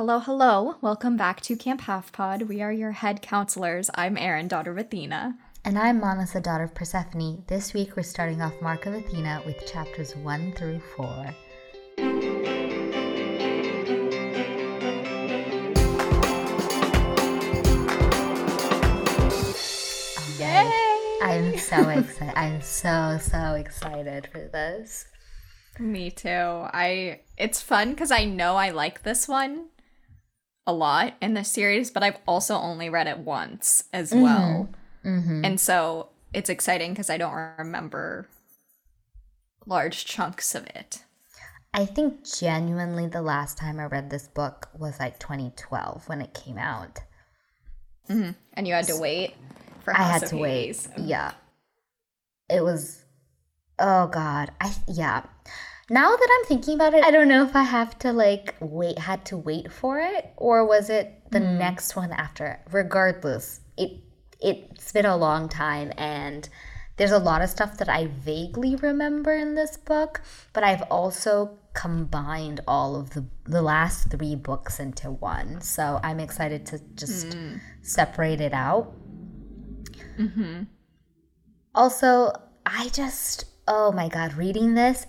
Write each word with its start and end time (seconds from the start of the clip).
Hello, 0.00 0.18
hello. 0.18 0.76
Welcome 0.80 1.18
back 1.18 1.42
to 1.42 1.54
Camp 1.54 1.82
Half 1.82 2.10
Pod. 2.10 2.48
We 2.48 2.62
are 2.62 2.72
your 2.72 2.92
head 2.92 3.20
counselors. 3.20 3.90
I'm 3.94 4.16
Erin, 4.16 4.48
daughter 4.48 4.70
of 4.70 4.78
Athena. 4.78 5.36
And 5.62 5.78
I'm 5.78 6.00
Manas, 6.00 6.32
the 6.32 6.40
daughter 6.40 6.64
of 6.64 6.74
Persephone. 6.74 7.44
This 7.48 7.74
week 7.74 7.96
we're 7.96 8.02
starting 8.02 8.40
off 8.40 8.54
Mark 8.62 8.86
of 8.86 8.94
Athena 8.94 9.42
with 9.44 9.70
chapters 9.70 10.16
1 10.16 10.52
through 10.52 10.80
4. 10.96 11.34
Yay! 20.38 20.72
I'm 21.22 21.58
so 21.58 21.90
excited. 21.90 22.32
I'm 22.38 22.62
so, 22.62 23.18
so 23.20 23.52
excited 23.52 24.28
for 24.32 24.48
this. 24.50 25.08
Me 25.78 26.10
too. 26.10 26.28
I 26.28 27.20
it's 27.36 27.60
fun 27.60 27.90
because 27.90 28.10
I 28.10 28.24
know 28.24 28.56
I 28.56 28.70
like 28.70 29.02
this 29.02 29.28
one 29.28 29.66
a 30.70 30.72
lot 30.72 31.14
in 31.20 31.34
the 31.34 31.44
series, 31.44 31.90
but 31.90 32.02
I've 32.02 32.18
also 32.26 32.54
only 32.54 32.88
read 32.88 33.08
it 33.08 33.18
once 33.18 33.84
as 33.92 34.14
well. 34.14 34.68
Mm-hmm. 35.04 35.44
And 35.44 35.60
so 35.60 36.10
it's 36.32 36.48
exciting 36.48 36.92
because 36.92 37.10
I 37.10 37.18
don't 37.18 37.34
remember 37.58 38.28
large 39.66 40.04
chunks 40.04 40.54
of 40.54 40.64
it. 40.66 41.04
I 41.74 41.86
think 41.86 42.24
genuinely 42.24 43.06
the 43.06 43.22
last 43.22 43.58
time 43.58 43.80
I 43.80 43.84
read 43.84 44.10
this 44.10 44.28
book 44.28 44.68
was 44.78 44.98
like 45.00 45.18
2012 45.18 46.08
when 46.08 46.20
it 46.20 46.34
came 46.34 46.58
out. 46.58 47.00
And 48.08 48.34
you 48.64 48.74
had 48.74 48.86
to 48.86 48.96
wait 48.96 49.34
for 49.84 49.96
I 49.96 50.02
had 50.02 50.26
to 50.26 50.36
Hades. 50.36 50.88
wait. 50.96 51.06
Yeah. 51.06 51.32
It 52.48 52.62
was 52.62 53.04
oh 53.78 54.08
god. 54.08 54.50
I 54.60 54.74
yeah. 54.88 55.22
Now 55.92 56.14
that 56.14 56.28
I'm 56.38 56.46
thinking 56.46 56.76
about 56.76 56.94
it, 56.94 57.02
I 57.02 57.10
don't 57.10 57.26
know 57.26 57.44
if 57.44 57.56
I 57.56 57.64
have 57.64 57.98
to 57.98 58.12
like 58.12 58.54
wait 58.60 58.96
had 58.96 59.24
to 59.26 59.36
wait 59.36 59.72
for 59.72 59.98
it 59.98 60.32
or 60.36 60.64
was 60.64 60.88
it 60.88 61.20
the 61.32 61.40
hmm. 61.40 61.58
next 61.58 61.96
one 61.96 62.12
after 62.12 62.46
it. 62.46 62.60
Regardless, 62.70 63.60
it 63.76 63.98
it's 64.40 64.92
been 64.92 65.04
a 65.04 65.16
long 65.16 65.48
time 65.48 65.92
and 65.98 66.48
there's 66.96 67.10
a 67.10 67.18
lot 67.18 67.42
of 67.42 67.50
stuff 67.50 67.76
that 67.78 67.88
I 67.88 68.06
vaguely 68.06 68.76
remember 68.76 69.34
in 69.34 69.56
this 69.56 69.76
book, 69.76 70.22
but 70.52 70.62
I've 70.62 70.82
also 70.82 71.58
combined 71.72 72.60
all 72.68 72.94
of 72.94 73.10
the 73.10 73.24
the 73.44 73.60
last 73.60 74.12
3 74.12 74.36
books 74.36 74.78
into 74.78 75.10
one. 75.10 75.60
So 75.60 75.98
I'm 76.04 76.20
excited 76.20 76.66
to 76.66 76.78
just 76.94 77.34
hmm. 77.34 77.56
separate 77.82 78.40
it 78.40 78.52
out. 78.52 78.94
Mm-hmm. 80.16 80.62
Also, 81.74 82.32
I 82.64 82.90
just, 82.90 83.46
oh 83.66 83.90
my 83.90 84.08
God, 84.08 84.34
reading 84.34 84.74
this, 84.74 85.06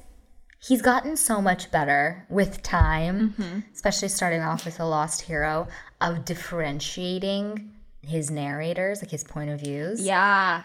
he's 0.63 0.81
gotten 0.81 1.17
so 1.17 1.41
much 1.41 1.71
better 1.71 2.25
with 2.29 2.61
time, 2.61 3.33
mm-hmm. 3.37 3.59
especially 3.73 4.07
starting 4.07 4.41
off 4.41 4.65
with 4.65 4.77
The 4.77 4.85
Lost 4.85 5.21
Hero, 5.21 5.67
of 5.99 6.23
differentiating 6.25 7.71
his 8.01 8.31
narrators, 8.31 9.01
like 9.01 9.11
his 9.11 9.23
point 9.23 9.49
of 9.49 9.59
views. 9.59 10.01
Yeah. 10.01 10.63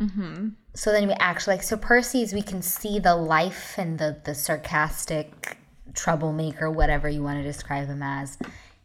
Mm-hmm. 0.00 0.48
So 0.74 0.92
then 0.92 1.08
we 1.08 1.14
actually, 1.14 1.56
like, 1.56 1.62
so 1.62 1.76
Percy's, 1.76 2.32
we 2.32 2.42
can 2.42 2.60
see 2.60 2.98
the 2.98 3.16
life 3.16 3.76
and 3.78 3.98
the, 3.98 4.20
the 4.24 4.34
sarcastic 4.34 5.56
troublemaker, 5.94 6.70
whatever 6.70 7.08
you 7.08 7.22
want 7.22 7.38
to 7.38 7.42
describe 7.42 7.86
him 7.86 8.02
as. 8.02 8.38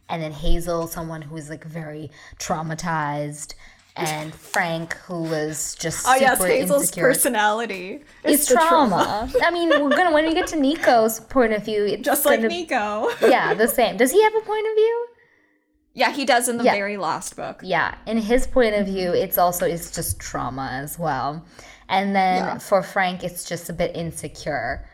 And 0.10 0.22
then 0.22 0.32
Hazel, 0.32 0.88
someone 0.88 1.22
who 1.22 1.36
is 1.38 1.50
like 1.50 1.64
very 1.64 2.12
traumatized. 2.40 3.56
And 3.96 4.34
Frank, 4.34 4.94
who 5.06 5.24
was 5.24 5.76
just 5.76 6.06
Oh 6.08 6.14
super 6.14 6.22
yes, 6.22 6.44
Hazel's 6.44 6.82
insecure 6.84 7.04
personality. 7.04 8.02
it's 8.24 8.48
the 8.48 8.56
trauma. 8.56 9.30
I 9.44 9.52
mean, 9.52 9.70
we're 9.70 9.96
gonna 9.96 10.14
when 10.14 10.26
we 10.26 10.34
get 10.34 10.48
to 10.48 10.56
Nico's 10.56 11.20
point 11.20 11.54
of 11.54 11.66
view, 11.66 11.86
it's 11.86 12.02
Just 12.04 12.26
like 12.26 12.40
gonna, 12.42 12.48
Nico. 12.48 13.10
Yeah, 13.22 13.54
the 13.54 13.68
same. 13.68 13.98
Does 13.98 14.12
he 14.12 14.22
have 14.24 14.34
a 14.36 14.42
point 14.42 14.66
of 14.66 14.74
view? 14.76 15.08
yeah, 15.94 16.12
he 16.14 16.24
does 16.24 16.48
in 16.48 16.58
the 16.58 16.64
Yeah. 16.64 16.72
very 16.74 16.96
last 16.96 17.36
book. 17.36 17.60
Yeah, 17.64 17.96
in 18.08 18.18
his 18.18 18.48
point 18.48 18.76
of 18.76 18.86
view, 18.86 19.12
it's 19.12 19.38
also 19.38 19.66
it's 19.66 19.92
just 19.92 20.20
trauma 20.22 20.70
as 20.72 20.98
well. 20.98 21.46
And 21.90 22.16
then 22.16 22.38
Yeah. 22.46 22.58
for 22.60 22.82
Frank, 22.82 23.26
it's 23.26 23.44
just 23.44 23.70
a 23.70 23.74
bit 23.74 23.94
insecure. 23.96 24.88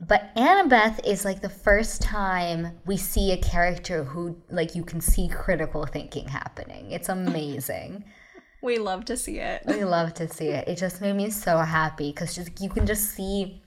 But 0.00 0.34
Annabeth 0.34 1.06
is 1.06 1.24
like 1.24 1.40
the 1.40 1.48
first 1.48 2.02
time 2.02 2.78
we 2.84 2.96
see 2.96 3.32
a 3.32 3.36
character 3.36 4.04
who 4.04 4.36
like 4.50 4.74
you 4.74 4.84
can 4.84 5.00
see 5.00 5.28
critical 5.28 5.86
thinking 5.86 6.28
happening. 6.28 6.90
It's 6.90 7.08
amazing. 7.08 8.04
We 8.62 8.78
love 8.78 9.04
to 9.06 9.16
see 9.18 9.40
it. 9.40 9.60
We 9.66 9.84
love 9.84 10.14
to 10.14 10.26
see 10.26 10.48
it. 10.48 10.66
It 10.66 10.78
just 10.78 11.02
made 11.02 11.14
me 11.14 11.28
so 11.28 11.58
happy 11.58 12.10
because 12.10 12.34
just 12.34 12.62
you 12.62 12.70
can 12.70 12.86
just 12.86 13.10
see 13.10 13.62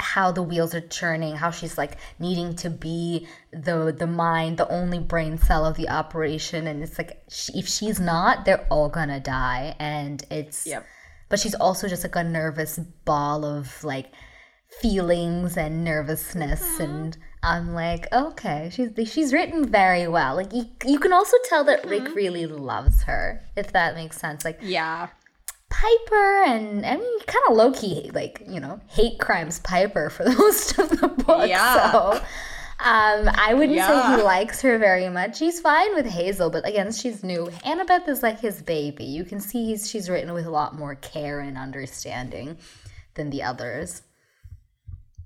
how 0.00 0.32
the 0.32 0.42
wheels 0.42 0.74
are 0.74 0.80
churning, 0.80 1.36
how 1.36 1.50
she's 1.50 1.76
like 1.76 1.98
needing 2.18 2.54
to 2.56 2.70
be 2.70 3.26
the 3.52 3.94
the 3.96 4.06
mind, 4.06 4.56
the 4.56 4.68
only 4.70 5.00
brain 5.00 5.36
cell 5.36 5.66
of 5.66 5.76
the 5.76 5.88
operation, 5.88 6.66
and 6.66 6.82
it's 6.82 6.96
like 6.96 7.22
she, 7.28 7.58
if 7.58 7.68
she's 7.68 8.00
not, 8.00 8.46
they're 8.46 8.66
all 8.70 8.88
gonna 8.88 9.20
die, 9.20 9.76
and 9.78 10.24
it's. 10.30 10.66
Yep. 10.66 10.86
But 11.28 11.40
she's 11.40 11.54
also 11.54 11.86
just 11.86 12.02
like 12.02 12.16
a 12.16 12.24
nervous 12.24 12.78
ball 13.04 13.44
of 13.44 13.84
like 13.84 14.12
feelings 14.80 15.56
and 15.56 15.84
nervousness 15.84 16.80
and 16.80 17.16
I'm 17.42 17.72
like, 17.72 18.12
okay, 18.12 18.70
she's 18.72 18.90
she's 19.10 19.32
written 19.32 19.68
very 19.70 20.08
well. 20.08 20.34
Like 20.34 20.52
you, 20.52 20.66
you 20.84 20.98
can 20.98 21.12
also 21.12 21.36
tell 21.48 21.64
that 21.64 21.86
Rick 21.86 22.14
really 22.14 22.46
loves 22.46 23.02
her, 23.04 23.40
if 23.56 23.72
that 23.72 23.94
makes 23.94 24.18
sense. 24.18 24.44
Like 24.44 24.58
Yeah. 24.62 25.08
Piper 25.70 26.44
and 26.46 26.84
I 26.84 26.96
mean 26.96 27.20
kind 27.26 27.44
of 27.48 27.56
low 27.56 27.72
key 27.72 28.10
like 28.14 28.42
you 28.48 28.58
know 28.58 28.80
hate 28.88 29.20
crimes 29.20 29.60
Piper 29.60 30.10
for 30.10 30.24
the 30.28 30.34
most 30.34 30.78
of 30.78 30.88
the 31.00 31.08
book. 31.08 31.48
Yeah. 31.48 31.92
So 31.92 32.20
um, 32.80 33.28
I 33.34 33.54
wouldn't 33.54 33.78
say 33.78 34.16
he 34.16 34.22
likes 34.22 34.60
her 34.62 34.78
very 34.78 35.08
much. 35.08 35.40
He's 35.40 35.60
fine 35.60 35.94
with 35.96 36.06
Hazel, 36.06 36.48
but 36.48 36.66
again, 36.66 36.92
she's 36.92 37.24
new. 37.24 37.46
Annabeth 37.64 38.08
is 38.08 38.22
like 38.22 38.38
his 38.38 38.62
baby. 38.62 39.04
You 39.04 39.24
can 39.24 39.40
see 39.40 39.66
he's 39.66 39.90
she's 39.90 40.08
written 40.08 40.32
with 40.32 40.46
a 40.46 40.50
lot 40.50 40.76
more 40.76 40.94
care 40.94 41.40
and 41.40 41.58
understanding 41.58 42.56
than 43.14 43.30
the 43.30 43.42
others. 43.42 44.02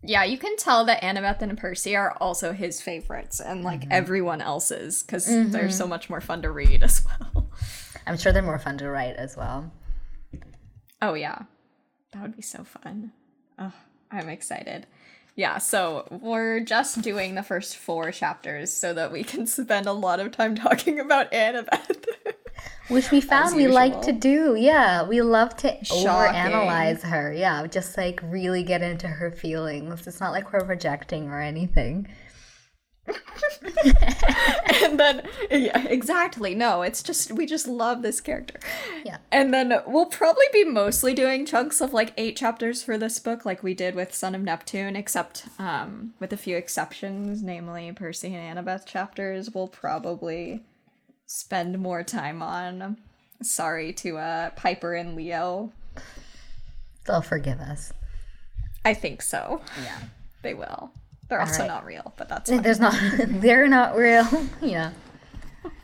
Yeah, 0.05 0.25
you 0.25 0.37
can 0.39 0.57
tell 0.57 0.85
that 0.87 1.01
Annabeth 1.03 1.43
and 1.43 1.57
Percy 1.57 1.95
are 1.95 2.13
also 2.21 2.53
his 2.53 2.81
favorites 2.81 3.41
and 3.41 3.63
like 3.63 3.81
Mm-hmm. 3.83 3.93
everyone 3.93 4.41
else's 4.41 5.03
because 5.03 5.27
they're 5.27 5.71
so 5.71 5.87
much 5.87 6.11
more 6.11 6.21
fun 6.21 6.43
to 6.43 6.51
read 6.51 6.83
as 6.89 7.05
well. 7.05 7.49
I'm 8.07 8.17
sure 8.19 8.33
they're 8.33 8.43
more 8.43 8.59
fun 8.59 8.79
to 8.79 8.89
write 8.91 9.15
as 9.17 9.37
well. 9.37 9.71
Oh 11.01 11.15
yeah. 11.15 11.43
That 12.13 12.23
would 12.23 12.37
be 12.37 12.43
so 12.43 12.65
fun. 12.65 13.13
Oh, 13.59 13.73
I'm 14.11 14.29
excited. 14.29 14.87
Yeah, 15.35 15.59
so 15.59 16.07
we're 16.21 16.61
just 16.61 17.01
doing 17.01 17.35
the 17.37 17.43
first 17.43 17.77
four 17.77 18.11
chapters 18.13 18.71
so 18.73 18.93
that 18.95 19.13
we 19.13 19.25
can 19.25 19.47
spend 19.47 19.87
a 19.87 19.93
lot 19.93 20.21
of 20.21 20.33
time 20.33 20.55
talking 20.57 21.01
about 21.01 21.31
Annabeth. 21.33 22.05
Which 22.89 23.11
we 23.11 23.21
found 23.21 23.57
we 23.57 23.69
like 23.69 24.03
to 24.03 24.13
do. 24.13 24.57
Yeah, 24.59 25.05
we 25.07 25.23
love 25.23 25.57
to 25.59 25.85
Shocking. 25.85 26.07
overanalyze 26.07 27.03
her. 27.03 27.33
Yeah, 27.33 27.67
just 27.67 27.97
like 27.97 28.21
really 28.23 28.63
get 28.65 28.83
into 28.83 29.07
her 29.07 29.31
feelings. 29.31 30.07
It's 30.07 30.21
not 30.21 30.33
like 30.33 30.53
we're 30.53 30.65
projecting 30.65 31.29
or 31.29 31.41
anything. 31.41 32.09
and 33.07 34.99
then 35.01 35.27
yeah, 35.51 35.87
exactly. 35.89 36.55
No, 36.55 36.83
it's 36.83 37.03
just 37.03 37.33
we 37.33 37.47
just 37.47 37.67
love 37.67 38.03
this 38.03 38.21
character. 38.21 38.61
Yeah. 39.05 39.19
And 39.31 39.53
then 39.53 39.73
we'll 39.87 40.07
probably 40.07 40.47
be 40.53 40.65
mostly 40.65 41.15
doing 41.15 41.47
chunks 41.47 41.81
of 41.81 41.93
like 41.93 42.13
eight 42.17 42.37
chapters 42.37 42.83
for 42.83 42.99
this 42.99 43.19
book, 43.19 43.45
like 43.45 43.63
we 43.63 43.75
did 43.75 43.95
with 43.95 44.15
Son 44.15 44.35
of 44.35 44.43
Neptune, 44.43 44.97
except 44.97 45.47
um, 45.59 46.15
with 46.21 46.33
a 46.33 46.37
few 46.37 46.57
exceptions, 46.57 47.43
namely 47.43 47.91
Percy 47.93 48.35
and 48.35 48.59
Annabeth 48.59 48.87
chapters. 48.87 49.51
We'll 49.53 49.69
probably 49.69 50.63
spend 51.33 51.79
more 51.79 52.03
time 52.03 52.43
on. 52.43 52.99
Sorry 53.43 53.93
to 53.95 54.19
uh, 54.19 54.51
Piper 54.51 54.95
and 54.95 55.17
Leo. 55.17 55.73
They'll 57.07 57.23
forgive 57.23 57.59
us. 57.59 57.93
I 58.85 58.93
think 58.93 59.23
so. 59.23 59.63
Yeah. 59.83 59.99
They 60.43 60.53
will. 60.55 60.93
They're 61.29 61.41
also 61.41 61.61
right. 61.61 61.69
not 61.69 61.87
real, 61.87 62.13
but 62.19 62.29
that's 62.29 62.51
fine. 62.51 62.63
There's 62.63 62.81
not 62.81 62.95
they're 63.27 63.67
not 63.67 63.97
real, 63.97 64.29
yeah. 64.61 64.93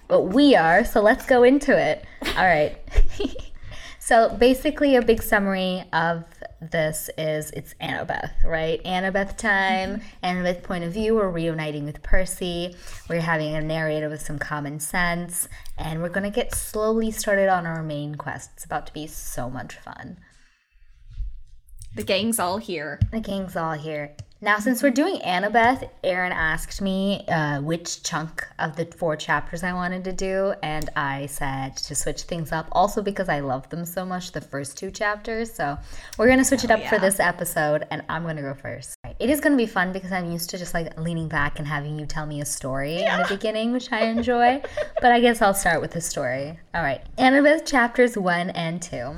But 0.07 0.23
we 0.25 0.55
are, 0.55 0.85
so 0.85 1.01
let's 1.01 1.25
go 1.25 1.43
into 1.43 1.77
it. 1.77 2.05
All 2.37 2.45
right. 2.45 2.77
so 4.09 4.31
basically 4.31 4.97
a 4.97 5.03
big 5.03 5.23
summary 5.23 5.85
of 5.93 6.25
this 6.63 7.11
is 7.19 7.51
it's 7.51 7.75
Annabeth, 7.75 8.43
right? 8.43 8.83
Annabeth 8.83 9.37
time, 9.37 10.01
mm-hmm. 10.01 10.25
Annabeth 10.25 10.63
point 10.63 10.83
of 10.83 10.95
view, 10.95 11.17
we're 11.17 11.29
reuniting 11.29 11.85
with 11.85 12.03
Percy. 12.03 12.75
We're 13.11 13.21
having 13.21 13.55
a 13.55 13.61
narrator 13.61 14.09
with 14.09 14.23
some 14.23 14.39
common 14.39 14.81
sense, 14.81 15.47
and 15.77 16.01
we're 16.01 16.09
gonna 16.09 16.31
get 16.31 16.55
slowly 16.55 17.11
started 17.11 17.51
on 17.51 17.67
our 17.67 17.83
main 17.83 18.15
quest. 18.15 18.53
It's 18.55 18.65
about 18.65 18.87
to 18.87 18.95
be 18.95 19.07
so 19.07 19.51
much 19.51 19.75
fun. 19.75 20.17
the 21.95 22.03
gang's 22.03 22.39
all 22.39 22.57
here. 22.57 23.01
The 23.11 23.21
gang's 23.21 23.57
all 23.57 23.75
here. 23.75 24.17
Now, 24.41 24.61
since 24.61 24.85
we're 24.85 24.91
doing 24.91 25.19
Annabeth, 25.21 25.91
Erin 26.05 26.31
asked 26.31 26.81
me 26.81 27.25
uh, 27.27 27.61
which 27.61 28.05
chunk 28.05 28.47
of 28.61 28.77
the 28.77 28.85
four 28.85 29.17
chapters 29.17 29.65
I 29.65 29.73
wanted 29.73 30.05
to 30.05 30.13
do, 30.13 30.55
and 30.63 30.89
I 30.95 31.27
said 31.27 31.77
to 31.79 31.97
switch 31.97 32.23
things 32.23 32.53
up. 32.53 32.69
Also, 32.71 33.03
because 33.03 33.29
I 33.29 33.41
love 33.41 33.69
them 33.69 33.85
so 33.85 34.05
much, 34.05 34.31
the 34.31 34.41
first 34.41 34.79
two 34.79 34.93
chapters. 34.93 35.53
So 35.53 35.77
we're 36.19 36.29
gonna 36.29 36.45
switch 36.45 36.63
it 36.63 36.71
up 36.71 36.85
for 36.85 37.01
this 37.01 37.19
episode, 37.19 37.85
and 37.91 38.05
I'm 38.09 38.23
gonna 38.23 38.43
go 38.43 38.55
first. 38.55 38.95
It 39.19 39.29
is 39.29 39.41
going 39.41 39.53
to 39.53 39.57
be 39.57 39.67
fun 39.67 39.93
because 39.93 40.13
I'm 40.13 40.31
used 40.31 40.51
to 40.51 40.59
just 40.59 40.75
like 40.75 40.97
leaning 40.97 41.27
back 41.27 41.59
and 41.59 41.67
having 41.67 41.99
you 41.99 42.07
tell 42.07 42.25
me 42.25 42.41
a 42.41 42.45
story 42.45 43.03
in 43.03 43.19
the 43.19 43.27
beginning, 43.29 43.73
which 43.73 43.91
I 43.91 44.05
enjoy. 44.05 44.63
but 45.01 45.11
I 45.11 45.19
guess 45.19 45.43
I'll 45.43 45.55
start 45.55 45.81
with 45.81 45.91
the 45.91 46.01
story. 46.01 46.61
All 46.73 46.83
right. 46.83 47.03
Annabeth 47.17 47.67
chapters 47.67 48.17
1 48.17 48.51
and 48.51 48.81
2. 48.81 49.17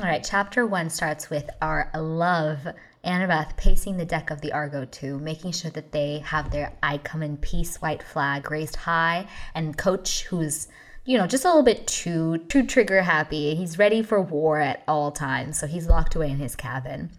All 0.00 0.06
right, 0.06 0.24
chapter 0.24 0.66
1 0.66 0.88
starts 0.88 1.28
with 1.28 1.50
our 1.60 1.90
love 1.94 2.66
Annabeth 3.04 3.54
pacing 3.58 3.98
the 3.98 4.06
deck 4.06 4.30
of 4.30 4.40
the 4.40 4.50
Argo 4.50 4.86
2, 4.86 5.18
making 5.18 5.52
sure 5.52 5.70
that 5.72 5.92
they 5.92 6.20
have 6.20 6.50
their 6.50 6.72
I 6.82 6.96
come 6.96 7.22
in 7.22 7.36
peace 7.36 7.82
white 7.82 8.02
flag 8.02 8.50
raised 8.50 8.76
high, 8.76 9.28
and 9.54 9.76
Coach, 9.76 10.22
who's 10.22 10.68
you 11.04 11.18
know, 11.18 11.26
just 11.26 11.44
a 11.44 11.48
little 11.48 11.62
bit 11.62 11.86
too 11.86 12.38
too 12.48 12.66
trigger 12.66 13.02
happy. 13.02 13.54
He's 13.54 13.78
ready 13.78 14.00
for 14.00 14.22
war 14.22 14.58
at 14.58 14.82
all 14.88 15.12
times, 15.12 15.58
so 15.58 15.66
he's 15.66 15.86
locked 15.86 16.14
away 16.14 16.30
in 16.30 16.38
his 16.38 16.56
cabin. 16.56 17.10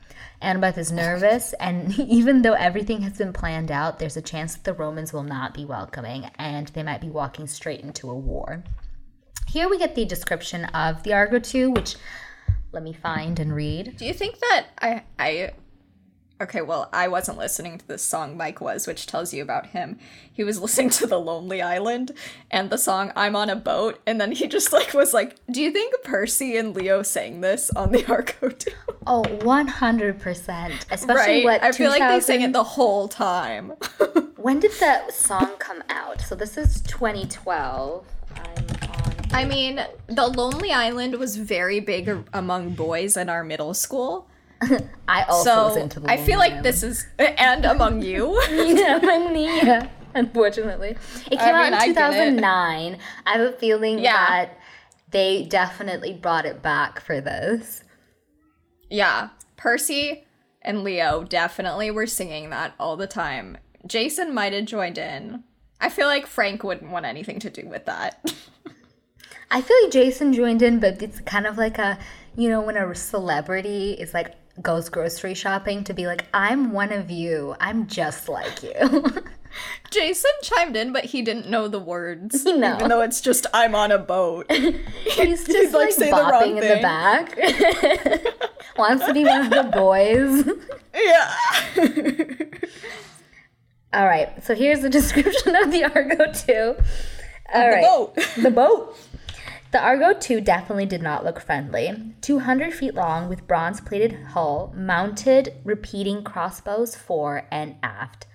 Annabeth 0.41 0.79
is 0.79 0.91
nervous, 0.91 1.53
and 1.59 1.99
even 1.99 2.41
though 2.41 2.53
everything 2.53 3.03
has 3.03 3.15
been 3.15 3.31
planned 3.31 3.69
out, 3.69 3.99
there's 3.99 4.17
a 4.17 4.23
chance 4.23 4.55
that 4.55 4.63
the 4.63 4.73
Romans 4.73 5.13
will 5.13 5.21
not 5.21 5.53
be 5.53 5.65
welcoming, 5.65 6.31
and 6.39 6.69
they 6.69 6.81
might 6.81 7.01
be 7.01 7.11
walking 7.11 7.45
straight 7.45 7.81
into 7.81 8.09
a 8.09 8.15
war. 8.15 8.63
Here 9.47 9.69
we 9.69 9.77
get 9.77 9.93
the 9.93 10.05
description 10.05 10.65
of 10.65 11.03
the 11.03 11.13
Argo 11.13 11.37
2, 11.37 11.69
which 11.69 11.95
let 12.71 12.83
me 12.83 12.93
find 12.93 13.39
and 13.39 13.53
read. 13.53 13.97
Do 13.97 14.05
you 14.05 14.13
think 14.13 14.39
that 14.39 14.67
I 14.81 15.03
I 15.19 15.51
Okay, 16.41 16.63
well, 16.63 16.89
I 16.91 17.07
wasn't 17.07 17.37
listening 17.37 17.77
to 17.77 17.87
this 17.87 18.01
song 18.01 18.35
Mike 18.35 18.61
was, 18.61 18.87
which 18.87 19.05
tells 19.05 19.31
you 19.31 19.43
about 19.43 19.67
him. 19.67 19.99
He 20.33 20.43
was 20.43 20.59
listening 20.61 20.89
to 20.91 21.05
The 21.05 21.19
Lonely 21.19 21.61
Island 21.61 22.11
and 22.49 22.71
the 22.71 22.79
song 22.79 23.11
I'm 23.15 23.35
on 23.35 23.51
a 23.51 23.55
boat, 23.55 24.01
and 24.07 24.19
then 24.19 24.31
he 24.31 24.47
just 24.47 24.73
like 24.73 24.93
was 24.93 25.13
like, 25.13 25.35
"Do 25.51 25.61
you 25.61 25.71
think 25.71 25.93
Percy 26.03 26.57
and 26.57 26.75
Leo 26.75 27.03
sang 27.03 27.41
this 27.41 27.69
on 27.71 27.91
the 27.91 28.01
too?" 28.59 28.71
Oh, 29.05 29.23
100%. 29.23 30.85
Especially 30.91 31.13
right? 31.15 31.43
what 31.43 31.63
I 31.63 31.71
feel 31.71 31.89
like 31.89 31.99
they 31.99 32.19
2000 32.19 32.21
sang 32.21 32.41
it 32.41 32.53
the 32.53 32.63
whole 32.63 33.07
time. 33.07 33.73
When 34.41 34.59
did 34.59 34.71
that 34.79 35.13
song 35.13 35.51
come 35.59 35.83
out? 35.87 36.19
So 36.21 36.33
this 36.33 36.57
is 36.57 36.81
2012. 36.81 38.03
I'm 38.35 38.90
I 39.33 39.45
mean, 39.45 39.83
The 40.07 40.27
Lonely 40.27 40.71
Island 40.71 41.15
was 41.15 41.37
very 41.37 41.79
big 41.79 42.09
among 42.33 42.71
boys 42.71 43.15
in 43.17 43.29
our 43.29 43.43
middle 43.43 43.73
school. 43.73 44.27
I 45.07 45.23
also 45.23 45.63
was 45.65 45.73
So 45.75 45.81
into 45.81 45.99
the 45.99 46.11
I 46.11 46.17
feel 46.17 46.37
like 46.37 46.51
Lonely 46.51 46.63
this 46.63 46.83
is 46.83 47.05
and 47.17 47.65
among 47.65 48.01
you. 48.01 48.39
Island. 48.39 48.77
yeah, 48.77 48.99
I'm 49.01 49.33
Nia, 49.33 49.89
unfortunately. 50.13 50.97
It 51.31 51.39
came 51.39 51.55
I 51.55 51.63
mean, 51.63 51.73
out 51.73 51.83
in 51.87 51.93
2009. 51.95 52.97
I 53.25 53.31
have 53.31 53.41
a 53.41 53.51
feeling 53.53 53.99
Yeah. 53.99 54.11
that 54.27 54.57
they 55.09 55.43
definitely 55.45 56.13
brought 56.13 56.45
it 56.45 56.61
back 56.61 56.99
for 57.01 57.19
this. 57.21 57.83
Yeah, 58.89 59.29
Percy 59.55 60.25
and 60.61 60.83
Leo 60.83 61.23
definitely 61.23 61.89
were 61.89 62.05
singing 62.07 62.49
that 62.49 62.73
all 62.79 62.97
the 62.97 63.07
time. 63.07 63.57
Jason 63.87 64.33
might 64.33 64.53
have 64.53 64.65
joined 64.65 64.97
in. 64.97 65.43
I 65.79 65.89
feel 65.89 66.05
like 66.07 66.27
Frank 66.27 66.63
wouldn't 66.63 66.91
want 66.91 67.05
anything 67.05 67.39
to 67.39 67.49
do 67.49 67.65
with 67.67 67.85
that. 67.85 68.31
I 69.51 69.61
feel 69.61 69.77
like 69.83 69.91
Jason 69.91 70.33
joined 70.33 70.61
in, 70.61 70.79
but 70.79 71.01
it's 71.01 71.19
kind 71.19 71.45
of 71.45 71.57
like 71.57 71.77
a, 71.77 71.99
you 72.37 72.49
know, 72.49 72.61
when 72.61 72.77
a 72.77 72.95
celebrity 72.95 73.91
is 73.91 74.13
like 74.13 74.35
goes 74.61 74.89
grocery 74.89 75.33
shopping 75.33 75.83
to 75.83 75.93
be 75.93 76.07
like, 76.07 76.25
I'm 76.33 76.71
one 76.71 76.91
of 76.93 77.11
you. 77.11 77.55
I'm 77.59 77.87
just 77.87 78.29
like 78.29 78.63
you. 78.63 79.23
Jason 79.91 80.31
chimed 80.41 80.77
in, 80.77 80.93
but 80.93 81.03
he 81.03 81.21
didn't 81.21 81.49
know 81.49 81.67
the 81.67 81.79
words. 81.79 82.45
No. 82.45 82.75
Even 82.75 82.87
though 82.87 83.01
it's 83.01 83.19
just 83.19 83.45
I'm 83.53 83.75
on 83.75 83.91
a 83.91 83.97
boat. 83.97 84.49
He's 84.51 85.45
He'd, 85.45 85.53
just 85.53 85.73
like, 85.73 85.87
like, 85.87 85.91
say 85.91 86.11
the 86.11 86.15
wrong 86.15 86.31
bopping 86.31 86.61
in 86.61 86.67
the 86.67 86.81
back. 86.81 87.37
Wants 88.77 89.05
to 89.05 89.13
be 89.13 89.25
one 89.25 89.41
of 89.41 89.49
the 89.49 89.63
boys. 89.63 90.45
yeah. 90.95 91.35
All 93.93 94.05
right, 94.05 94.41
so 94.45 94.55
here's 94.55 94.81
the 94.81 94.89
description 94.89 95.53
of 95.57 95.69
the 95.71 95.83
Argo 95.83 96.31
2. 96.31 96.75
All 97.53 97.69
right, 97.69 97.83
boat. 97.83 98.15
the 98.37 98.49
boat. 98.49 98.97
The 99.71 99.79
Argo 99.81 100.13
2 100.13 100.41
definitely 100.41 100.85
did 100.85 101.01
not 101.01 101.23
look 101.23 101.39
friendly. 101.39 102.13
200 102.21 102.73
feet 102.73 102.93
long 102.93 103.29
with 103.29 103.47
bronze 103.47 103.79
plated 103.79 104.11
hull, 104.31 104.73
mounted 104.75 105.53
repeating 105.63 106.23
crossbows 106.23 106.93
fore 106.95 107.47
and 107.49 107.77
aft, 107.81 108.27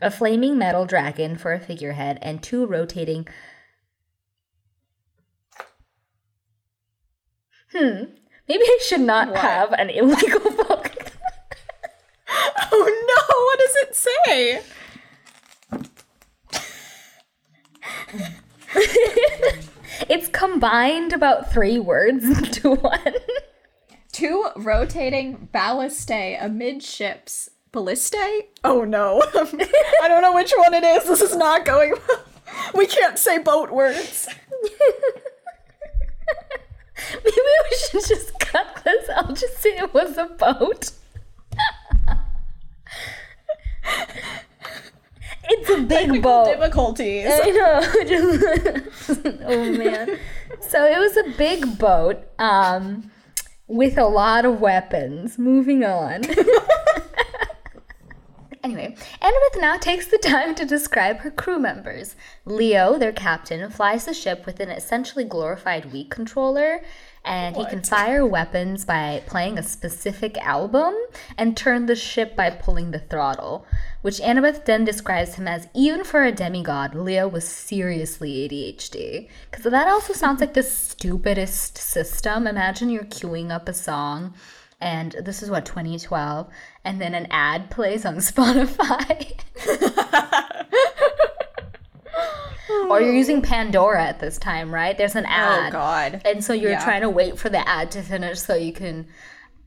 a 0.00 0.10
flaming 0.10 0.58
metal 0.58 0.84
dragon 0.84 1.36
for 1.36 1.52
a 1.52 1.60
figurehead, 1.60 2.18
and 2.22 2.42
two 2.42 2.66
rotating. 2.66 3.28
Hmm, 7.72 8.04
maybe 8.48 8.64
I 8.64 8.78
should 8.84 9.00
not 9.00 9.28
What? 9.28 9.38
have 9.38 9.72
an 9.72 9.90
illegal 9.90 10.50
book. 10.56 10.90
Oh 12.72 13.04
no, 13.08 13.34
what 13.44 13.58
does 13.60 13.76
it 13.76 13.94
say? 13.94 14.62
It's 20.08 20.28
combined 20.28 21.12
about 21.12 21.52
three 21.52 21.78
words 21.78 22.24
into 22.24 22.74
one. 22.74 23.14
Two 24.12 24.48
rotating 24.56 25.48
ballistae 25.52 26.42
amidships. 26.42 27.48
Ballistae? 27.72 28.46
Oh 28.64 28.84
no. 28.84 29.22
I 30.02 30.08
don't 30.08 30.22
know 30.22 30.34
which 30.34 30.52
one 30.56 30.74
it 30.74 30.84
is. 30.84 31.04
This 31.04 31.22
is 31.22 31.36
not 31.36 31.64
going 31.64 31.94
well. 32.08 32.22
We 32.74 32.86
can't 32.86 33.18
say 33.18 33.38
boat 33.38 33.70
words. 33.70 34.28
Maybe 37.14 37.24
we 37.24 37.76
should 37.78 38.06
just 38.06 38.38
cut 38.38 38.82
this. 38.84 39.08
I'll 39.16 39.34
just 39.34 39.58
say 39.58 39.70
it 39.78 39.94
was 39.94 40.18
a 40.18 40.26
boat. 40.26 40.90
It's 45.44 45.70
a 45.70 45.82
big 45.82 46.22
boat. 46.22 46.46
Difficulties. 46.46 47.26
I 47.28 47.50
know. 47.50 47.80
oh 49.46 49.72
man. 49.72 50.18
So 50.60 50.84
it 50.84 50.98
was 50.98 51.16
a 51.16 51.36
big 51.36 51.78
boat 51.78 52.24
um, 52.38 53.10
with 53.66 53.98
a 53.98 54.06
lot 54.06 54.44
of 54.44 54.60
weapons. 54.60 55.38
Moving 55.38 55.84
on. 55.84 56.22
Anyway, 58.64 58.94
Annabeth 59.20 59.60
now 59.60 59.76
takes 59.76 60.06
the 60.06 60.18
time 60.18 60.54
to 60.54 60.64
describe 60.64 61.18
her 61.18 61.32
crew 61.32 61.58
members. 61.58 62.14
Leo, 62.44 62.96
their 62.96 63.10
captain, 63.10 63.68
flies 63.70 64.04
the 64.04 64.14
ship 64.14 64.46
with 64.46 64.60
an 64.60 64.70
essentially 64.70 65.24
glorified 65.24 65.90
Wii 65.90 66.08
controller, 66.08 66.80
and 67.24 67.56
he 67.56 67.64
can 67.66 67.82
fire 67.82 68.26
weapons 68.26 68.84
by 68.84 69.22
playing 69.26 69.58
a 69.58 69.62
specific 69.62 70.36
album 70.38 70.94
and 71.38 71.56
turn 71.56 71.86
the 71.86 71.94
ship 71.94 72.34
by 72.34 72.50
pulling 72.50 72.90
the 72.90 72.98
throttle, 72.98 73.64
which 74.02 74.18
Annabeth 74.18 74.64
then 74.64 74.84
describes 74.84 75.34
him 75.34 75.46
as 75.46 75.68
even 75.74 76.02
for 76.02 76.24
a 76.24 76.32
demigod, 76.32 76.94
Leo 76.94 77.28
was 77.28 77.46
seriously 77.46 78.48
ADHD. 78.48 79.28
Because 79.50 79.70
that 79.70 79.86
also 79.86 80.12
sounds 80.12 80.40
like 80.40 80.54
the 80.54 80.62
stupidest 80.62 81.78
system. 81.78 82.46
Imagine 82.46 82.90
you're 82.90 83.04
queuing 83.04 83.50
up 83.50 83.68
a 83.68 83.74
song 83.74 84.34
and 84.82 85.12
this 85.22 85.42
is 85.42 85.50
what 85.50 85.64
2012 85.64 86.48
and 86.84 87.00
then 87.00 87.14
an 87.14 87.28
ad 87.30 87.70
plays 87.70 88.04
on 88.04 88.16
spotify 88.18 89.32
or 92.88 93.00
you're 93.00 93.12
oh. 93.12 93.16
using 93.16 93.42
pandora 93.42 94.02
at 94.04 94.20
this 94.20 94.38
time 94.38 94.72
right? 94.72 94.96
There's 94.96 95.16
an 95.16 95.26
Oh 95.26 95.30
ad. 95.30 95.72
God. 95.72 96.22
and 96.24 96.42
so 96.44 96.52
you're 96.52 96.72
Yeah. 96.72 96.84
trying 96.84 97.02
to 97.02 97.10
wait 97.10 97.38
for 97.38 97.48
the 97.48 97.66
ad 97.68 97.90
to 97.92 98.02
finish 98.02 98.40
so 98.40 98.54
you 98.54 98.72
can 98.72 99.06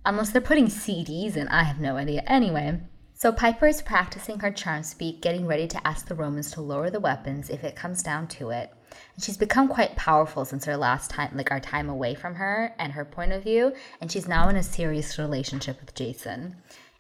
unless 0.05 0.29
they're 0.31 0.41
putting 0.41 0.67
cds 0.67 1.35
in. 1.35 1.47
I 1.47 1.63
have 1.63 1.79
no 1.79 1.97
idea. 1.97 2.23
Anyway 2.27 2.79
so 3.17 3.31
piper 3.31 3.65
is 3.65 3.81
practicing 3.81 4.39
her 4.39 4.51
charm 4.51 4.83
speak 4.83 5.21
getting 5.21 5.47
ready 5.47 5.67
to 5.67 5.87
ask 5.87 6.07
the 6.07 6.15
romans 6.15 6.51
to 6.51 6.61
lower 6.61 6.89
the 6.89 6.99
weapons 6.99 7.49
if 7.49 7.63
it 7.63 7.75
comes 7.75 8.03
down 8.03 8.27
to 8.27 8.49
it. 8.49 8.71
And 9.15 9.23
she's 9.23 9.37
become 9.37 9.67
quite 9.69 9.95
powerful 9.95 10.43
since 10.43 10.65
her 10.65 10.75
last 10.75 11.11
time 11.11 11.31
like 11.35 11.49
our 11.51 11.61
time 11.61 11.89
away 11.89 12.13
from 12.15 12.35
her 12.35 12.75
and 12.77 12.91
her 12.91 13.05
point 13.05 13.31
of 13.31 13.43
view. 13.43 13.73
And 14.01 14.11
she's 14.11 14.27
now 14.27 14.49
in 14.49 14.57
a 14.57 14.63
serious 14.63 15.17
relationship 15.17 15.79
with 15.79 15.95
jason 15.95 16.57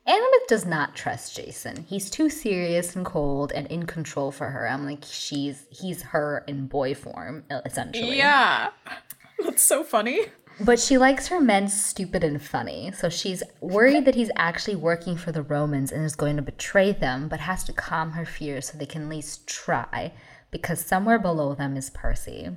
Annabeth 0.07 0.47
does 0.47 0.65
not 0.65 0.95
trust 0.95 1.35
Jason. 1.35 1.83
He's 1.87 2.11
too 2.11 2.29
serious 2.29 2.95
and 2.95 3.03
cold 3.03 3.51
and 3.51 3.65
in 3.67 3.87
control 3.87 4.31
for 4.31 4.49
her. 4.51 4.67
I'm 4.67 4.85
like, 4.85 5.03
she's 5.03 5.65
he's 5.71 6.03
her 6.03 6.43
in 6.47 6.67
boy 6.67 6.93
form, 6.93 7.43
essentially. 7.65 8.17
Yeah. 8.17 8.69
That's 9.43 9.63
so 9.63 9.83
funny. 9.83 10.19
But 10.59 10.79
she 10.79 10.97
likes 10.97 11.27
her 11.27 11.41
men 11.41 11.67
stupid 11.67 12.23
and 12.23 12.41
funny, 12.41 12.91
so 12.95 13.09
she's 13.09 13.43
worried 13.59 14.05
that 14.05 14.15
he's 14.15 14.31
actually 14.37 14.77
working 14.77 15.17
for 15.17 15.33
the 15.33 15.41
Romans 15.41 15.91
and 15.91 16.05
is 16.05 16.15
going 16.15 16.37
to 16.37 16.41
betray 16.41 16.93
them, 16.93 17.27
but 17.27 17.41
has 17.41 17.63
to 17.65 17.73
calm 17.73 18.11
her 18.11 18.25
fears 18.25 18.69
so 18.69 18.77
they 18.77 18.85
can 18.85 19.03
at 19.03 19.09
least 19.09 19.47
try, 19.47 20.13
because 20.51 20.79
somewhere 20.79 21.19
below 21.19 21.55
them 21.55 21.75
is 21.75 21.89
Percy. 21.89 22.51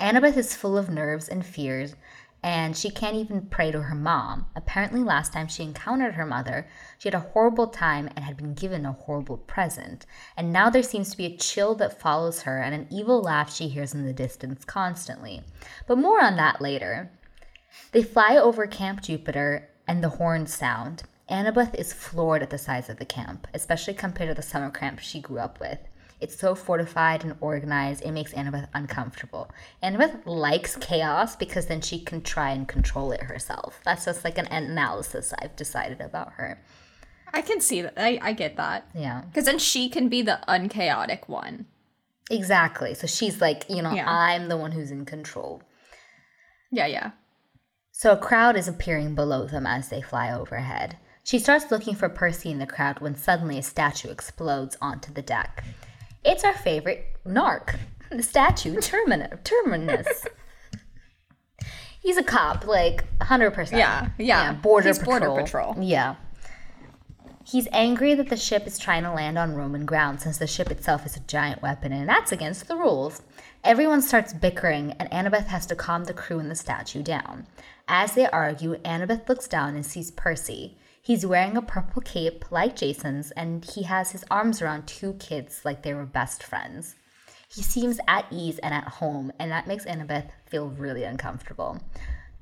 Annabeth 0.00 0.36
is 0.36 0.56
full 0.56 0.76
of 0.76 0.90
nerves 0.90 1.28
and 1.28 1.46
fears, 1.46 1.94
and 2.44 2.76
she 2.76 2.90
can't 2.90 3.16
even 3.16 3.46
pray 3.46 3.72
to 3.72 3.80
her 3.80 3.94
mom. 3.94 4.44
Apparently, 4.54 5.02
last 5.02 5.32
time 5.32 5.48
she 5.48 5.62
encountered 5.62 6.12
her 6.12 6.26
mother, 6.26 6.68
she 6.98 7.08
had 7.08 7.14
a 7.14 7.30
horrible 7.30 7.68
time 7.68 8.06
and 8.14 8.22
had 8.22 8.36
been 8.36 8.52
given 8.52 8.84
a 8.84 8.92
horrible 8.92 9.38
present. 9.38 10.04
And 10.36 10.52
now 10.52 10.68
there 10.68 10.82
seems 10.82 11.10
to 11.10 11.16
be 11.16 11.24
a 11.24 11.36
chill 11.38 11.74
that 11.76 11.98
follows 11.98 12.42
her 12.42 12.60
and 12.60 12.74
an 12.74 12.86
evil 12.90 13.22
laugh 13.22 13.52
she 13.52 13.68
hears 13.68 13.94
in 13.94 14.04
the 14.04 14.12
distance 14.12 14.62
constantly. 14.66 15.42
But 15.86 15.96
more 15.96 16.22
on 16.22 16.36
that 16.36 16.60
later. 16.60 17.10
They 17.92 18.02
fly 18.02 18.36
over 18.36 18.66
Camp 18.66 19.00
Jupiter 19.00 19.70
and 19.88 20.04
the 20.04 20.10
horns 20.10 20.52
sound. 20.52 21.04
Annabeth 21.30 21.74
is 21.74 21.94
floored 21.94 22.42
at 22.42 22.50
the 22.50 22.58
size 22.58 22.90
of 22.90 22.98
the 22.98 23.06
camp, 23.06 23.48
especially 23.54 23.94
compared 23.94 24.28
to 24.28 24.34
the 24.34 24.42
summer 24.42 24.70
camp 24.70 24.98
she 24.98 25.18
grew 25.18 25.38
up 25.38 25.60
with. 25.60 25.78
It's 26.20 26.38
so 26.38 26.54
fortified 26.54 27.24
and 27.24 27.36
organized, 27.40 28.02
it 28.02 28.12
makes 28.12 28.32
Annabeth 28.32 28.68
uncomfortable. 28.72 29.50
Annabeth 29.82 30.24
likes 30.24 30.76
chaos 30.76 31.36
because 31.36 31.66
then 31.66 31.80
she 31.80 32.00
can 32.00 32.22
try 32.22 32.50
and 32.50 32.66
control 32.68 33.12
it 33.12 33.22
herself. 33.24 33.80
That's 33.84 34.04
just 34.06 34.24
like 34.24 34.38
an 34.38 34.46
analysis 34.46 35.34
I've 35.38 35.56
decided 35.56 36.00
about 36.00 36.34
her. 36.34 36.62
I 37.32 37.42
can 37.42 37.60
see 37.60 37.82
that. 37.82 37.94
I, 37.96 38.18
I 38.22 38.32
get 38.32 38.56
that. 38.56 38.88
Yeah. 38.94 39.22
Because 39.22 39.44
then 39.44 39.58
she 39.58 39.88
can 39.88 40.08
be 40.08 40.22
the 40.22 40.40
unchaotic 40.46 41.28
one. 41.28 41.66
Exactly. 42.30 42.94
So 42.94 43.06
she's 43.06 43.40
like, 43.40 43.64
you 43.68 43.82
know, 43.82 43.92
Yeah. 43.92 44.08
I'm 44.08 44.48
the 44.48 44.56
one 44.56 44.72
who's 44.72 44.90
in 44.90 45.04
control. 45.04 45.62
Yeah, 46.70 46.86
yeah. 46.86 47.10
So 47.90 48.12
a 48.12 48.16
crowd 48.16 48.56
is 48.56 48.66
appearing 48.68 49.14
below 49.14 49.46
them 49.46 49.66
as 49.66 49.88
they 49.88 50.00
fly 50.00 50.32
overhead. 50.32 50.96
She 51.22 51.38
starts 51.38 51.70
looking 51.70 51.94
for 51.94 52.08
Percy 52.08 52.50
in 52.50 52.58
the 52.58 52.66
crowd 52.66 53.00
when 53.00 53.14
suddenly 53.14 53.58
a 53.58 53.62
statue 53.62 54.10
explodes 54.10 54.76
onto 54.80 55.12
the 55.12 55.22
deck. 55.22 55.64
It's 56.24 56.44
our 56.44 56.54
favorite 56.54 57.16
narc, 57.26 57.76
the 58.10 58.22
statue 58.22 58.76
Termin- 58.76 59.42
Terminus. 59.44 60.24
He's 62.00 62.16
a 62.18 62.22
cop, 62.22 62.66
like 62.66 63.04
100%. 63.20 63.72
Yeah, 63.72 64.08
yeah. 64.18 64.52
border 64.52 64.88
He's 64.88 64.98
patrol. 64.98 65.20
Border 65.20 65.42
Patrol. 65.42 65.76
Yeah. 65.80 66.16
He's 67.46 67.68
angry 67.72 68.14
that 68.14 68.30
the 68.30 68.36
ship 68.36 68.66
is 68.66 68.78
trying 68.78 69.02
to 69.02 69.12
land 69.12 69.38
on 69.38 69.54
Roman 69.54 69.84
ground 69.84 70.20
since 70.20 70.38
the 70.38 70.46
ship 70.46 70.70
itself 70.70 71.04
is 71.04 71.16
a 71.16 71.20
giant 71.20 71.60
weapon 71.62 71.92
and 71.92 72.08
that's 72.08 72.32
against 72.32 72.68
the 72.68 72.76
rules. 72.76 73.20
Everyone 73.62 74.00
starts 74.02 74.32
bickering 74.32 74.92
and 74.92 75.10
Annabeth 75.10 75.46
has 75.46 75.66
to 75.66 75.76
calm 75.76 76.04
the 76.04 76.14
crew 76.14 76.38
and 76.38 76.50
the 76.50 76.54
statue 76.54 77.02
down. 77.02 77.46
As 77.86 78.14
they 78.14 78.26
argue, 78.28 78.76
Annabeth 78.78 79.28
looks 79.28 79.46
down 79.46 79.74
and 79.74 79.84
sees 79.84 80.10
Percy. 80.10 80.78
He's 81.04 81.26
wearing 81.26 81.54
a 81.54 81.60
purple 81.60 82.00
cape 82.00 82.50
like 82.50 82.76
Jason's 82.76 83.30
and 83.32 83.62
he 83.62 83.82
has 83.82 84.12
his 84.12 84.24
arms 84.30 84.62
around 84.62 84.86
two 84.86 85.12
kids 85.20 85.60
like 85.62 85.82
they 85.82 85.92
were 85.92 86.06
best 86.06 86.42
friends. 86.42 86.94
He 87.54 87.60
seems 87.60 88.00
at 88.08 88.24
ease 88.30 88.58
and 88.60 88.72
at 88.72 88.88
home, 88.88 89.30
and 89.38 89.52
that 89.52 89.66
makes 89.66 89.84
Annabeth 89.84 90.30
feel 90.46 90.70
really 90.70 91.04
uncomfortable. 91.04 91.78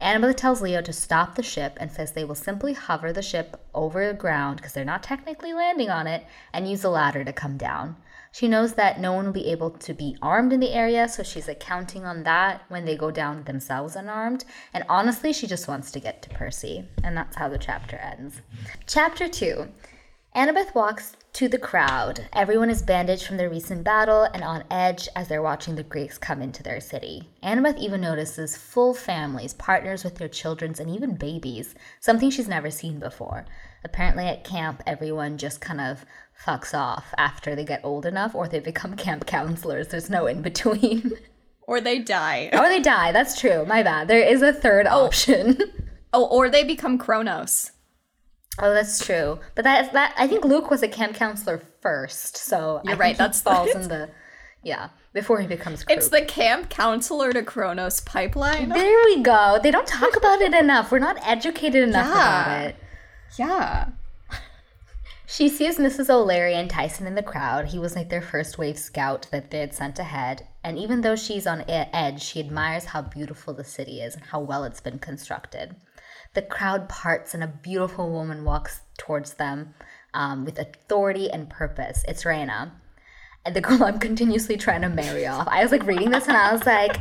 Annabeth 0.00 0.36
tells 0.36 0.62
Leo 0.62 0.80
to 0.80 0.92
stop 0.92 1.34
the 1.34 1.42
ship 1.42 1.76
and 1.80 1.90
says 1.90 2.12
they 2.12 2.22
will 2.22 2.36
simply 2.36 2.72
hover 2.72 3.12
the 3.12 3.20
ship 3.20 3.60
over 3.74 4.06
the 4.06 4.14
ground 4.14 4.58
because 4.58 4.74
they're 4.74 4.84
not 4.84 5.02
technically 5.02 5.52
landing 5.52 5.90
on 5.90 6.06
it 6.06 6.24
and 6.52 6.70
use 6.70 6.84
a 6.84 6.88
ladder 6.88 7.24
to 7.24 7.32
come 7.32 7.56
down. 7.56 7.96
She 8.32 8.48
knows 8.48 8.72
that 8.74 8.98
no 8.98 9.12
one 9.12 9.26
will 9.26 9.32
be 9.32 9.50
able 9.50 9.70
to 9.70 9.92
be 9.92 10.16
armed 10.22 10.54
in 10.54 10.60
the 10.60 10.72
area, 10.72 11.06
so 11.06 11.22
she's 11.22 11.46
like 11.46 11.60
counting 11.60 12.06
on 12.06 12.22
that 12.22 12.62
when 12.68 12.86
they 12.86 12.96
go 12.96 13.10
down 13.10 13.44
themselves 13.44 13.94
unarmed. 13.94 14.46
And 14.72 14.84
honestly, 14.88 15.34
she 15.34 15.46
just 15.46 15.68
wants 15.68 15.90
to 15.92 16.00
get 16.00 16.22
to 16.22 16.30
Percy. 16.30 16.88
And 17.04 17.14
that's 17.14 17.36
how 17.36 17.48
the 17.50 17.58
chapter 17.58 17.96
ends. 17.96 18.40
Chapter 18.86 19.28
2 19.28 19.68
Annabeth 20.34 20.74
walks 20.74 21.14
to 21.34 21.46
the 21.46 21.58
crowd. 21.58 22.26
Everyone 22.32 22.70
is 22.70 22.80
bandaged 22.80 23.26
from 23.26 23.36
their 23.36 23.50
recent 23.50 23.84
battle 23.84 24.22
and 24.32 24.42
on 24.42 24.64
edge 24.70 25.06
as 25.14 25.28
they're 25.28 25.42
watching 25.42 25.74
the 25.74 25.82
Greeks 25.82 26.16
come 26.16 26.40
into 26.40 26.62
their 26.62 26.80
city. 26.80 27.28
Annabeth 27.42 27.76
even 27.76 28.00
notices 28.00 28.56
full 28.56 28.94
families, 28.94 29.52
partners 29.52 30.04
with 30.04 30.16
their 30.16 30.28
children, 30.28 30.74
and 30.80 30.88
even 30.88 31.16
babies, 31.16 31.74
something 32.00 32.30
she's 32.30 32.48
never 32.48 32.70
seen 32.70 32.98
before. 32.98 33.44
Apparently, 33.84 34.26
at 34.26 34.44
camp, 34.44 34.82
everyone 34.86 35.38
just 35.38 35.60
kind 35.60 35.80
of 35.80 36.04
fucks 36.44 36.76
off 36.76 37.12
after 37.18 37.54
they 37.54 37.64
get 37.64 37.84
old 37.84 38.06
enough 38.06 38.34
or 38.34 38.48
they 38.48 38.60
become 38.60 38.94
camp 39.06 39.26
counselors. 39.26 39.88
There's 39.88 40.10
no 40.10 40.26
in 40.26 40.42
between. 40.42 41.12
Or 41.68 41.80
they 41.80 42.00
die. 42.00 42.50
or 42.52 42.68
they 42.68 42.80
die. 42.80 43.12
That's 43.12 43.40
true. 43.40 43.64
My 43.64 43.84
bad. 43.84 44.08
There 44.08 44.20
is 44.20 44.42
a 44.42 44.52
third 44.52 44.86
oh. 44.90 45.04
option. 45.06 45.56
Oh, 46.12 46.26
or 46.26 46.50
they 46.50 46.64
become 46.64 46.98
Kronos. 46.98 47.70
Oh, 48.58 48.74
that's 48.74 49.02
true. 49.06 49.38
But 49.54 49.62
that 49.64 49.92
that 49.94 50.14
I 50.18 50.26
think 50.26 50.44
Luke 50.44 50.70
was 50.70 50.82
a 50.82 50.88
camp 50.88 51.14
counselor 51.14 51.62
first, 51.80 52.36
so 52.36 52.82
You're 52.84 52.96
right, 52.96 53.14
he 53.14 53.18
that's- 53.18 53.40
falls 53.40 53.70
in 53.74 53.88
the 53.88 54.10
yeah 54.62 54.88
before 55.14 55.40
he 55.40 55.46
becomes. 55.46 55.86
It's 55.88 56.10
the 56.10 56.20
camp 56.22 56.68
counselor 56.68 57.32
to 57.32 57.42
Kronos 57.42 58.00
pipeline. 58.00 58.68
there 58.68 59.04
we 59.06 59.22
go. 59.22 59.58
They 59.62 59.70
don't 59.70 59.86
talk 59.86 60.14
about 60.16 60.42
it 60.42 60.52
enough. 60.52 60.92
We're 60.92 60.98
not 60.98 61.16
educated 61.26 61.88
enough 61.88 62.08
Yeah. 62.08 62.42
about 62.42 62.66
it. 62.66 62.76
Yeah. 63.38 63.88
She 65.26 65.48
sees 65.48 65.78
Mrs. 65.78 66.10
O'Leary 66.10 66.54
and 66.54 66.68
Tyson 66.68 67.06
in 67.06 67.14
the 67.14 67.22
crowd. 67.22 67.68
He 67.68 67.78
was 67.78 67.96
like 67.96 68.10
their 68.10 68.20
first 68.20 68.58
wave 68.58 68.78
scout 68.78 69.28
that 69.32 69.50
they 69.50 69.60
had 69.60 69.72
sent 69.72 69.98
ahead. 69.98 70.46
And 70.62 70.78
even 70.78 71.00
though 71.00 71.16
she's 71.16 71.46
on 71.46 71.64
edge, 71.68 72.22
she 72.22 72.38
admires 72.38 72.84
how 72.84 73.00
beautiful 73.00 73.54
the 73.54 73.64
city 73.64 74.02
is 74.02 74.14
and 74.14 74.24
how 74.24 74.40
well 74.40 74.64
it's 74.64 74.82
been 74.82 74.98
constructed. 74.98 75.74
The 76.34 76.42
crowd 76.42 76.86
parts 76.86 77.32
and 77.32 77.42
a 77.42 77.46
beautiful 77.46 78.10
woman 78.10 78.44
walks 78.44 78.82
towards 78.98 79.32
them 79.34 79.72
um, 80.12 80.44
with 80.44 80.58
authority 80.58 81.30
and 81.30 81.48
purpose. 81.48 82.04
It's 82.06 82.26
Reyna. 82.26 82.72
And 83.46 83.56
the 83.56 83.60
girl 83.62 83.84
I'm 83.84 83.98
continuously 83.98 84.58
trying 84.58 84.82
to 84.82 84.90
marry 84.90 85.26
off. 85.26 85.48
I 85.48 85.62
was 85.62 85.72
like 85.72 85.86
reading 85.86 86.10
this 86.10 86.28
and 86.28 86.36
I 86.36 86.52
was 86.52 86.66
like, 86.66 86.98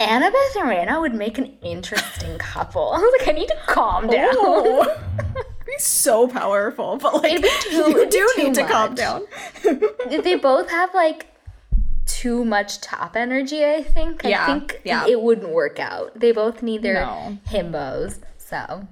Annabeth 0.00 0.56
and 0.56 0.68
Reyna 0.68 0.98
would 0.98 1.14
make 1.14 1.36
an 1.36 1.56
interesting 1.62 2.38
couple. 2.38 2.90
I 2.94 2.98
was 2.98 3.14
like, 3.18 3.28
I 3.28 3.32
need 3.32 3.48
to 3.48 3.58
calm 3.66 4.06
down. 4.06 4.86
Be 5.66 5.74
so 5.78 6.28
powerful, 6.28 6.96
but 6.96 7.22
like 7.22 7.42
too- 7.62 7.70
you 7.90 8.08
do 8.08 8.30
need 8.38 8.54
to 8.54 8.64
calm 8.64 8.94
down. 8.94 9.26
they 10.08 10.36
both 10.36 10.70
have 10.70 10.94
like 10.94 11.26
too 12.06 12.44
much 12.44 12.80
top 12.80 13.16
energy 13.16 13.64
i 13.64 13.82
think 13.82 14.24
i 14.24 14.28
Yeah, 14.28 14.46
think 14.46 14.80
yeah. 14.84 15.04
it 15.08 15.20
wouldn't 15.20 15.48
work 15.48 15.80
out 15.80 16.18
they 16.18 16.30
both 16.30 16.62
need 16.62 16.82
their 16.82 16.94
No. 17.04 17.36
himbos 17.48 18.20
so 18.38 18.86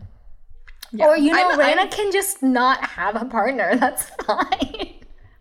Yeah. 0.91 1.07
or 1.07 1.17
you 1.17 1.31
know 1.33 1.51
I'm- 1.51 1.59
Reyna 1.61 1.83
I'm- 1.83 1.91
can 1.91 2.11
just 2.11 2.43
not 2.43 2.85
have 2.85 3.15
a 3.15 3.25
partner 3.25 3.77
that's 3.81 4.11
fine 4.27 4.95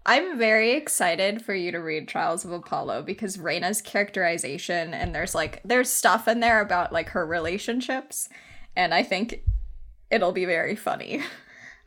I'm 0.05 0.37
very 0.37 0.73
excited 0.73 1.43
for 1.43 1.55
you 1.55 1.71
to 1.71 1.79
read 1.79 2.09
Trials 2.09 2.43
of 2.45 2.51
Apollo 2.51 3.03
because 3.03 3.39
Reyna's 3.39 3.81
characterization 3.81 4.93
and 4.93 5.15
there's 5.15 5.33
like 5.33 5.61
there's 5.65 5.89
stuff 5.89 6.27
in 6.27 6.41
there 6.41 6.59
about 6.61 6.91
like 6.93 7.09
her 7.09 7.25
relationships 7.25 8.29
and 8.75 8.93
I 8.93 9.01
think 9.01 9.41
it'll 10.13 10.31
be 10.31 10.45
very 10.45 10.75
funny. 10.75 11.21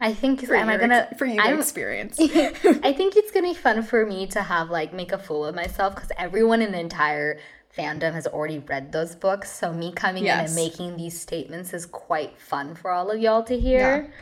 i 0.00 0.12
think 0.12 0.44
For 0.46 0.54
am 0.54 0.68
i 0.68 0.76
gonna 0.76 1.06
ex- 1.10 1.18
for 1.18 1.26
you 1.26 1.36
to 1.36 1.42
I'm- 1.48 1.58
experience. 1.58 2.18
i 2.20 2.92
think 2.92 3.16
it's 3.16 3.30
gonna 3.32 3.48
be 3.48 3.54
fun 3.54 3.82
for 3.82 4.04
me 4.04 4.26
to 4.28 4.42
have 4.42 4.68
like 4.70 4.92
make 4.92 5.12
a 5.12 5.18
fool 5.18 5.44
of 5.46 5.54
myself 5.54 5.94
because 5.94 6.10
everyone 6.18 6.60
in 6.60 6.72
the 6.72 6.80
entire 6.80 7.38
fandom 7.76 8.12
has 8.12 8.26
already 8.26 8.58
read 8.58 8.92
those 8.92 9.14
books 9.14 9.50
so 9.50 9.72
me 9.72 9.92
coming 9.92 10.24
in 10.24 10.30
and 10.30 10.54
making 10.54 10.96
these 10.96 11.18
statements 11.18 11.72
is 11.72 11.84
quite 11.86 12.38
fun 12.38 12.74
for 12.74 12.90
all 12.90 13.10
of 13.10 13.18
y'all 13.20 13.42
to 13.44 13.58
hear 13.58 14.12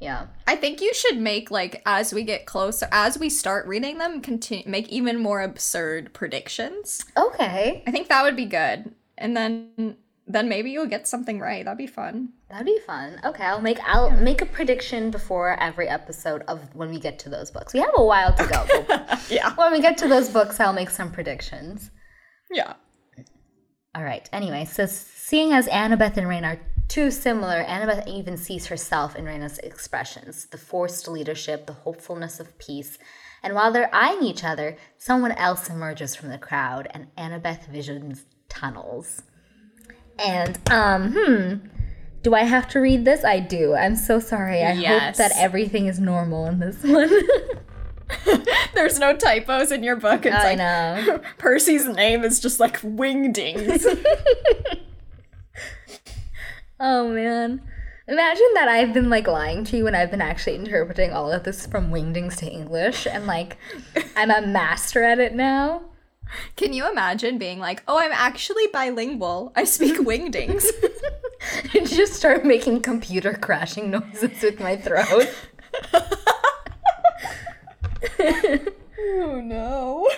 yeah. 0.00 0.26
I 0.46 0.56
think 0.56 0.82
you 0.82 0.92
should 0.92 1.18
make 1.18 1.50
like 1.50 1.80
as 1.86 2.12
we 2.12 2.24
get 2.24 2.44
closer 2.46 2.86
as 2.92 3.16
we 3.18 3.30
start 3.30 3.66
reading 3.66 3.96
them 3.98 4.20
continue 4.20 4.64
make 4.68 4.88
even 4.88 5.18
more 5.18 5.40
absurd 5.40 6.12
predictions. 6.12 7.04
okay 7.16 7.82
I 7.86 7.90
think 7.90 8.08
that 8.08 8.22
would 8.24 8.36
be 8.36 8.44
good. 8.44 8.92
And 9.16 9.36
then 9.36 9.96
then 10.26 10.48
maybe 10.48 10.70
you'll 10.72 10.86
get 10.96 11.06
something 11.08 11.38
right. 11.38 11.64
That'd 11.64 11.78
be 11.78 11.86
fun. 11.86 12.30
That'd 12.54 12.66
be 12.68 12.78
fun. 12.86 13.20
Okay, 13.24 13.42
I'll 13.42 13.60
make 13.60 13.80
I'll 13.84 14.12
make 14.12 14.40
a 14.40 14.46
prediction 14.46 15.10
before 15.10 15.60
every 15.60 15.88
episode 15.88 16.42
of 16.46 16.72
when 16.72 16.88
we 16.88 17.00
get 17.00 17.18
to 17.20 17.28
those 17.28 17.50
books. 17.50 17.74
We 17.74 17.80
have 17.80 17.90
a 17.96 18.04
while 18.04 18.32
to 18.32 18.46
go. 18.46 19.06
Yeah. 19.28 19.52
when 19.56 19.72
we 19.72 19.80
get 19.80 19.98
to 19.98 20.08
those 20.08 20.28
books, 20.28 20.60
I'll 20.60 20.72
make 20.72 20.90
some 20.90 21.10
predictions. 21.10 21.90
Yeah. 22.52 22.74
All 23.96 24.04
right. 24.04 24.28
Anyway, 24.32 24.66
so 24.66 24.86
seeing 24.86 25.52
as 25.52 25.66
Annabeth 25.66 26.16
and 26.16 26.28
Rain 26.28 26.44
are 26.44 26.60
too 26.86 27.10
similar, 27.10 27.64
Annabeth 27.64 28.06
even 28.06 28.36
sees 28.36 28.66
herself 28.66 29.16
in 29.16 29.24
Reyna's 29.24 29.58
expressions, 29.58 30.46
the 30.46 30.58
forced 30.58 31.08
leadership, 31.08 31.66
the 31.66 31.72
hopefulness 31.72 32.38
of 32.38 32.56
peace. 32.58 32.98
And 33.42 33.56
while 33.56 33.72
they're 33.72 33.92
eyeing 33.92 34.22
each 34.22 34.44
other, 34.44 34.76
someone 34.96 35.32
else 35.32 35.68
emerges 35.68 36.14
from 36.14 36.28
the 36.28 36.38
crowd, 36.38 36.86
and 36.92 37.08
Annabeth 37.18 37.66
visions 37.66 38.26
tunnels. 38.48 39.22
And 40.20 40.56
um, 40.70 41.12
hmm. 41.12 41.83
Do 42.24 42.34
I 42.34 42.44
have 42.44 42.66
to 42.68 42.80
read 42.80 43.04
this? 43.04 43.22
I 43.22 43.38
do. 43.38 43.74
I'm 43.74 43.96
so 43.96 44.18
sorry. 44.18 44.62
I 44.62 44.74
hope 44.74 45.16
that 45.16 45.32
everything 45.36 45.86
is 45.86 46.00
normal 46.00 46.46
in 46.46 46.58
this 46.58 46.82
one. 46.82 47.10
There's 48.74 48.98
no 48.98 49.14
typos 49.14 49.70
in 49.70 49.82
your 49.82 49.96
book. 49.96 50.24
It's 50.24 50.34
I 50.34 50.54
like 50.54 50.58
know. 50.58 51.20
Percy's 51.38 51.86
name 51.86 52.24
is 52.24 52.40
just 52.40 52.58
like 52.58 52.80
wingdings. 52.80 53.86
Oh 56.80 57.08
man. 57.08 57.62
Imagine 58.08 58.48
that 58.54 58.68
I've 58.68 58.92
been 58.92 59.08
like 59.08 59.28
lying 59.28 59.64
to 59.64 59.76
you 59.76 59.86
and 59.86 59.96
I've 59.96 60.10
been 60.10 60.20
actually 60.20 60.56
interpreting 60.56 61.12
all 61.12 61.30
of 61.30 61.44
this 61.44 61.66
from 61.66 61.90
wingdings 61.90 62.36
to 62.38 62.50
English 62.50 63.06
and 63.06 63.26
like 63.26 63.56
I'm 64.16 64.30
a 64.30 64.44
master 64.44 65.02
at 65.04 65.20
it 65.20 65.34
now. 65.34 65.82
Can 66.56 66.72
you 66.72 66.90
imagine 66.90 67.38
being 67.38 67.60
like, 67.60 67.84
"Oh, 67.86 67.96
I'm 67.96 68.12
actually 68.12 68.66
bilingual. 68.66 69.52
I 69.54 69.64
speak 69.64 69.98
wingdings." 69.98 70.66
And 71.74 71.88
just 71.88 72.14
start 72.14 72.44
making 72.44 72.82
computer 72.82 73.34
crashing 73.34 73.90
noises 73.90 74.42
with 74.42 74.60
my 74.60 74.76
throat. 74.76 75.28
oh 78.98 79.40
no. 79.42 80.08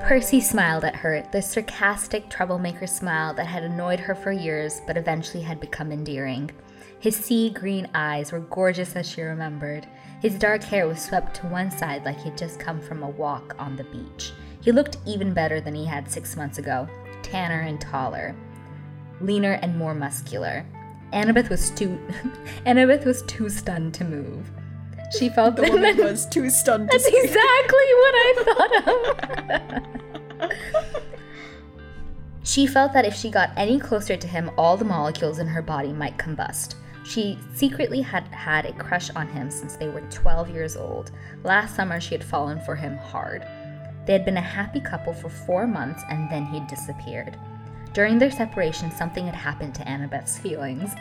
Percy 0.00 0.40
smiled 0.40 0.84
at 0.84 0.96
her, 0.96 1.26
the 1.32 1.40
sarcastic 1.40 2.28
troublemaker 2.28 2.86
smile 2.86 3.32
that 3.34 3.46
had 3.46 3.62
annoyed 3.62 4.00
her 4.00 4.14
for 4.14 4.32
years 4.32 4.80
but 4.86 4.96
eventually 4.96 5.42
had 5.42 5.60
become 5.60 5.92
endearing. 5.92 6.50
His 6.98 7.16
sea 7.16 7.50
green 7.50 7.88
eyes 7.94 8.32
were 8.32 8.40
gorgeous 8.40 8.94
as 8.96 9.08
she 9.08 9.22
remembered. 9.22 9.86
His 10.20 10.38
dark 10.38 10.62
hair 10.62 10.86
was 10.86 11.00
swept 11.00 11.34
to 11.36 11.46
one 11.46 11.70
side 11.70 12.04
like 12.04 12.20
he'd 12.20 12.36
just 12.36 12.60
come 12.60 12.80
from 12.80 13.02
a 13.02 13.10
walk 13.10 13.54
on 13.58 13.76
the 13.76 13.84
beach. 13.84 14.32
He 14.60 14.70
looked 14.70 14.98
even 15.06 15.32
better 15.32 15.60
than 15.60 15.74
he 15.74 15.84
had 15.84 16.10
six 16.10 16.36
months 16.36 16.58
ago, 16.58 16.88
tanner 17.22 17.60
and 17.62 17.80
taller, 17.80 18.36
leaner 19.22 19.52
and 19.62 19.76
more 19.76 19.94
muscular. 19.94 20.64
Annabeth 21.12 21.50
was 21.50 21.70
too 21.70 21.98
Annabeth 22.66 23.04
was 23.04 23.22
too 23.22 23.48
stunned 23.48 23.94
to 23.94 24.04
move. 24.04 24.50
She 25.18 25.28
felt 25.28 25.56
The 25.56 25.70
woman 25.70 25.96
was 25.98 26.26
too 26.26 26.48
stunned 26.48 26.90
to 26.90 26.96
That's 26.98 27.06
speak. 27.06 27.24
exactly 27.24 27.88
what 28.00 28.14
I 28.14 28.44
thought 28.46 28.72
of. 30.42 30.50
she 32.42 32.66
felt 32.66 32.92
that 32.94 33.04
if 33.04 33.14
she 33.14 33.30
got 33.30 33.50
any 33.56 33.78
closer 33.78 34.16
to 34.16 34.26
him, 34.26 34.50
all 34.56 34.76
the 34.76 34.84
molecules 34.84 35.38
in 35.38 35.46
her 35.46 35.62
body 35.62 35.92
might 35.92 36.16
combust. 36.18 36.74
She 37.04 37.38
secretly 37.54 38.00
had 38.00 38.24
had 38.28 38.64
a 38.64 38.72
crush 38.72 39.10
on 39.10 39.28
him 39.28 39.50
since 39.50 39.76
they 39.76 39.88
were 39.88 40.02
12 40.02 40.50
years 40.50 40.76
old. 40.76 41.10
Last 41.44 41.74
summer, 41.76 42.00
she 42.00 42.14
had 42.14 42.24
fallen 42.24 42.60
for 42.60 42.74
him 42.76 42.96
hard. 42.96 43.46
They 44.06 44.12
had 44.12 44.24
been 44.24 44.36
a 44.36 44.40
happy 44.40 44.80
couple 44.80 45.12
for 45.12 45.28
four 45.28 45.66
months 45.66 46.02
and 46.10 46.30
then 46.30 46.46
he'd 46.46 46.66
disappeared. 46.68 47.36
During 47.92 48.18
their 48.18 48.30
separation, 48.30 48.90
something 48.90 49.26
had 49.26 49.34
happened 49.34 49.74
to 49.74 49.88
Annabeth's 49.88 50.38
feelings. 50.38 50.94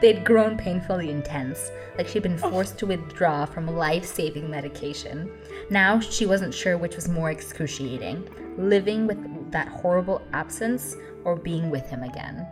They'd 0.00 0.24
grown 0.24 0.56
painfully 0.56 1.10
intense, 1.10 1.70
like 1.96 2.08
she'd 2.08 2.22
been 2.22 2.38
forced 2.38 2.78
to 2.78 2.86
withdraw 2.86 3.44
from 3.46 3.66
life 3.66 4.04
saving 4.04 4.50
medication. 4.50 5.30
Now 5.70 6.00
she 6.00 6.26
wasn't 6.26 6.54
sure 6.54 6.76
which 6.76 6.96
was 6.96 7.08
more 7.08 7.30
excruciating 7.30 8.28
living 8.58 9.06
with 9.06 9.18
that 9.52 9.68
horrible 9.68 10.22
absence 10.32 10.96
or 11.24 11.36
being 11.36 11.70
with 11.70 11.88
him 11.88 12.02
again. 12.02 12.46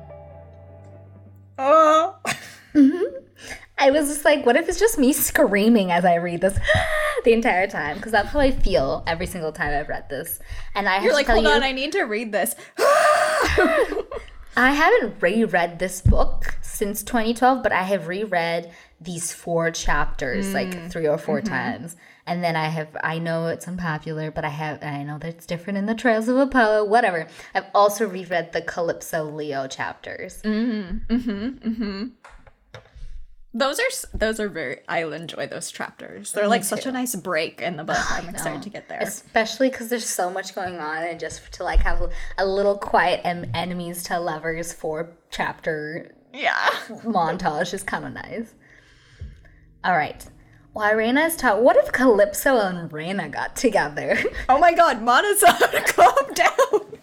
Oh. 1.59 2.17
Mm-hmm. 2.75 3.03
I 3.79 3.91
was 3.91 4.09
just 4.09 4.25
like, 4.25 4.45
what 4.47 4.57
if 4.57 4.69
it's 4.69 4.79
just 4.79 4.99
me 4.99 5.13
screaming 5.13 5.91
as 5.91 6.05
I 6.05 6.17
read 6.17 6.41
this 6.41 6.59
the 7.25 7.33
entire 7.33 7.67
time? 7.67 7.97
Because 7.97 8.13
that's 8.13 8.29
how 8.29 8.41
I 8.41 8.51
feel 8.51 9.03
every 9.07 9.27
single 9.27 9.53
time 9.53 9.79
I've 9.79 9.89
read 9.89 10.09
this. 10.09 10.41
And 10.75 10.89
I 10.89 10.95
have 10.95 11.05
You're 11.05 11.13
to 11.13 11.17
like, 11.17 11.27
hold 11.27 11.45
you, 11.45 11.51
on, 11.51 11.63
I 11.63 11.73
need 11.73 11.93
to 11.93 12.03
read 12.03 12.33
this. 12.33 12.55
I 14.57 14.73
haven't 14.73 15.21
reread 15.21 15.79
this 15.79 16.01
book 16.01 16.57
since 16.63 17.03
2012, 17.03 17.63
but 17.63 17.73
I 17.73 17.83
have 17.83 18.09
reread 18.09 18.71
these 19.01 19.33
four 19.33 19.71
chapters 19.71 20.55
like 20.55 20.69
mm. 20.69 20.91
three 20.91 21.09
or 21.09 21.19
4 21.19 21.39
mm-hmm. 21.39 21.49
times. 21.49 21.97
And 22.27 22.43
then 22.43 22.57
I 22.57 22.69
have, 22.69 22.97
I 23.03 23.19
know 23.19 23.49
it's 23.49 23.69
unpopular, 23.69 24.31
but 24.31 24.45
I 24.45 24.49
have, 24.49 24.83
I 24.83 25.03
know 25.03 25.19
that 25.19 25.29
it's 25.29 25.47
different 25.47 25.79
in 25.79 25.87
the 25.87 25.95
Trials 25.95 26.29
of 26.29 26.39
Apollo, 26.39 26.87
whatever. 26.87 27.27
I've 27.55 27.67
also 27.75 28.09
reread 28.09 28.53
the 28.53 28.63
Calypso 28.63 29.25
Leo 29.25 29.67
chapters. 29.67 30.41
Mm-hmm. 30.43 31.15
Mm-hmm. 31.15 32.07
Those 33.57 33.79
are 33.79 34.19
those 34.19 34.41
are 34.41 34.49
very. 34.49 34.81
I'll 34.89 35.13
enjoy 35.13 35.47
those 35.47 35.71
chapters. 35.71 36.33
They're 36.33 36.49
like 36.49 36.65
such 36.65 36.87
a 36.87 36.93
nice 36.93 37.15
break 37.15 37.61
in 37.63 37.77
the 37.77 37.85
book. 37.85 37.97
I'm 38.11 38.29
excited 38.29 38.63
to 38.63 38.69
get 38.69 38.89
there. 38.89 38.99
Especially 39.01 39.71
because 39.71 39.89
there's 39.91 40.09
so 40.09 40.29
much 40.29 40.57
going 40.57 40.81
on, 40.81 41.05
and 41.05 41.21
just 41.21 41.53
to 41.53 41.63
like 41.65 41.79
have 41.81 42.03
a 42.37 42.45
little 42.45 42.77
quiet 42.77 43.21
em- 43.23 43.51
enemies 43.55 44.03
to 44.05 44.19
lovers 44.19 44.73
four 44.73 45.11
chapter 45.31 46.13
Yeah. 46.33 46.69
montage 47.05 47.73
is 47.73 47.85
kind 47.85 48.05
of 48.05 48.13
nice. 48.13 48.55
All 49.85 49.97
right. 49.97 50.27
While 50.73 50.97
Reyna 50.97 51.21
is 51.27 51.37
taught, 51.37 51.63
what 51.63 51.77
if 51.77 51.93
Calypso 51.93 52.57
and 52.59 52.93
Reyna 52.93 53.29
got 53.29 53.55
together? 53.55 54.19
Oh 54.49 54.59
my 54.59 54.73
God, 54.75 55.01
Monazon, 55.01 55.87
calm 55.95 56.35
down. 56.35 56.99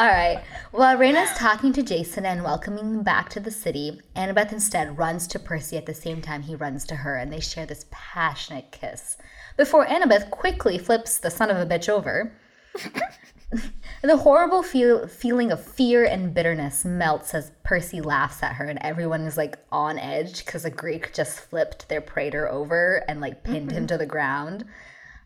All 0.00 0.06
right. 0.06 0.42
While 0.70 0.96
Reyna's 0.96 1.36
talking 1.36 1.74
to 1.74 1.82
Jason 1.82 2.24
and 2.24 2.42
welcoming 2.42 2.86
him 2.86 3.02
back 3.02 3.28
to 3.30 3.40
the 3.40 3.50
city, 3.50 4.00
Annabeth 4.16 4.50
instead 4.50 4.96
runs 4.96 5.26
to 5.26 5.38
Percy 5.38 5.76
at 5.76 5.84
the 5.84 5.92
same 5.92 6.22
time 6.22 6.40
he 6.40 6.54
runs 6.54 6.86
to 6.86 6.96
her, 6.96 7.16
and 7.16 7.30
they 7.30 7.40
share 7.40 7.66
this 7.66 7.84
passionate 7.90 8.72
kiss. 8.72 9.18
Before 9.58 9.84
Annabeth 9.84 10.30
quickly 10.30 10.78
flips 10.78 11.18
the 11.18 11.30
son 11.30 11.50
of 11.50 11.58
a 11.58 11.66
bitch 11.66 11.90
over, 11.90 12.32
the 14.02 14.16
horrible 14.16 14.62
feel- 14.62 15.06
feeling 15.06 15.52
of 15.52 15.62
fear 15.62 16.06
and 16.06 16.32
bitterness 16.32 16.82
melts 16.82 17.34
as 17.34 17.52
Percy 17.62 18.00
laughs 18.00 18.42
at 18.42 18.54
her, 18.54 18.64
and 18.64 18.78
everyone 18.80 19.26
is 19.26 19.36
like 19.36 19.58
on 19.70 19.98
edge 19.98 20.46
because 20.46 20.64
a 20.64 20.70
Greek 20.70 21.12
just 21.12 21.40
flipped 21.40 21.90
their 21.90 22.00
praetor 22.00 22.48
over 22.48 23.04
and 23.06 23.20
like 23.20 23.44
pinned 23.44 23.70
him 23.70 23.80
mm-hmm. 23.80 23.86
to 23.88 23.98
the 23.98 24.06
ground. 24.06 24.64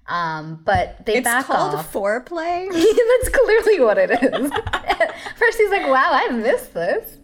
Um, 0.06 0.60
but 0.64 1.06
they 1.06 1.16
It's 1.16 1.24
back 1.24 1.46
called 1.46 1.74
off. 1.74 1.92
foreplay. 1.92 2.68
That's 2.72 3.28
clearly 3.30 3.80
what 3.80 3.96
it 3.98 4.10
is. 4.10 4.50
First, 5.36 5.58
he's 5.58 5.70
like, 5.70 5.86
wow, 5.86 6.10
I 6.12 6.28
missed 6.30 6.74
this. 6.74 7.18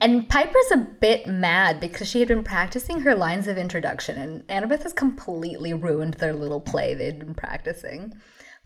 And 0.00 0.28
Piper's 0.28 0.70
a 0.72 0.76
bit 0.76 1.26
mad 1.26 1.80
because 1.80 2.08
she 2.08 2.18
had 2.18 2.28
been 2.28 2.44
practicing 2.44 3.00
her 3.00 3.14
lines 3.14 3.48
of 3.48 3.56
introduction, 3.56 4.18
and 4.18 4.46
Annabeth 4.48 4.82
has 4.82 4.92
completely 4.92 5.72
ruined 5.72 6.14
their 6.14 6.34
little 6.34 6.60
play 6.60 6.92
they'd 6.94 7.18
been 7.18 7.34
practicing. 7.34 8.12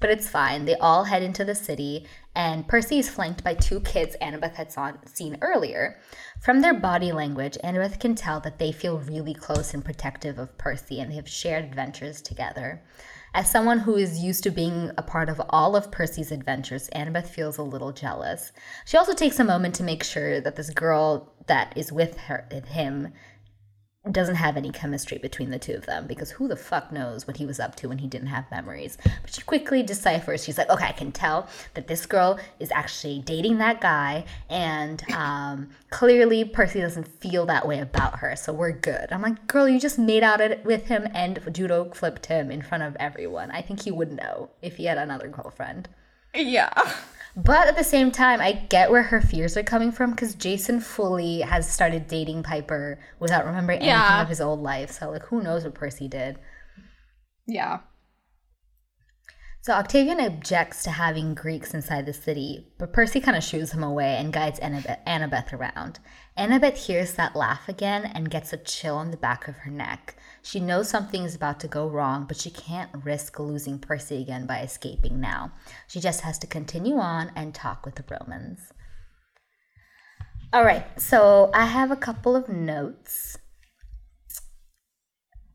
But 0.01 0.11
it's 0.11 0.29
fine. 0.29 0.65
They 0.65 0.77
all 0.77 1.05
head 1.05 1.23
into 1.23 1.45
the 1.45 1.55
city, 1.55 2.07
and 2.35 2.69
Percy 2.69 2.99
is 3.01 3.09
flanked 3.09 3.43
by 3.43 3.55
two 3.55 3.81
kids 3.81 4.17
Annabeth 4.23 4.55
had 4.55 4.71
saw- 4.71 4.93
seen 5.05 5.39
earlier. 5.43 5.99
From 6.41 6.61
their 6.61 6.75
body 6.75 7.11
language, 7.11 7.59
Annabeth 7.65 7.99
can 7.99 8.15
tell 8.15 8.39
that 8.41 8.59
they 8.59 8.71
feel 8.71 8.99
really 8.99 9.35
close 9.35 9.75
and 9.75 9.85
protective 9.85 10.39
of 10.39 10.57
Percy, 10.57 11.01
and 11.01 11.11
they 11.11 11.17
have 11.17 11.29
shared 11.29 11.65
adventures 11.65 12.23
together. 12.23 12.81
As 13.35 13.51
someone 13.51 13.81
who 13.81 13.97
is 13.97 14.21
used 14.21 14.43
to 14.45 14.51
being 14.51 14.91
a 14.97 15.03
part 15.03 15.29
of 15.29 15.43
all 15.51 15.77
of 15.77 15.91
Percy's 15.91 16.33
adventures, 16.33 16.89
Annabeth 16.95 17.27
feels 17.27 17.59
a 17.59 17.63
little 17.63 17.93
jealous. 17.93 18.53
She 18.87 18.97
also 18.97 19.15
takes 19.15 19.39
a 19.39 19.45
moment 19.45 19.75
to 19.77 19.83
make 19.83 20.03
sure 20.03 20.41
that 20.41 20.57
this 20.57 20.71
girl 20.71 21.33
that 21.47 21.73
is 21.77 21.93
with 21.93 22.19
her 22.21 22.47
him 22.69 23.13
doesn't 24.13 24.37
have 24.37 24.57
any 24.57 24.71
chemistry 24.71 25.19
between 25.19 25.51
the 25.51 25.59
two 25.59 25.75
of 25.75 25.87
them 25.87 26.07
because 26.07 26.31
who 26.31 26.49
the 26.49 26.57
fuck 26.57 26.93
knows 26.93 27.27
what 27.27 27.37
he 27.37 27.47
was 27.47 27.61
up 27.61 27.75
to 27.77 27.89
when 27.89 27.99
he 27.99 28.07
didn't 28.07 28.29
have 28.29 28.51
memories. 28.51 28.99
But 29.05 29.33
she 29.33 29.43
quickly 29.43 29.83
deciphers. 29.83 30.45
She's 30.45 30.59
like, 30.59 30.71
okay, 30.71 30.87
I 30.87 30.93
can 30.93 31.13
tell 31.13 31.49
that 31.75 31.89
this 31.89 32.07
girl 32.07 32.39
is 32.59 32.71
actually 32.73 33.21
dating 33.21 33.59
that 33.59 33.81
guy, 33.81 34.25
and 34.49 35.03
um, 35.13 35.71
clearly 35.91 36.45
Percy 36.45 36.81
doesn't 36.81 37.09
feel 37.09 37.47
that 37.47 37.67
way 37.67 37.81
about 37.81 38.19
her, 38.19 38.37
so 38.37 38.53
we're 38.53 38.73
good. 38.73 39.09
I'm 39.11 39.23
like, 39.23 39.47
girl, 39.47 39.69
you 39.69 39.81
just 39.81 39.99
made 39.99 40.23
out 40.23 40.41
it 40.41 40.65
with 40.65 40.87
him 40.87 41.09
and 41.15 41.41
judo 41.53 41.91
flipped 41.93 42.27
him 42.27 42.51
in 42.51 42.63
front 42.63 42.83
of 42.85 42.97
everyone. 43.01 43.51
I 43.51 43.63
think 43.63 43.83
he 43.83 43.91
would 43.91 44.13
know 44.13 44.51
if 44.63 44.77
he 44.77 44.85
had 44.85 44.99
another 44.99 45.29
girlfriend. 45.29 45.89
yeah. 46.35 46.71
But 47.45 47.69
at 47.69 47.77
the 47.77 47.85
same 47.85 48.11
time, 48.11 48.41
I 48.41 48.51
get 48.51 48.91
where 48.91 49.05
her 49.05 49.21
fears 49.21 49.57
are 49.57 49.63
coming 49.63 49.93
from 49.93 50.11
because 50.11 50.35
Jason 50.35 50.81
fully 50.81 51.43
has 51.43 51.73
started 51.73 52.09
dating 52.09 52.43
Piper 52.43 52.99
without 53.21 53.47
remembering 53.47 53.79
anything 53.79 54.21
of 54.21 54.29
his 54.29 54.41
old 54.41 54.61
life. 54.61 54.91
So, 54.91 55.11
like, 55.11 55.23
who 55.27 55.41
knows 55.41 55.63
what 55.63 55.75
Percy 55.75 56.09
did? 56.09 56.37
Yeah. 57.47 57.79
So, 59.61 59.73
Octavian 59.73 60.19
objects 60.19 60.83
to 60.83 60.91
having 60.91 61.37
Greeks 61.37 61.75
inside 61.75 62.07
the 62.07 62.13
city, 62.13 62.73
but 62.77 62.93
Percy 62.93 63.21
kind 63.21 63.37
of 63.37 63.45
shoos 63.45 63.71
him 63.71 63.85
away 63.85 64.17
and 64.17 64.33
guides 64.33 64.59
Annabeth, 64.59 64.99
Annabeth 65.07 65.53
around. 65.53 66.01
Annabeth 66.37 66.87
hears 66.87 67.13
that 67.13 67.37
laugh 67.37 67.69
again 67.69 68.05
and 68.05 68.33
gets 68.33 68.53
a 68.53 68.57
chill 68.57 68.97
on 68.97 69.13
the 69.13 69.17
back 69.17 69.47
of 69.47 69.59
her 69.59 69.71
neck. 69.71 70.17
She 70.49 70.61
knows 70.61 70.89
something 70.89 71.25
is 71.25 71.35
about 71.35 71.61
to 71.61 71.69
go 71.69 71.87
wrong, 71.87 72.25
but 72.27 72.39
she 72.39 72.49
can't 72.49 73.05
risk 73.05 73.39
losing 73.39 73.79
Percy 73.79 74.23
again 74.23 74.47
by 74.47 74.61
escaping 74.61 75.21
now. 75.21 75.53
She 75.89 76.01
just 76.01 76.23
has 76.23 76.39
to 76.39 76.47
continue 76.47 76.97
on 76.97 77.31
and 77.37 77.55
talk 77.55 77.85
with 77.85 77.97
the 77.97 78.05
Romans. 78.09 78.73
All 80.51 80.65
right, 80.65 80.87
so 80.99 81.51
I 81.53 81.67
have 81.67 81.91
a 81.91 81.97
couple 81.97 82.35
of 82.35 82.49
notes. 82.49 83.37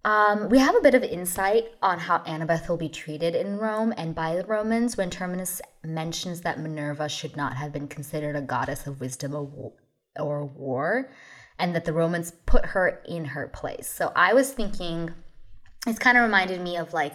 Um, 0.06 0.50
we 0.50 0.60
have 0.60 0.76
a 0.76 0.82
bit 0.82 0.94
of 0.94 1.02
insight 1.02 1.72
on 1.82 1.98
how 1.98 2.20
Annabeth 2.20 2.70
will 2.70 2.78
be 2.78 2.88
treated 2.88 3.34
in 3.34 3.58
Rome 3.58 3.96
and 3.98 4.14
by 4.14 4.36
the 4.36 4.46
Romans 4.46 4.96
when 4.96 5.10
Terminus 5.10 5.60
mentions 5.84 6.42
that 6.42 6.60
Minerva 6.60 7.10
should 7.10 7.36
not 7.36 7.56
have 7.56 7.74
been 7.74 7.88
considered 7.88 8.36
a 8.36 8.42
goddess 8.42 8.86
of 8.86 9.00
wisdom 9.00 9.34
or 9.34 9.74
or 10.20 10.46
war, 10.46 11.10
and 11.64 11.74
that 11.74 11.86
the 11.86 11.94
Romans 11.94 12.34
put 12.46 12.66
her 12.66 13.02
in 13.08 13.24
her 13.24 13.48
place. 13.48 13.88
So 13.88 14.12
I 14.18 14.34
was 14.34 14.52
thinking, 14.52 15.12
it's 15.88 15.98
kind 15.98 16.18
of 16.18 16.24
reminded 16.24 16.60
me 16.60 16.76
of 16.76 16.94
like 16.94 17.14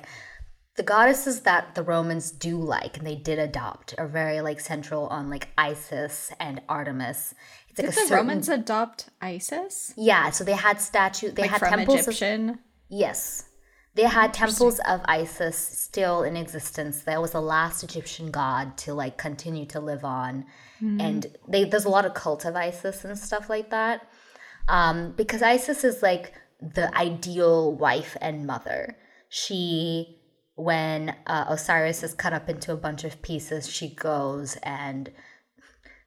the 0.77 0.83
goddesses 0.83 1.41
that 1.43 1.75
the 1.75 1.83
Romans 1.83 2.31
do 2.31 2.57
like 2.57 2.97
and 2.97 3.07
they 3.07 3.15
did 3.15 3.39
adopt 3.39 3.95
are 3.99 4.09
very 4.09 4.41
like 4.41 4.59
central 4.59 5.07
on 5.09 5.29
like 5.29 5.49
Isis 5.59 6.33
and 6.41 6.63
Artemis. 6.67 7.35
It's 7.69 7.79
like 7.79 7.89
Did 7.89 7.93
a 7.93 8.01
the 8.01 8.07
certain 8.07 8.17
Romans 8.17 8.49
adopt 8.49 9.11
Isis? 9.21 9.93
yeah. 9.99 10.31
So 10.31 10.45
they 10.45 10.55
had 10.55 10.81
statue. 10.81 11.31
They 11.31 11.43
Like 11.43 11.51
had 11.51 11.69
temples. 11.69 12.01
Of, 12.01 12.09
Egyptian? 12.09 12.59
Yes. 12.89 13.45
They 13.97 14.05
had 14.05 14.33
temples 14.33 14.81
of 14.89 15.03
Isis 15.05 15.59
still 15.59 16.23
in 16.23 16.39
existence. 16.39 17.03
That 17.03 17.21
was 17.21 17.33
the 17.33 17.43
last 17.43 17.83
Egyptian 17.85 18.31
god 18.31 18.79
to 18.79 18.95
like 18.95 19.19
continue 19.19 19.67
to 19.67 19.81
live 19.81 20.07
on. 20.07 20.47
Hmm. 20.79 21.01
And 21.03 21.27
they 21.47 21.65
there's 21.65 21.85
a 21.85 21.91
lot 21.91 22.07
of 22.07 22.15
cult 22.15 22.47
of 22.47 22.57
Isis 22.57 23.05
and 23.05 23.19
stuff 23.19 23.51
like 23.51 23.69
that. 23.71 24.09
Um, 24.69 25.13
because 25.17 25.43
Isis 25.43 25.83
is 25.85 26.03
like 26.03 26.35
the 26.61 26.95
ideal 26.97 27.75
wife 27.75 28.17
and 28.21 28.47
mother. 28.47 28.97
she 29.29 30.15
when 30.57 31.15
uh, 31.29 31.45
Osiris 31.49 32.03
is 32.03 32.15
cut 32.15 32.33
up 32.33 32.49
into 32.49 32.73
a 32.73 32.77
bunch 32.77 33.05
of 33.05 33.23
pieces, 33.23 33.71
she 33.71 33.95
goes 33.95 34.57
and 34.65 35.09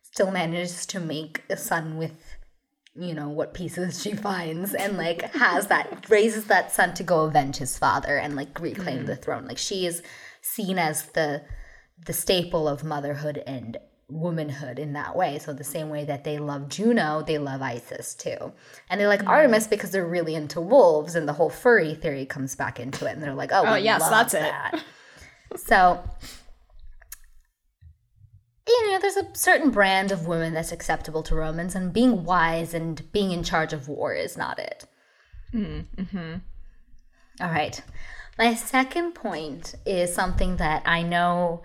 still 0.02 0.30
manages 0.30 0.86
to 0.86 1.00
make 1.00 1.44
a 1.50 1.56
son 1.56 1.98
with 1.98 2.36
you 2.94 3.14
know 3.14 3.30
what 3.30 3.54
pieces 3.54 4.02
she 4.02 4.12
finds 4.14 4.74
and 4.74 4.98
like 4.98 5.22
has 5.34 5.68
that 5.68 6.10
raises 6.10 6.46
that 6.46 6.70
son 6.70 6.94
to 6.94 7.04
go 7.04 7.22
avenge 7.22 7.56
his 7.56 7.78
father 7.78 8.18
and 8.18 8.36
like 8.36 8.60
reclaim 8.60 9.04
mm. 9.04 9.06
the 9.06 9.16
throne 9.16 9.48
like 9.48 9.58
she 9.58 9.86
is 9.86 10.04
seen 10.42 10.78
as 10.78 11.06
the 11.14 11.42
the 12.06 12.12
staple 12.12 12.68
of 12.68 12.84
motherhood 12.84 13.42
and 13.48 13.78
womanhood 14.12 14.78
in 14.78 14.94
that 14.94 15.16
way. 15.16 15.40
So 15.40 15.54
the 15.54 15.64
same 15.64 15.90
way 15.90 16.06
that 16.06 16.24
they 16.24 16.38
love 16.38 16.70
Juno, 16.70 17.24
they 17.26 17.38
love 17.38 17.62
Isis 17.62 18.14
too. 18.14 18.54
And 18.90 19.00
they 19.00 19.08
like 19.08 19.22
mm. 19.22 19.28
Artemis 19.28 19.68
because 19.68 19.92
they're 19.92 20.06
really 20.06 20.36
into 20.36 20.62
wolves 20.62 21.16
and 21.16 21.28
the 21.28 21.34
whole 21.34 21.50
furry 21.50 21.96
theory 21.96 22.26
comes 22.26 22.56
back 22.56 22.80
into 22.80 23.06
it 23.08 23.14
and 23.14 23.24
they're 23.24 23.34
like, 23.34 23.52
"Oh, 23.54 23.64
oh 23.66 23.76
yes, 23.76 24.08
that's 24.10 24.34
that. 24.34 24.74
it." 24.74 25.60
so 25.60 26.04
you 28.68 28.92
know, 28.92 29.00
there's 29.00 29.18
a 29.18 29.28
certain 29.34 29.72
brand 29.72 30.12
of 30.12 30.28
women 30.28 30.54
that's 30.54 30.72
acceptable 30.72 31.24
to 31.24 31.36
Romans, 31.36 31.76
and 31.76 31.92
being 31.92 32.24
wise 32.24 32.74
and 32.74 33.12
being 33.12 33.32
in 33.32 33.44
charge 33.44 33.74
of 33.74 33.88
war 33.88 34.14
is 34.14 34.38
not 34.38 34.60
it. 34.60 34.86
Mm, 35.54 35.86
hmm 36.10 36.34
All 37.42 37.50
right. 37.50 37.82
My 38.38 38.54
second 38.54 39.14
point 39.14 39.76
is 39.86 40.14
something 40.14 40.58
that 40.58 40.84
I 40.86 41.04
know 41.04 41.62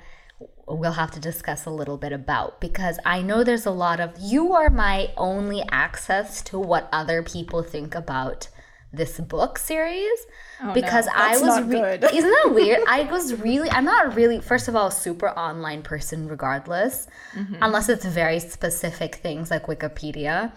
we'll 0.67 0.93
have 0.93 1.11
to 1.13 1.21
discuss 1.21 1.65
a 1.65 1.71
little 1.71 1.97
bit 1.97 2.13
about 2.13 2.61
because 2.61 2.99
I 3.05 3.23
know 3.23 3.45
there's 3.45 3.67
a 3.67 3.71
lot 3.71 4.01
of 4.01 4.13
you 4.19 4.53
are 4.53 4.71
my 4.71 5.11
only 5.17 5.63
access 5.71 6.43
to 6.43 6.59
what 6.59 6.89
other 6.93 7.23
people 7.23 7.63
think 7.63 7.95
about 7.95 8.49
this 8.93 9.19
book 9.21 9.59
series 9.59 10.27
oh, 10.63 10.73
because 10.73 11.07
no, 11.07 11.13
I 11.15 11.39
was 11.39 11.63
re- 11.65 11.99
isn't 12.13 12.31
that 12.31 12.51
weird? 12.55 12.81
I 12.89 13.03
was 13.05 13.35
really 13.35 13.71
I'm 13.71 13.85
not 13.85 14.15
really 14.15 14.41
first 14.41 14.69
of 14.69 14.77
all 14.77 14.89
a 14.89 14.93
super 14.93 15.29
online 15.31 15.83
person 15.83 16.29
regardless 16.29 17.07
mm-hmm. 17.35 17.57
unless 17.63 17.89
it's 17.89 18.05
very 18.05 18.41
specific 18.41 19.17
things 19.17 19.51
like 19.51 19.67
Wikipedia. 19.67 20.53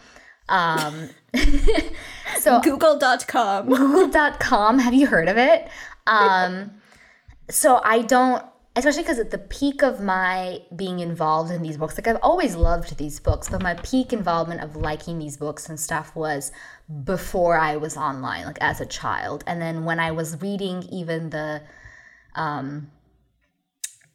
Um, 0.47 1.09
so 2.39 2.59
google.com 2.61 3.67
google.com 3.67 4.79
have 4.79 4.93
you 4.93 5.07
heard 5.07 5.27
of 5.29 5.37
it? 5.37 5.67
Um, 6.07 6.71
so 7.49 7.81
I 7.83 8.01
don't 8.01 8.43
especially 8.79 9.03
because 9.03 9.19
at 9.19 9.31
the 9.31 9.37
peak 9.37 9.83
of 9.83 10.01
my 10.01 10.61
being 10.75 10.99
involved 10.99 11.51
in 11.51 11.61
these 11.61 11.77
books, 11.77 11.97
like 11.97 12.07
I've 12.07 12.21
always 12.21 12.55
loved 12.55 12.97
these 12.97 13.19
books, 13.19 13.49
but 13.49 13.61
my 13.61 13.75
peak 13.75 14.11
involvement 14.11 14.61
of 14.61 14.75
liking 14.75 15.19
these 15.19 15.37
books 15.37 15.69
and 15.69 15.79
stuff 15.79 16.15
was 16.15 16.51
before 17.03 17.57
I 17.57 17.77
was 17.77 17.95
online, 17.95 18.45
like 18.45 18.57
as 18.61 18.81
a 18.81 18.85
child. 18.85 19.43
And 19.45 19.61
then 19.61 19.85
when 19.85 19.99
I 19.99 20.11
was 20.11 20.41
reading 20.41 20.83
even 20.91 21.29
the 21.29 21.61
um 22.35 22.91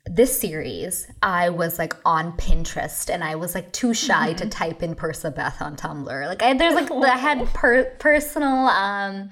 this 0.07 0.39
series, 0.39 1.07
I 1.23 1.49
was 1.49 1.79
like 1.79 1.95
on 2.05 2.37
Pinterest 2.37 3.09
and 3.09 3.25
I 3.25 3.37
was 3.37 3.55
like 3.55 3.73
too 3.73 3.95
shy 3.95 4.29
mm-hmm. 4.29 4.37
to 4.37 4.49
type 4.49 4.83
in 4.83 4.95
Percabeth 4.95 5.63
on 5.63 5.77
Tumblr. 5.77 6.27
Like 6.27 6.43
I, 6.43 6.55
there's 6.55 6.75
like 6.75 6.91
I 6.91 7.17
had 7.17 7.47
per- 7.55 7.91
personal 7.99 8.67
um 8.69 9.31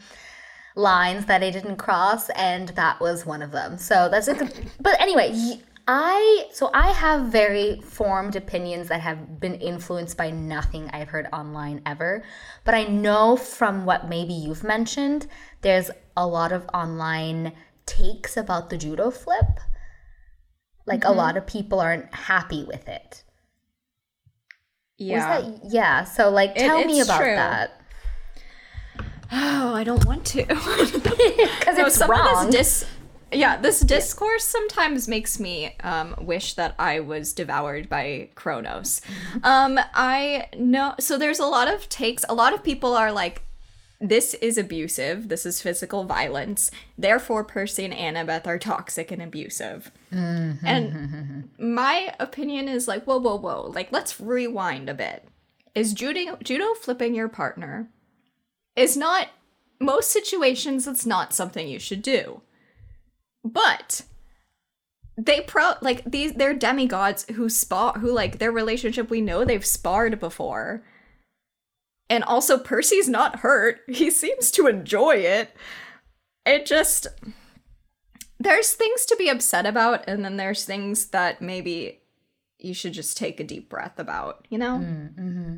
lines 0.75 1.27
that 1.27 1.43
I 1.43 1.51
didn't 1.51 1.77
cross, 1.77 2.31
and 2.31 2.69
that 2.71 3.01
was 3.01 3.27
one 3.27 3.43
of 3.43 3.51
them. 3.51 3.79
So 3.79 4.09
that's 4.09 4.29
a 4.29 4.35
good. 4.35 4.53
But 4.81 5.01
anyway, 5.01 5.61
I 5.87 6.47
so 6.53 6.71
I 6.73 6.93
have 6.93 7.27
very 7.27 7.81
formed 7.81 8.37
opinions 8.37 8.89
that 8.89 9.01
have 9.01 9.41
been 9.41 9.57
influenced 9.57 10.17
by 10.17 10.31
nothing 10.31 10.89
I've 10.93 11.09
heard 11.09 11.27
online 11.33 11.83
ever. 11.85 12.23
But 12.65 12.75
I 12.75 12.85
know 12.85 13.37
from 13.37 13.85
what 13.85 14.09
maybe 14.09 14.33
you've 14.33 14.63
mentioned, 14.63 15.27
there's 15.63 15.91
a 16.17 16.27
lot 16.27 16.53
of 16.53 16.69
online 16.73 17.53
takes 17.85 18.37
about 18.37 18.71
the 18.71 18.79
judo 18.79 19.11
flip. 19.11 19.61
Like 20.87 21.01
mm-hmm. 21.01 21.13
a 21.13 21.17
lot 21.17 21.37
of 21.37 21.47
people 21.47 21.81
aren't 21.81 22.15
happy 22.15 22.65
with 22.65 22.89
it. 22.89 23.25
Yeah. 24.99 25.41
That, 25.41 25.61
yeah. 25.69 26.05
So 26.05 26.31
like 26.31 26.55
tell 26.55 26.79
it, 26.79 26.87
me 26.87 27.01
about 27.01 27.19
true. 27.19 27.35
that. 27.35 27.82
Oh, 29.33 29.75
I 29.75 29.83
don't 29.83 30.05
want 30.05 30.25
to. 30.27 30.45
Because 30.47 31.79
no, 31.79 31.87
it's 31.87 31.97
some 31.97 32.11
wrong. 32.11 32.47
Of 32.47 32.53
this 32.53 32.81
dis- 32.81 32.91
yeah, 33.33 33.57
this 33.57 33.81
discourse 33.81 34.45
sometimes 34.45 35.09
makes 35.09 35.41
me 35.41 35.75
um, 35.81 36.15
wish 36.21 36.55
that 36.55 36.75
I 36.79 37.01
was 37.01 37.33
devoured 37.33 37.89
by 37.89 38.29
Kronos. 38.35 39.01
Um, 39.43 39.81
I 39.95 40.49
know. 40.57 40.95
So 41.01 41.17
there's 41.17 41.39
a 41.39 41.47
lot 41.47 41.73
of 41.73 41.89
takes. 41.89 42.25
A 42.29 42.35
lot 42.35 42.53
of 42.53 42.63
people 42.63 42.95
are 42.95 43.11
like, 43.11 43.43
this 44.01 44.35
is 44.35 44.59
abusive. 44.59 45.29
This 45.29 45.47
is 45.47 45.63
physical 45.63 46.05
violence. 46.05 46.71
Therefore, 46.99 47.45
Percy 47.45 47.85
and 47.85 47.95
Annabeth 47.95 48.47
are 48.47 48.59
toxic 48.59 49.11
and 49.11 49.23
abusive. 49.23 49.93
Mm-hmm. 50.13 50.67
And 50.67 51.51
my 51.59 52.15
opinion 52.19 52.69
is 52.69 52.89
like, 52.89 53.05
whoa, 53.05 53.19
whoa, 53.19 53.37
whoa. 53.39 53.71
Like, 53.75 53.93
let's 53.93 54.21
rewind 54.21 54.91
a 54.91 54.95
bit. 54.95 55.27
Is 55.75 55.95
judo, 55.95 56.37
judo 56.43 56.75
flipping 56.75 57.15
your 57.15 57.29
partner 57.29 57.89
is 58.77 58.97
not 58.97 59.29
most 59.81 60.11
situations 60.11 60.87
it's 60.87 61.05
not 61.05 61.33
something 61.33 61.69
you 61.69 61.79
should 61.79 62.03
do. 62.03 62.43
But 63.45 64.03
they 65.17 65.41
pro 65.41 65.75
like 65.83 66.05
these 66.05 66.35
they're 66.35 66.55
demigods 66.55 67.27
who 67.33 67.49
spar 67.49 67.95
who 67.99 68.13
like 68.13 68.39
their 68.39 68.53
relationship 68.53 69.11
we 69.11 69.21
know 69.21 69.45
they've 69.45 69.67
sparred 69.67 70.19
before. 70.21 70.85
And 72.09 72.25
also 72.25 72.59
Percy's 72.59 73.09
not 73.09 73.41
hurt. 73.41 73.81
He 73.89 74.11
seems 74.11 74.51
to 74.53 74.67
enjoy 74.67 75.17
it. 75.17 75.55
It 76.47 76.67
just 76.67 77.07
there's 78.39 78.73
things 78.73 79.05
to 79.07 79.17
be 79.17 79.29
upset 79.29 79.67
about 79.67 80.05
and 80.09 80.25
then 80.25 80.37
there's 80.37 80.65
things 80.65 81.07
that 81.09 81.43
maybe 81.43 82.01
you 82.59 82.75
should 82.75 82.93
just 82.93 83.17
take 83.17 83.41
a 83.41 83.45
deep 83.45 83.69
breath 83.69 83.99
about, 83.99 84.47
you 84.49 84.57
know? 84.57 84.79
Mm, 84.79 85.15
mm-hmm. 85.15 85.57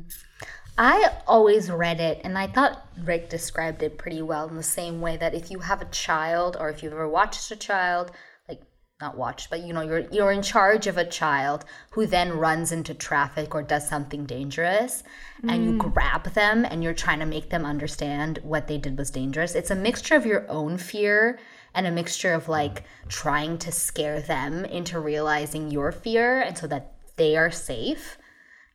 I 0.77 1.09
always 1.25 1.71
read 1.71 2.01
it, 2.01 2.19
and 2.23 2.37
I 2.37 2.47
thought 2.47 2.85
Rick 3.01 3.29
described 3.29 3.81
it 3.81 3.97
pretty 3.97 4.21
well 4.21 4.47
in 4.49 4.55
the 4.55 4.63
same 4.63 4.99
way 4.99 5.15
that 5.17 5.33
if 5.33 5.49
you 5.49 5.59
have 5.59 5.81
a 5.81 5.85
child, 5.85 6.57
or 6.59 6.69
if 6.69 6.83
you've 6.83 6.91
ever 6.91 7.07
watched 7.07 7.49
a 7.51 7.55
child, 7.55 8.11
like 8.49 8.61
not 8.99 9.17
watched, 9.17 9.49
but 9.49 9.61
you 9.61 9.71
know, 9.71 9.81
you're 9.81 10.05
you're 10.11 10.33
in 10.33 10.41
charge 10.41 10.87
of 10.87 10.97
a 10.97 11.05
child 11.05 11.63
who 11.91 12.05
then 12.05 12.37
runs 12.37 12.73
into 12.73 12.93
traffic 12.93 13.55
or 13.55 13.63
does 13.63 13.87
something 13.87 14.25
dangerous, 14.25 15.03
mm. 15.41 15.49
and 15.49 15.63
you 15.63 15.71
mm. 15.73 15.93
grab 15.93 16.25
them 16.33 16.65
and 16.65 16.83
you're 16.83 16.93
trying 16.93 17.19
to 17.19 17.25
make 17.25 17.49
them 17.51 17.65
understand 17.65 18.39
what 18.43 18.67
they 18.67 18.77
did 18.77 18.97
was 18.97 19.11
dangerous. 19.11 19.55
It's 19.55 19.71
a 19.71 19.75
mixture 19.75 20.15
of 20.15 20.25
your 20.25 20.45
own 20.49 20.77
fear 20.77 21.39
and 21.73 21.87
a 21.87 21.91
mixture 21.91 22.33
of 22.33 22.49
like 22.49 22.83
trying 23.07 23.57
to 23.59 23.71
scare 23.71 24.19
them 24.19 24.65
into 24.65 24.99
realizing 24.99 25.71
your 25.71 25.93
fear, 25.93 26.41
and 26.41 26.57
so 26.57 26.67
that 26.67 26.91
they 27.15 27.37
are 27.37 27.51
safe 27.51 28.17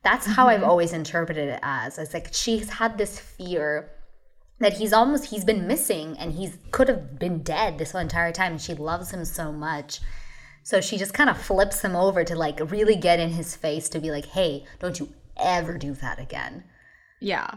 that's 0.03 0.25
how 0.25 0.47
mm-hmm. 0.47 0.63
I've 0.63 0.69
always 0.69 0.93
interpreted 0.93 1.49
it 1.49 1.59
as. 1.61 1.97
It's 1.97 2.13
like 2.13 2.29
she's 2.31 2.69
had 2.69 2.97
this 2.97 3.19
fear 3.19 3.91
that 4.59 4.73
he's 4.73 4.93
almost 4.93 5.25
he's 5.25 5.45
been 5.45 5.67
missing 5.67 6.15
and 6.17 6.33
he's 6.33 6.57
could 6.71 6.87
have 6.87 7.19
been 7.19 7.41
dead 7.41 7.77
this 7.77 7.91
whole 7.91 8.01
entire 8.01 8.31
time 8.31 8.53
and 8.53 8.61
she 8.61 8.73
loves 8.73 9.11
him 9.11 9.25
so 9.25 9.51
much. 9.51 9.99
So 10.63 10.79
she 10.79 10.97
just 10.97 11.13
kind 11.13 11.29
of 11.29 11.41
flips 11.41 11.81
him 11.81 11.95
over 11.95 12.23
to 12.23 12.35
like 12.35 12.71
really 12.71 12.95
get 12.95 13.19
in 13.19 13.31
his 13.31 13.55
face 13.55 13.89
to 13.89 13.99
be 13.99 14.11
like, 14.11 14.27
"Hey, 14.27 14.65
don't 14.79 14.99
you 14.99 15.09
ever 15.37 15.77
do 15.77 15.93
that 15.95 16.19
again." 16.19 16.63
Yeah. 17.19 17.55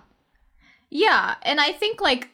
Yeah, 0.91 1.35
and 1.43 1.61
I 1.61 1.73
think 1.73 2.01
like 2.01 2.31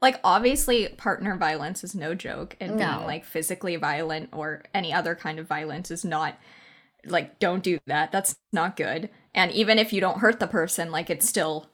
like 0.00 0.20
obviously 0.24 0.88
partner 0.88 1.36
violence 1.36 1.84
is 1.84 1.94
no 1.94 2.14
joke 2.14 2.56
and 2.60 2.76
no. 2.76 2.76
being 2.76 3.06
like 3.06 3.24
physically 3.24 3.76
violent 3.76 4.30
or 4.32 4.62
any 4.72 4.92
other 4.92 5.14
kind 5.14 5.38
of 5.38 5.46
violence 5.46 5.90
is 5.90 6.04
not 6.04 6.38
like 7.06 7.38
don't 7.38 7.62
do 7.62 7.78
that. 7.86 8.12
That's 8.12 8.36
not 8.52 8.76
good. 8.76 9.10
And 9.34 9.50
even 9.52 9.78
if 9.78 9.92
you 9.92 10.00
don't 10.00 10.18
hurt 10.18 10.40
the 10.40 10.46
person 10.46 10.90
like 10.90 11.10
it's 11.10 11.28
still 11.28 11.68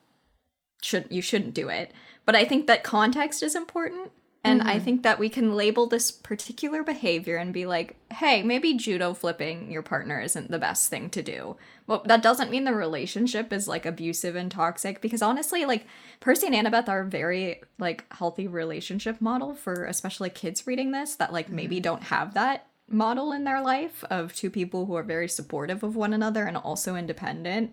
should 0.83 1.07
you 1.11 1.23
shouldn't 1.23 1.55
do 1.55 1.69
it. 1.69 1.93
But 2.25 2.37
i 2.37 2.45
think 2.45 2.67
that 2.67 2.85
context 2.85 3.43
is 3.43 3.55
important. 3.55 4.13
And 4.45 4.61
mm-hmm. 4.61 4.69
i 4.69 4.79
think 4.79 5.03
that 5.03 5.19
we 5.19 5.29
can 5.29 5.57
label 5.57 5.87
this 5.87 6.11
particular 6.11 6.83
behavior 6.83 7.37
and 7.37 7.53
be 7.53 7.67
like 7.67 7.97
hey 8.13 8.43
maybe 8.43 8.75
judo 8.75 9.15
flipping 9.15 9.71
your 9.71 9.83
partner 9.83 10.21
isn't 10.21 10.51
the 10.51 10.59
best 10.59 10.91
thing 10.91 11.11
to 11.11 11.23
do. 11.23 11.57
Well 11.87 12.03
that 12.07 12.23
doesn't 12.23 12.51
mean 12.51 12.65
the 12.65 12.75
relationship 12.75 13.53
is 13.53 13.69
like 13.69 13.87
abusive 13.87 14.37
and 14.37 14.51
toxic 14.51 15.01
because 15.01 15.23
honestly 15.23 15.65
like 15.65 15.87
percy 16.21 16.47
and 16.47 16.55
annabeth 16.55 16.89
are 16.89 17.01
a 17.01 17.09
very 17.09 17.63
like 17.79 18.05
healthy 18.13 18.47
relationship 18.47 19.21
model 19.21 19.55
for 19.55 19.85
especially 19.85 20.31
kids 20.31 20.67
reading 20.67 20.93
this 20.93 21.17
that 21.17 21.33
like 21.33 21.49
maybe 21.49 21.77
mm-hmm. 21.77 21.83
don't 21.83 22.03
have 22.05 22.35
that 22.35 22.66
model 22.89 23.33
in 23.33 23.45
their 23.45 23.61
life 23.61 24.05
of 24.11 24.35
two 24.35 24.51
people 24.51 24.87
who 24.87 24.95
are 24.95 25.03
very 25.03 25.29
supportive 25.29 25.83
of 25.83 25.97
one 25.97 26.13
another 26.13 26.45
and 26.45 26.57
also 26.57 26.95
independent. 26.97 27.73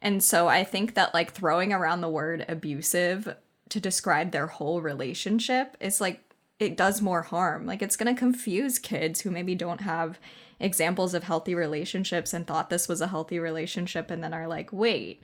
And 0.00 0.22
so 0.22 0.48
I 0.48 0.64
think 0.64 0.94
that 0.94 1.12
like 1.12 1.32
throwing 1.32 1.72
around 1.72 2.00
the 2.00 2.08
word 2.08 2.44
abusive 2.48 3.36
to 3.68 3.80
describe 3.80 4.30
their 4.30 4.46
whole 4.46 4.80
relationship 4.80 5.76
is 5.80 6.00
like 6.00 6.20
it 6.58 6.76
does 6.76 7.02
more 7.02 7.22
harm. 7.22 7.66
Like 7.66 7.82
it's 7.82 7.96
going 7.96 8.12
to 8.12 8.18
confuse 8.18 8.78
kids 8.78 9.20
who 9.20 9.30
maybe 9.30 9.54
don't 9.54 9.82
have 9.82 10.18
examples 10.60 11.14
of 11.14 11.24
healthy 11.24 11.54
relationships 11.54 12.32
and 12.32 12.46
thought 12.46 12.70
this 12.70 12.88
was 12.88 13.00
a 13.00 13.08
healthy 13.08 13.38
relationship 13.38 14.10
and 14.10 14.24
then 14.24 14.34
are 14.34 14.48
like, 14.48 14.72
"Wait, 14.72 15.22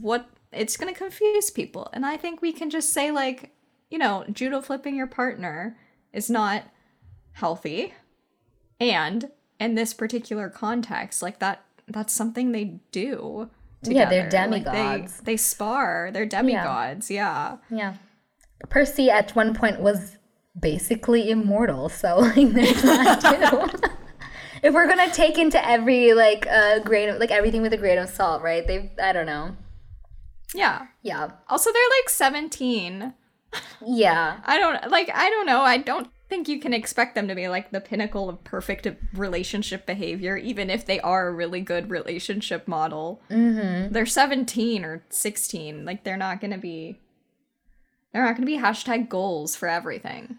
what 0.00 0.30
it's 0.52 0.76
going 0.76 0.92
to 0.92 0.98
confuse 0.98 1.50
people." 1.50 1.90
And 1.92 2.06
I 2.06 2.16
think 2.16 2.40
we 2.40 2.52
can 2.52 2.70
just 2.70 2.92
say 2.92 3.10
like 3.10 3.50
you 3.90 3.98
know, 3.98 4.24
judo 4.32 4.60
flipping 4.60 4.94
your 4.94 5.08
partner 5.08 5.76
is 6.12 6.30
not 6.30 6.62
healthy. 7.32 7.92
And 8.80 9.30
in 9.58 9.74
this 9.74 9.92
particular 9.92 10.48
context, 10.48 11.22
like 11.22 11.38
that 11.38 11.62
that's 11.86 12.12
something 12.12 12.52
they 12.52 12.80
do. 12.92 13.50
Yeah, 13.82 14.08
they're 14.08 14.24
together. 14.24 14.50
Like, 14.50 14.64
demigods. 14.64 15.18
they, 15.18 15.32
they 15.32 15.36
spar. 15.36 16.10
They're 16.12 16.26
demigods. 16.26 17.10
Yeah. 17.10 17.58
Yeah. 17.70 17.94
Percy 18.68 19.10
at 19.10 19.34
one 19.34 19.54
point 19.54 19.80
was 19.80 20.18
basically 20.58 21.30
immortal, 21.30 21.88
so 21.88 22.18
like 22.36 22.52
there's 22.52 22.82
that 22.82 23.20
too. 23.20 23.88
if 24.62 24.74
we're 24.74 24.86
gonna 24.86 25.10
take 25.10 25.38
into 25.38 25.64
every 25.66 26.12
like 26.12 26.46
uh 26.46 26.80
grain 26.80 27.08
of 27.08 27.18
like 27.18 27.30
everything 27.30 27.62
with 27.62 27.72
a 27.72 27.78
grain 27.78 27.98
of 27.98 28.08
salt, 28.08 28.42
right? 28.42 28.66
They've 28.66 28.90
I 29.02 29.12
don't 29.12 29.26
know. 29.26 29.56
Yeah. 30.54 30.86
Yeah. 31.02 31.30
Also, 31.48 31.72
they're 31.72 31.82
like 32.02 32.10
17. 32.10 33.14
Yeah. 33.86 34.40
I 34.44 34.58
don't 34.58 34.90
like 34.90 35.10
I 35.12 35.30
don't 35.30 35.46
know. 35.46 35.62
I 35.62 35.78
don't 35.78 36.08
think 36.30 36.48
you 36.48 36.60
can 36.60 36.72
expect 36.72 37.14
them 37.14 37.28
to 37.28 37.34
be 37.34 37.48
like 37.48 37.72
the 37.72 37.80
pinnacle 37.80 38.30
of 38.30 38.42
perfect 38.44 38.86
relationship 39.12 39.84
behavior 39.84 40.36
even 40.36 40.70
if 40.70 40.86
they 40.86 41.00
are 41.00 41.28
a 41.28 41.32
really 41.32 41.60
good 41.60 41.90
relationship 41.90 42.66
model. 42.66 43.20
Mm-hmm. 43.28 43.92
They're 43.92 44.06
17 44.06 44.84
or 44.84 45.04
16. 45.10 45.84
Like 45.84 46.04
they're 46.04 46.16
not 46.16 46.40
going 46.40 46.52
to 46.52 46.58
be 46.58 47.00
they're 48.12 48.24
not 48.24 48.36
going 48.36 48.46
to 48.46 48.46
be 48.46 48.58
hashtag 48.58 49.08
goals 49.08 49.54
for 49.54 49.68
everything. 49.68 50.38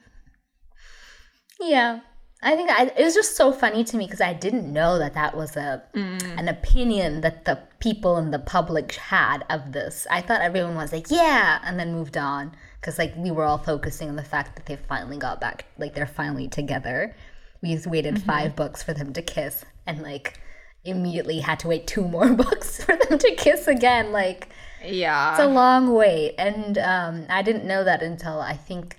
Yeah. 1.60 2.00
I 2.44 2.56
think 2.56 2.72
I, 2.72 2.86
it 2.98 3.04
was 3.04 3.14
just 3.14 3.36
so 3.36 3.52
funny 3.52 3.84
to 3.84 3.98
me 3.98 4.06
because 4.06 4.22
I 4.22 4.34
didn't 4.34 4.72
know 4.72 4.98
that 4.98 5.14
that 5.14 5.38
was 5.38 5.56
a 5.56 5.84
an 5.94 6.48
opinion 6.48 7.22
that 7.22 7.46
the 7.46 7.60
people 7.80 8.18
in 8.18 8.32
the 8.32 8.40
public 8.40 8.94
had 8.94 9.46
of 9.48 9.74
this. 9.74 10.08
I 10.10 10.22
thought 10.22 10.42
everyone 10.42 10.76
was 10.76 10.92
like, 10.92 11.12
"Yeah," 11.12 11.60
and 11.64 11.80
then 11.80 11.94
moved 11.94 12.18
on 12.18 12.56
because 12.82 12.98
like 12.98 13.14
we 13.16 13.30
were 13.32 13.44
all 13.46 13.60
focusing 13.60 14.10
on 14.10 14.16
the 14.16 14.24
fact 14.24 14.56
that 14.56 14.66
they 14.66 14.76
finally 14.76 15.18
got 15.18 15.40
back, 15.40 15.66
like 15.78 15.94
they're 15.94 16.06
finally 16.08 16.48
together. 16.48 17.16
We 17.62 17.76
just 17.76 17.86
waited 17.88 18.22
five 18.24 18.56
books 18.56 18.82
for 18.82 18.94
them 18.94 19.14
to 19.14 19.22
kiss, 19.22 19.64
and 19.86 20.02
like 20.02 20.40
immediately 20.84 21.40
had 21.40 21.60
to 21.60 21.68
wait 21.68 21.86
two 21.86 22.08
more 22.08 22.34
books 22.34 22.84
for 22.84 22.96
them 22.96 23.20
to 23.20 23.36
kiss 23.36 23.68
again. 23.68 24.12
Like 24.12 24.50
Yeah. 24.84 25.32
it's 25.32 25.42
a 25.42 25.48
long 25.48 25.94
wait, 25.94 26.36
and 26.40 26.78
um, 26.80 27.26
I 27.30 27.44
didn't 27.44 27.66
know 27.66 27.84
that 27.84 28.02
until 28.02 28.40
I 28.42 28.58
think 28.58 28.98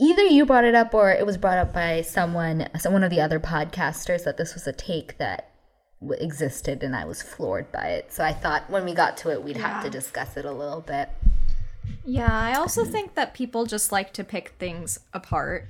either 0.00 0.24
you 0.24 0.44
brought 0.44 0.64
it 0.64 0.74
up 0.74 0.92
or 0.92 1.12
it 1.12 1.24
was 1.24 1.38
brought 1.38 1.58
up 1.58 1.72
by 1.72 2.02
someone, 2.02 2.68
some 2.78 2.92
one 2.92 3.04
of 3.04 3.10
the 3.10 3.20
other 3.20 3.38
podcasters, 3.38 4.24
that 4.24 4.36
this 4.38 4.54
was 4.54 4.66
a 4.66 4.72
take 4.72 5.18
that 5.18 5.50
existed, 6.18 6.82
and 6.82 6.96
I 6.96 7.04
was 7.04 7.22
floored 7.22 7.70
by 7.70 7.86
it. 7.90 8.12
So 8.12 8.24
I 8.24 8.32
thought 8.32 8.68
when 8.68 8.84
we 8.84 8.92
got 8.92 9.16
to 9.18 9.30
it, 9.30 9.44
we'd 9.44 9.56
have 9.58 9.84
to 9.84 9.90
discuss 9.90 10.36
it 10.36 10.44
a 10.44 10.50
little 10.50 10.80
bit. 10.80 11.08
Yeah, 12.04 12.32
I 12.32 12.56
also 12.56 12.84
think 12.84 13.14
that 13.14 13.34
people 13.34 13.66
just 13.66 13.92
like 13.92 14.12
to 14.14 14.24
pick 14.24 14.50
things 14.58 14.98
apart. 15.12 15.68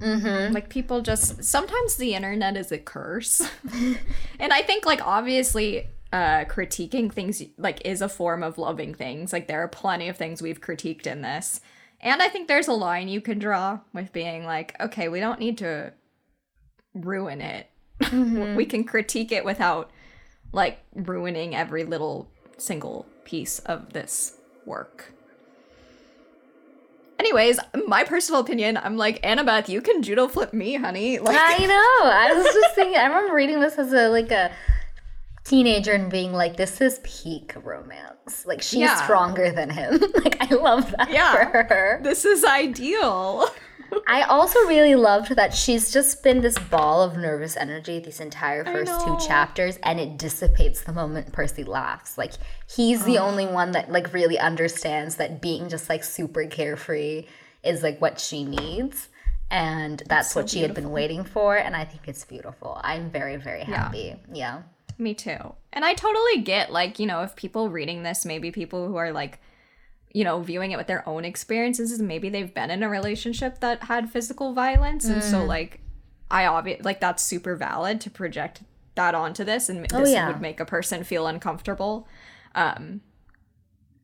Mm-hmm. 0.00 0.54
Like 0.54 0.68
people 0.68 1.00
just 1.00 1.42
sometimes 1.44 1.96
the 1.96 2.14
internet 2.14 2.56
is 2.56 2.70
a 2.70 2.78
curse, 2.78 3.40
and 4.38 4.52
I 4.52 4.62
think 4.62 4.84
like 4.84 5.06
obviously 5.06 5.88
uh 6.12 6.44
critiquing 6.44 7.12
things 7.12 7.42
like 7.58 7.84
is 7.84 8.00
a 8.02 8.08
form 8.08 8.42
of 8.42 8.58
loving 8.58 8.94
things. 8.94 9.32
Like 9.32 9.48
there 9.48 9.62
are 9.62 9.68
plenty 9.68 10.08
of 10.08 10.16
things 10.16 10.42
we've 10.42 10.60
critiqued 10.60 11.06
in 11.06 11.22
this, 11.22 11.60
and 12.00 12.20
I 12.20 12.28
think 12.28 12.46
there's 12.46 12.68
a 12.68 12.74
line 12.74 13.08
you 13.08 13.22
can 13.22 13.38
draw 13.38 13.80
with 13.94 14.12
being 14.12 14.44
like, 14.44 14.78
okay, 14.80 15.08
we 15.08 15.20
don't 15.20 15.40
need 15.40 15.58
to 15.58 15.92
ruin 16.94 17.40
it. 17.40 17.68
we 18.56 18.66
can 18.66 18.84
critique 18.84 19.32
it 19.32 19.44
without 19.44 19.90
like 20.52 20.78
ruining 20.94 21.54
every 21.54 21.84
little 21.84 22.30
single 22.58 23.06
piece 23.24 23.60
of 23.60 23.92
this 23.94 24.36
work. 24.66 25.12
Anyways, 27.18 27.58
my 27.86 28.04
personal 28.04 28.40
opinion, 28.40 28.76
I'm 28.76 28.96
like, 28.96 29.22
Annabeth, 29.22 29.68
you 29.68 29.80
can 29.80 30.02
judo 30.02 30.28
flip 30.28 30.52
me, 30.52 30.74
honey. 30.74 31.18
Like, 31.26 31.36
I 31.38 31.58
know. 31.66 32.10
I 32.10 32.32
was 32.34 32.44
just 32.44 32.74
thinking. 32.74 32.96
I 32.96 33.06
remember 33.06 33.34
reading 33.34 33.60
this 33.60 33.78
as 33.78 33.92
a 33.92 34.08
like 34.08 34.30
a 34.30 34.50
teenager 35.44 35.92
and 35.92 36.10
being 36.10 36.32
like, 36.32 36.56
"This 36.56 36.80
is 36.80 37.00
peak 37.04 37.54
romance. 37.62 38.44
Like 38.46 38.60
she's 38.62 38.80
Yeah. 38.80 38.96
stronger 39.02 39.50
than 39.52 39.70
him. 39.70 40.00
like 40.24 40.36
I 40.40 40.54
love 40.54 40.90
that 40.98 41.10
Yeah. 41.10 41.32
for 41.50 41.62
her." 41.64 42.00
this 42.02 42.24
is 42.24 42.44
ideal. 42.44 43.48
I 44.06 44.22
also 44.22 44.58
really 44.60 44.94
loved 44.94 45.36
that 45.36 45.54
she's 45.54 45.92
just 45.92 46.22
been 46.22 46.40
this 46.40 46.58
ball 46.58 47.02
of 47.02 47.16
nervous 47.16 47.56
energy 47.56 47.98
these 47.98 48.20
entire 48.20 48.64
first 48.64 48.92
two 49.04 49.16
chapters, 49.26 49.78
and 49.82 49.98
it 50.00 50.18
dissipates 50.18 50.82
the 50.82 50.92
moment 50.92 51.32
Percy 51.32 51.64
laughs. 51.64 52.16
Like 52.16 52.32
he's 52.68 53.04
the 53.04 53.18
only 53.18 53.46
one 53.46 53.72
that 53.72 53.90
like 53.90 54.12
really 54.12 54.38
understands 54.38 55.16
that 55.16 55.40
being 55.40 55.68
just 55.68 55.88
like 55.88 56.04
super 56.04 56.46
carefree 56.46 57.26
is 57.62 57.82
like 57.82 58.00
what 58.00 58.20
she 58.20 58.44
needs, 58.44 59.08
and 59.50 60.02
that's 60.08 60.34
what 60.34 60.50
she 60.50 60.62
had 60.62 60.74
been 60.74 60.90
waiting 60.90 61.24
for. 61.24 61.56
And 61.56 61.76
I 61.76 61.84
think 61.84 62.08
it's 62.08 62.24
beautiful. 62.24 62.80
I'm 62.82 63.10
very 63.10 63.36
very 63.36 63.64
happy. 63.64 64.16
Yeah. 64.32 64.62
Me 64.98 65.12
too. 65.12 65.52
And 65.74 65.84
I 65.84 65.92
totally 65.92 66.38
get, 66.40 66.72
like, 66.72 66.98
you 66.98 67.04
know, 67.04 67.20
if 67.20 67.36
people 67.36 67.68
reading 67.68 68.02
this, 68.02 68.24
maybe 68.24 68.50
people 68.50 68.88
who 68.88 68.96
are 68.96 69.12
like, 69.12 69.38
you 70.16 70.24
know, 70.24 70.40
viewing 70.40 70.72
it 70.72 70.78
with 70.78 70.86
their 70.86 71.06
own 71.06 71.26
experiences, 71.26 71.92
is 71.92 72.00
maybe 72.00 72.30
they've 72.30 72.54
been 72.54 72.70
in 72.70 72.82
a 72.82 72.88
relationship 72.88 73.60
that 73.60 73.82
had 73.82 74.10
physical 74.10 74.54
violence. 74.54 75.04
And 75.04 75.22
so, 75.22 75.44
like, 75.44 75.80
I 76.30 76.46
obviously, 76.46 76.84
like, 76.84 77.00
that's 77.00 77.22
super 77.22 77.54
valid 77.54 78.00
to 78.00 78.08
project 78.08 78.62
that 78.94 79.14
onto 79.14 79.44
this. 79.44 79.68
And 79.68 79.84
this 79.84 80.10
yeah. 80.10 80.28
would 80.28 80.40
make 80.40 80.58
a 80.58 80.64
person 80.64 81.04
feel 81.04 81.26
uncomfortable. 81.26 82.08
Um, 82.54 83.02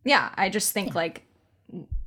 yeah, 0.04 0.34
I 0.34 0.50
just 0.50 0.74
think, 0.74 0.94
like, 0.94 1.22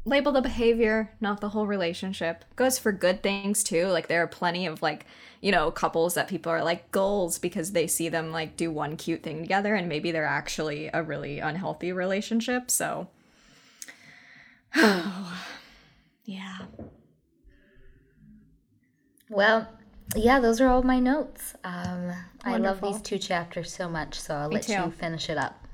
label 0.05 0.31
the 0.31 0.41
behavior, 0.41 1.09
not 1.19 1.41
the 1.41 1.49
whole 1.49 1.65
relationship. 1.65 2.45
Goes 2.55 2.77
for 2.77 2.91
good 2.91 3.23
things 3.23 3.63
too. 3.63 3.87
Like 3.87 4.07
there 4.07 4.21
are 4.21 4.27
plenty 4.27 4.67
of 4.67 4.83
like, 4.83 5.07
you 5.41 5.51
know, 5.51 5.71
couples 5.71 6.13
that 6.13 6.27
people 6.27 6.51
are 6.51 6.63
like 6.63 6.91
goals 6.91 7.39
because 7.39 7.71
they 7.71 7.87
see 7.87 8.09
them 8.09 8.31
like 8.31 8.55
do 8.55 8.69
one 8.69 8.97
cute 8.97 9.23
thing 9.23 9.41
together 9.41 9.73
and 9.73 9.89
maybe 9.89 10.11
they're 10.11 10.25
actually 10.25 10.91
a 10.93 11.01
really 11.01 11.39
unhealthy 11.39 11.91
relationship. 11.91 12.69
So 12.69 13.07
yeah. 16.25 16.57
Well, 19.35 19.67
yeah, 20.15 20.39
those 20.39 20.61
are 20.61 20.67
all 20.69 20.81
my 20.81 20.99
notes. 20.99 21.55
Um, 21.65 22.13
I 22.45 22.55
love 22.55 22.79
these 22.79 23.01
two 23.01 23.17
chapters 23.17 23.73
so 23.73 23.89
much, 23.89 24.17
so 24.17 24.33
I'll 24.33 24.47
Me 24.47 24.55
let 24.55 24.63
too. 24.63 24.73
you 24.73 24.91
finish 24.91 25.29
it 25.29 25.37
up. 25.37 25.67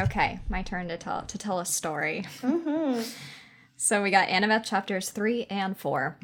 Okay, 0.00 0.40
my 0.48 0.62
turn 0.62 0.88
to 0.88 0.96
tell 0.96 1.22
to 1.22 1.38
tell 1.38 1.60
a 1.60 1.64
story. 1.64 2.24
So 3.80 4.02
we 4.02 4.10
got 4.10 4.26
Annabeth 4.26 4.64
chapters 4.64 5.10
three 5.10 5.46
and 5.48 5.78
four. 5.78 6.18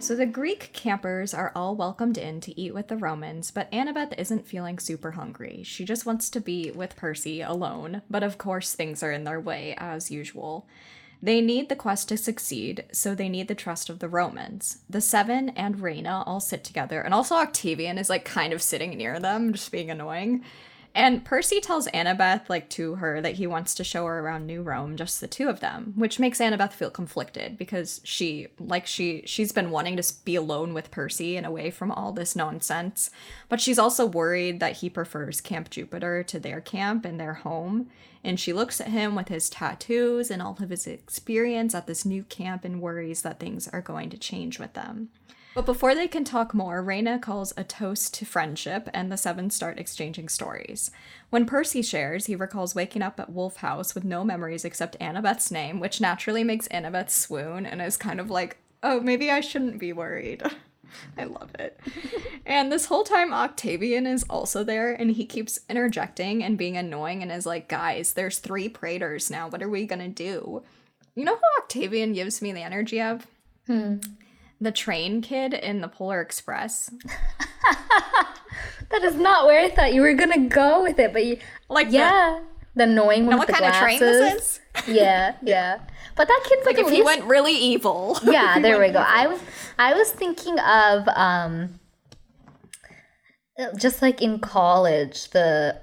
So 0.00 0.14
the 0.14 0.26
Greek 0.26 0.74
campers 0.74 1.32
are 1.32 1.50
all 1.56 1.74
welcomed 1.74 2.18
in 2.18 2.42
to 2.42 2.60
eat 2.60 2.74
with 2.74 2.88
the 2.88 2.98
Romans, 2.98 3.50
but 3.50 3.72
Annabeth 3.72 4.12
isn't 4.18 4.46
feeling 4.46 4.78
super 4.78 5.12
hungry. 5.12 5.62
She 5.62 5.86
just 5.86 6.04
wants 6.04 6.28
to 6.28 6.40
be 6.40 6.70
with 6.72 6.94
Percy 6.94 7.40
alone, 7.40 8.02
but 8.10 8.22
of 8.22 8.36
course 8.36 8.74
things 8.74 9.02
are 9.02 9.12
in 9.12 9.24
their 9.24 9.40
way 9.40 9.74
as 9.78 10.10
usual. 10.10 10.66
They 11.22 11.40
need 11.40 11.68
the 11.68 11.76
quest 11.76 12.08
to 12.08 12.16
succeed, 12.16 12.84
so 12.92 13.14
they 13.14 13.28
need 13.28 13.48
the 13.48 13.54
trust 13.54 13.90
of 13.90 13.98
the 13.98 14.08
Romans. 14.08 14.78
The 14.88 15.02
Seven 15.02 15.50
and 15.50 15.80
Reyna 15.80 16.22
all 16.26 16.40
sit 16.40 16.64
together, 16.64 17.02
and 17.02 17.12
also 17.12 17.34
Octavian 17.34 17.98
is 17.98 18.08
like 18.08 18.24
kind 18.24 18.52
of 18.52 18.62
sitting 18.62 18.96
near 18.96 19.20
them, 19.20 19.52
just 19.52 19.70
being 19.70 19.90
annoying. 19.90 20.44
And 20.92 21.24
Percy 21.24 21.60
tells 21.60 21.86
Annabeth, 21.88 22.48
like 22.48 22.68
to 22.70 22.96
her, 22.96 23.20
that 23.20 23.36
he 23.36 23.46
wants 23.46 23.76
to 23.76 23.84
show 23.84 24.06
her 24.06 24.18
around 24.18 24.46
New 24.46 24.62
Rome, 24.62 24.96
just 24.96 25.20
the 25.20 25.28
two 25.28 25.48
of 25.48 25.60
them, 25.60 25.92
which 25.94 26.18
makes 26.18 26.40
Annabeth 26.40 26.72
feel 26.72 26.90
conflicted 26.90 27.56
because 27.56 28.00
she, 28.02 28.48
like 28.58 28.88
she, 28.88 29.22
she's 29.24 29.52
been 29.52 29.70
wanting 29.70 29.96
to 29.96 30.14
be 30.24 30.34
alone 30.34 30.74
with 30.74 30.90
Percy 30.90 31.36
and 31.36 31.46
away 31.46 31.70
from 31.70 31.92
all 31.92 32.10
this 32.12 32.34
nonsense, 32.34 33.10
but 33.48 33.60
she's 33.60 33.78
also 33.78 34.04
worried 34.04 34.58
that 34.58 34.78
he 34.78 34.90
prefers 34.90 35.40
Camp 35.40 35.70
Jupiter 35.70 36.24
to 36.24 36.40
their 36.40 36.60
camp 36.60 37.04
and 37.04 37.20
their 37.20 37.34
home. 37.34 37.88
And 38.24 38.38
she 38.38 38.52
looks 38.52 38.80
at 38.80 38.88
him 38.88 39.14
with 39.14 39.28
his 39.28 39.48
tattoos 39.48 40.30
and 40.30 40.42
all 40.42 40.58
of 40.60 40.70
his 40.70 40.86
experience 40.86 41.74
at 41.74 41.86
this 41.86 42.04
new 42.04 42.24
camp 42.24 42.64
and 42.64 42.82
worries 42.82 43.22
that 43.22 43.38
things 43.40 43.68
are 43.68 43.80
going 43.80 44.10
to 44.10 44.18
change 44.18 44.58
with 44.58 44.74
them. 44.74 45.08
But 45.52 45.66
before 45.66 45.94
they 45.96 46.06
can 46.06 46.24
talk 46.24 46.54
more, 46.54 46.80
Reyna 46.80 47.18
calls 47.18 47.52
a 47.56 47.64
toast 47.64 48.14
to 48.14 48.24
friendship, 48.24 48.88
and 48.94 49.10
the 49.10 49.16
seven 49.16 49.50
start 49.50 49.78
exchanging 49.78 50.28
stories. 50.28 50.92
When 51.30 51.44
Percy 51.44 51.82
shares, 51.82 52.26
he 52.26 52.36
recalls 52.36 52.74
waking 52.74 53.02
up 53.02 53.18
at 53.18 53.32
Wolf 53.32 53.56
House 53.56 53.94
with 53.94 54.04
no 54.04 54.22
memories 54.22 54.64
except 54.64 54.98
Annabeth's 55.00 55.50
name, 55.50 55.80
which 55.80 56.00
naturally 56.00 56.44
makes 56.44 56.68
Annabeth 56.68 57.10
swoon 57.10 57.66
and 57.66 57.82
is 57.82 57.96
kind 57.96 58.20
of 58.20 58.30
like, 58.30 58.58
oh, 58.82 59.00
maybe 59.00 59.30
I 59.30 59.40
shouldn't 59.40 59.78
be 59.78 59.92
worried. 59.92 60.42
I 61.18 61.24
love 61.24 61.50
it. 61.58 61.80
and 62.46 62.70
this 62.70 62.86
whole 62.86 63.04
time, 63.04 63.32
Octavian 63.32 64.06
is 64.06 64.24
also 64.30 64.62
there, 64.62 64.92
and 64.92 65.10
he 65.10 65.26
keeps 65.26 65.60
interjecting 65.68 66.44
and 66.44 66.58
being 66.58 66.76
annoying 66.76 67.22
and 67.22 67.32
is 67.32 67.46
like, 67.46 67.68
guys, 67.68 68.12
there's 68.12 68.38
three 68.38 68.68
Praetors 68.68 69.30
now. 69.30 69.48
What 69.48 69.62
are 69.62 69.68
we 69.68 69.84
gonna 69.84 70.08
do? 70.08 70.62
You 71.16 71.24
know 71.24 71.34
who 71.34 71.62
Octavian 71.62 72.12
gives 72.12 72.40
me 72.40 72.52
the 72.52 72.62
energy 72.62 73.00
of? 73.00 73.26
Hmm. 73.66 73.96
The 74.60 74.70
train 74.72 75.22
kid 75.22 75.54
in 75.54 75.80
the 75.80 75.88
Polar 75.88 76.20
Express. 76.20 76.90
That 78.90 79.04
is 79.04 79.14
not 79.14 79.46
where 79.46 79.60
I 79.64 79.70
thought 79.70 79.94
you 79.94 80.00
were 80.00 80.14
gonna 80.14 80.48
go 80.48 80.82
with 80.82 80.98
it, 80.98 81.12
but 81.12 81.24
you, 81.24 81.38
Like 81.68 81.86
yeah, 81.90 82.40
The 82.74 82.82
annoying 82.84 83.24
one 83.26 83.36
Know 83.36 83.38
with 83.38 83.38
what 83.38 83.46
the 83.46 83.52
kind 83.52 83.66
of 83.66 83.70
glasses. 83.78 83.98
train 83.98 84.00
this 84.00 84.34
is? 84.34 84.60
Yeah, 84.96 85.36
yeah. 85.42 85.78
But 86.16 86.26
that 86.26 86.44
kid's 86.48 86.66
like, 86.66 86.76
Like 86.76 86.86
if 86.86 86.92
he 86.92 87.00
went 87.02 87.22
really 87.24 87.52
evil. 87.52 88.18
yeah 88.24 88.58
there 88.58 88.80
we 88.80 88.86
go 88.88 88.98
evil. 89.00 89.04
i 89.06 89.26
was 89.28 89.40
i 89.78 89.94
was 89.94 90.10
thinking 90.10 90.58
of 90.58 91.06
um 91.14 91.78
just 93.78 94.02
like 94.02 94.20
in 94.22 94.38
college 94.40 95.30
the 95.30 95.80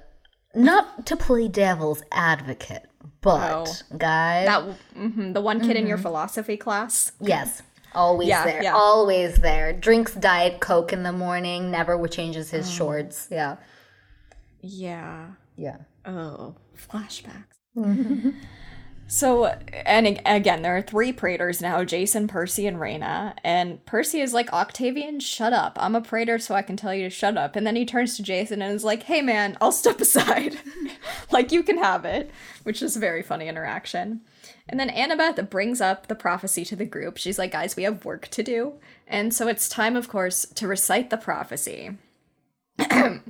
not 0.54 1.06
to 1.06 1.16
play 1.16 1.48
devil's 1.48 2.02
advocate 2.12 2.84
but 3.22 3.82
guys 3.96 4.46
That 4.46 4.64
mhm, 4.96 5.32
the 5.34 5.40
one 5.40 5.60
kid 5.60 5.76
in 5.76 5.86
your 5.86 5.98
philosophy 5.98 6.56
class. 6.58 7.12
yes 7.20 7.62
always 7.94 8.28
Yeah, 8.28 8.44
there 8.44 8.62
yeah. 8.62 8.74
always 8.74 9.36
there 9.36 9.72
drinks 9.72 10.14
diet 10.14 10.60
coke 10.60 10.92
in 10.92 11.02
the 11.02 11.12
morning 11.12 11.70
never 11.70 12.06
changes 12.08 12.52
Oh. 12.52 12.56
his 12.58 12.68
mm. 12.68 12.76
shorts 12.76 13.28
yeah 13.30 13.56
Yeah. 14.60 15.26
yeah 15.56 15.76
Oh, 16.06 16.54
flashbacks. 16.76 17.44
Mm-hmm. 17.76 18.30
so, 19.06 19.46
and 19.86 20.20
again, 20.24 20.62
there 20.62 20.74
are 20.76 20.80
three 20.82 21.12
Praetors 21.12 21.60
now 21.60 21.84
Jason, 21.84 22.28
Percy, 22.28 22.66
and 22.66 22.80
Reyna. 22.80 23.34
And 23.44 23.84
Percy 23.84 24.20
is 24.20 24.32
like, 24.32 24.50
Octavian, 24.52 25.20
shut 25.20 25.52
up. 25.52 25.76
I'm 25.80 25.94
a 25.94 26.00
Praetor, 26.00 26.38
so 26.38 26.54
I 26.54 26.62
can 26.62 26.76
tell 26.78 26.94
you 26.94 27.04
to 27.04 27.10
shut 27.10 27.36
up. 27.36 27.56
And 27.56 27.66
then 27.66 27.76
he 27.76 27.84
turns 27.84 28.16
to 28.16 28.22
Jason 28.22 28.62
and 28.62 28.74
is 28.74 28.84
like, 28.84 29.02
hey 29.02 29.20
man, 29.20 29.58
I'll 29.60 29.72
step 29.72 30.00
aside. 30.06 30.56
like, 31.30 31.52
you 31.52 31.62
can 31.62 31.76
have 31.78 32.04
it, 32.06 32.30
which 32.62 32.80
is 32.82 32.96
a 32.96 33.00
very 33.00 33.22
funny 33.22 33.48
interaction. 33.48 34.22
And 34.68 34.78
then 34.78 34.90
Annabeth 34.90 35.48
brings 35.48 35.80
up 35.80 36.08
the 36.08 36.14
prophecy 36.14 36.64
to 36.66 36.76
the 36.76 36.84
group. 36.84 37.16
She's 37.16 37.38
like, 37.38 37.52
guys, 37.52 37.74
we 37.76 37.84
have 37.84 38.04
work 38.04 38.28
to 38.28 38.42
do. 38.42 38.74
And 39.06 39.32
so 39.32 39.48
it's 39.48 39.68
time, 39.68 39.96
of 39.96 40.08
course, 40.08 40.44
to 40.54 40.68
recite 40.68 41.10
the 41.10 41.16
prophecy. 41.16 41.96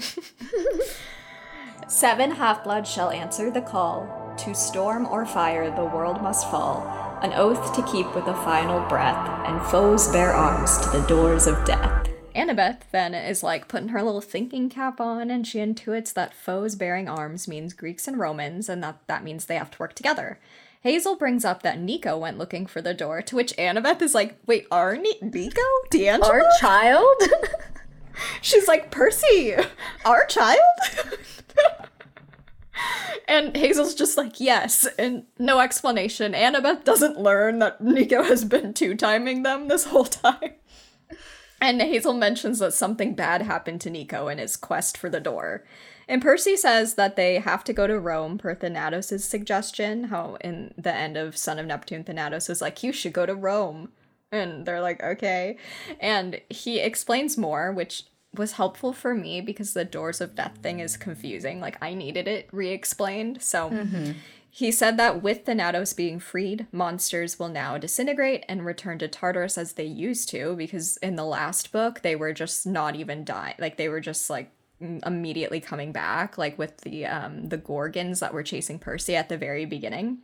Seven 1.89 2.33
half 2.33 2.65
bloods 2.65 2.91
shall 2.91 3.11
answer 3.11 3.51
the 3.51 3.63
call. 3.63 4.35
To 4.39 4.55
storm 4.55 5.07
or 5.07 5.25
fire 5.25 5.71
the 5.71 5.85
world 5.85 6.21
must 6.23 6.51
fall. 6.51 6.87
An 7.23 7.33
oath 7.33 7.75
to 7.75 7.83
keep 7.83 8.15
with 8.15 8.27
a 8.27 8.35
final 8.35 8.87
breath, 8.89 9.47
and 9.47 9.61
foes 9.71 10.07
bear 10.09 10.33
arms 10.33 10.79
to 10.79 10.91
the 10.91 11.07
doors 11.07 11.47
of 11.47 11.65
death. 11.65 12.09
Annabeth 12.35 12.83
then 12.93 13.15
is 13.15 13.43
like 13.43 13.67
putting 13.67 13.89
her 13.89 14.03
little 14.03 14.21
thinking 14.21 14.69
cap 14.69 15.01
on, 15.01 15.31
and 15.31 15.47
she 15.47 15.59
intuits 15.59 16.13
that 16.13 16.35
foes 16.35 16.77
bearing 16.77 17.09
arms 17.09 17.49
means 17.49 17.73
Greeks 17.73 18.07
and 18.07 18.19
Romans, 18.19 18.69
and 18.69 18.83
that 18.85 19.01
that 19.09 19.25
means 19.25 19.47
they 19.47 19.57
have 19.57 19.71
to 19.73 19.79
work 19.79 19.95
together. 19.95 20.39
Hazel 20.83 21.17
brings 21.17 21.45
up 21.45 21.63
that 21.63 21.81
Nico 21.81 22.17
went 22.17 22.39
looking 22.39 22.67
for 22.67 22.81
the 22.81 22.95
door, 22.95 23.21
to 23.23 23.37
which 23.37 23.57
Annabeth 23.57 24.01
is 24.03 24.15
like, 24.15 24.39
"Wait, 24.47 24.67
our 24.71 24.97
Ni- 24.97 25.19
Nico, 25.21 25.63
di 25.91 26.09
Angelo?" 26.09 26.33
our 26.33 26.43
child 26.61 27.23
She's 28.41 28.69
like, 28.69 28.91
Percy, 28.91 29.55
our 30.05 30.27
child? 30.27 30.59
and 33.29 33.57
Hazel's 33.57 33.95
just 33.95 34.17
like, 34.17 34.41
yes, 34.41 34.87
and 34.99 35.25
no 35.39 35.61
explanation. 35.61 36.33
Annabeth 36.33 36.85
doesn't 36.85 37.21
learn 37.21 37.59
that 37.59 37.81
Nico 37.81 38.23
has 38.23 38.45
been 38.45 38.75
two 38.75 38.95
timing 38.95 39.43
them 39.43 39.69
this 39.69 39.85
whole 39.85 40.05
time. 40.05 40.55
And 41.61 41.81
Hazel 41.83 42.15
mentions 42.15 42.61
that 42.61 42.73
something 42.73 43.15
bad 43.15 43.43
happened 43.43 43.81
to 43.83 43.91
Nico 43.91 44.29
in 44.29 44.39
his 44.39 44.57
quest 44.57 44.97
for 44.97 45.11
the 45.11 45.21
door. 45.21 45.65
And 46.09 46.23
Percy 46.23 46.57
says 46.57 46.95
that 46.95 47.17
they 47.17 47.39
have 47.39 47.63
to 47.65 47.75
go 47.75 47.87
to 47.87 48.01
Rome 48.01 48.39
per 48.39 48.55
Thanatos' 48.55 49.25
suggestion. 49.25 50.05
How 50.05 50.39
in 50.41 50.73
the 50.79 50.95
end 50.95 51.19
of 51.19 51.37
Son 51.37 51.59
of 51.59 51.67
Neptune, 51.67 52.03
Thanatos 52.03 52.49
is 52.49 52.63
like, 52.63 52.83
you 52.83 52.93
should 52.93 53.13
go 53.13 53.27
to 53.27 53.35
Rome. 53.35 53.91
And 54.33 54.65
they're 54.65 54.81
like, 54.81 55.03
okay. 55.03 55.59
And 56.01 56.41
he 56.49 56.81
explains 56.81 57.37
more, 57.37 57.73
which 57.73 58.05
was 58.35 58.53
helpful 58.53 58.93
for 58.93 59.15
me 59.15 59.41
because 59.41 59.75
the 59.75 59.85
doors 59.85 60.21
of 60.21 60.35
death 60.35 60.59
thing 60.63 60.81
is 60.81 60.97
confusing. 60.97 61.61
Like, 61.61 61.77
I 61.83 61.95
needed 61.95 62.27
it 62.27 62.49
re 62.53 62.69
explained. 62.69 63.43
So 63.43 63.71
mm-hmm. 63.71 64.13
he 64.51 64.71
said 64.71 64.97
that 64.99 65.23
with 65.23 65.45
Thanatos 65.45 65.93
being 65.93 66.21
freed, 66.21 66.67
monsters 66.73 67.39
will 67.39 67.49
now 67.49 67.79
disintegrate 67.79 68.45
and 68.49 68.65
return 68.65 68.99
to 68.99 69.09
Tartarus 69.09 69.57
as 69.57 69.75
they 69.75 69.85
used 69.85 70.29
to, 70.31 70.57
because 70.57 70.99
in 70.99 71.17
the 71.17 71.25
last 71.25 71.73
book, 71.73 72.01
they 72.03 72.17
were 72.17 72.33
just 72.33 72.67
not 72.67 72.97
even 72.97 73.25
dying. 73.25 73.55
Like, 73.59 73.77
they 73.77 73.89
were 73.89 74.01
just 74.01 74.29
like 74.29 74.51
immediately 74.81 75.61
coming 75.61 75.91
back 75.91 76.39
like 76.39 76.57
with 76.59 76.79
the 76.83 77.05
um 77.05 77.49
the 77.49 77.57
gorgons 77.57 78.21
that 78.21 78.33
were 78.33 78.43
chasing 78.43 78.79
Percy 78.79 79.17
at 79.17 79.29
the 79.29 79.37
very 79.37 79.65
beginning 79.65 80.19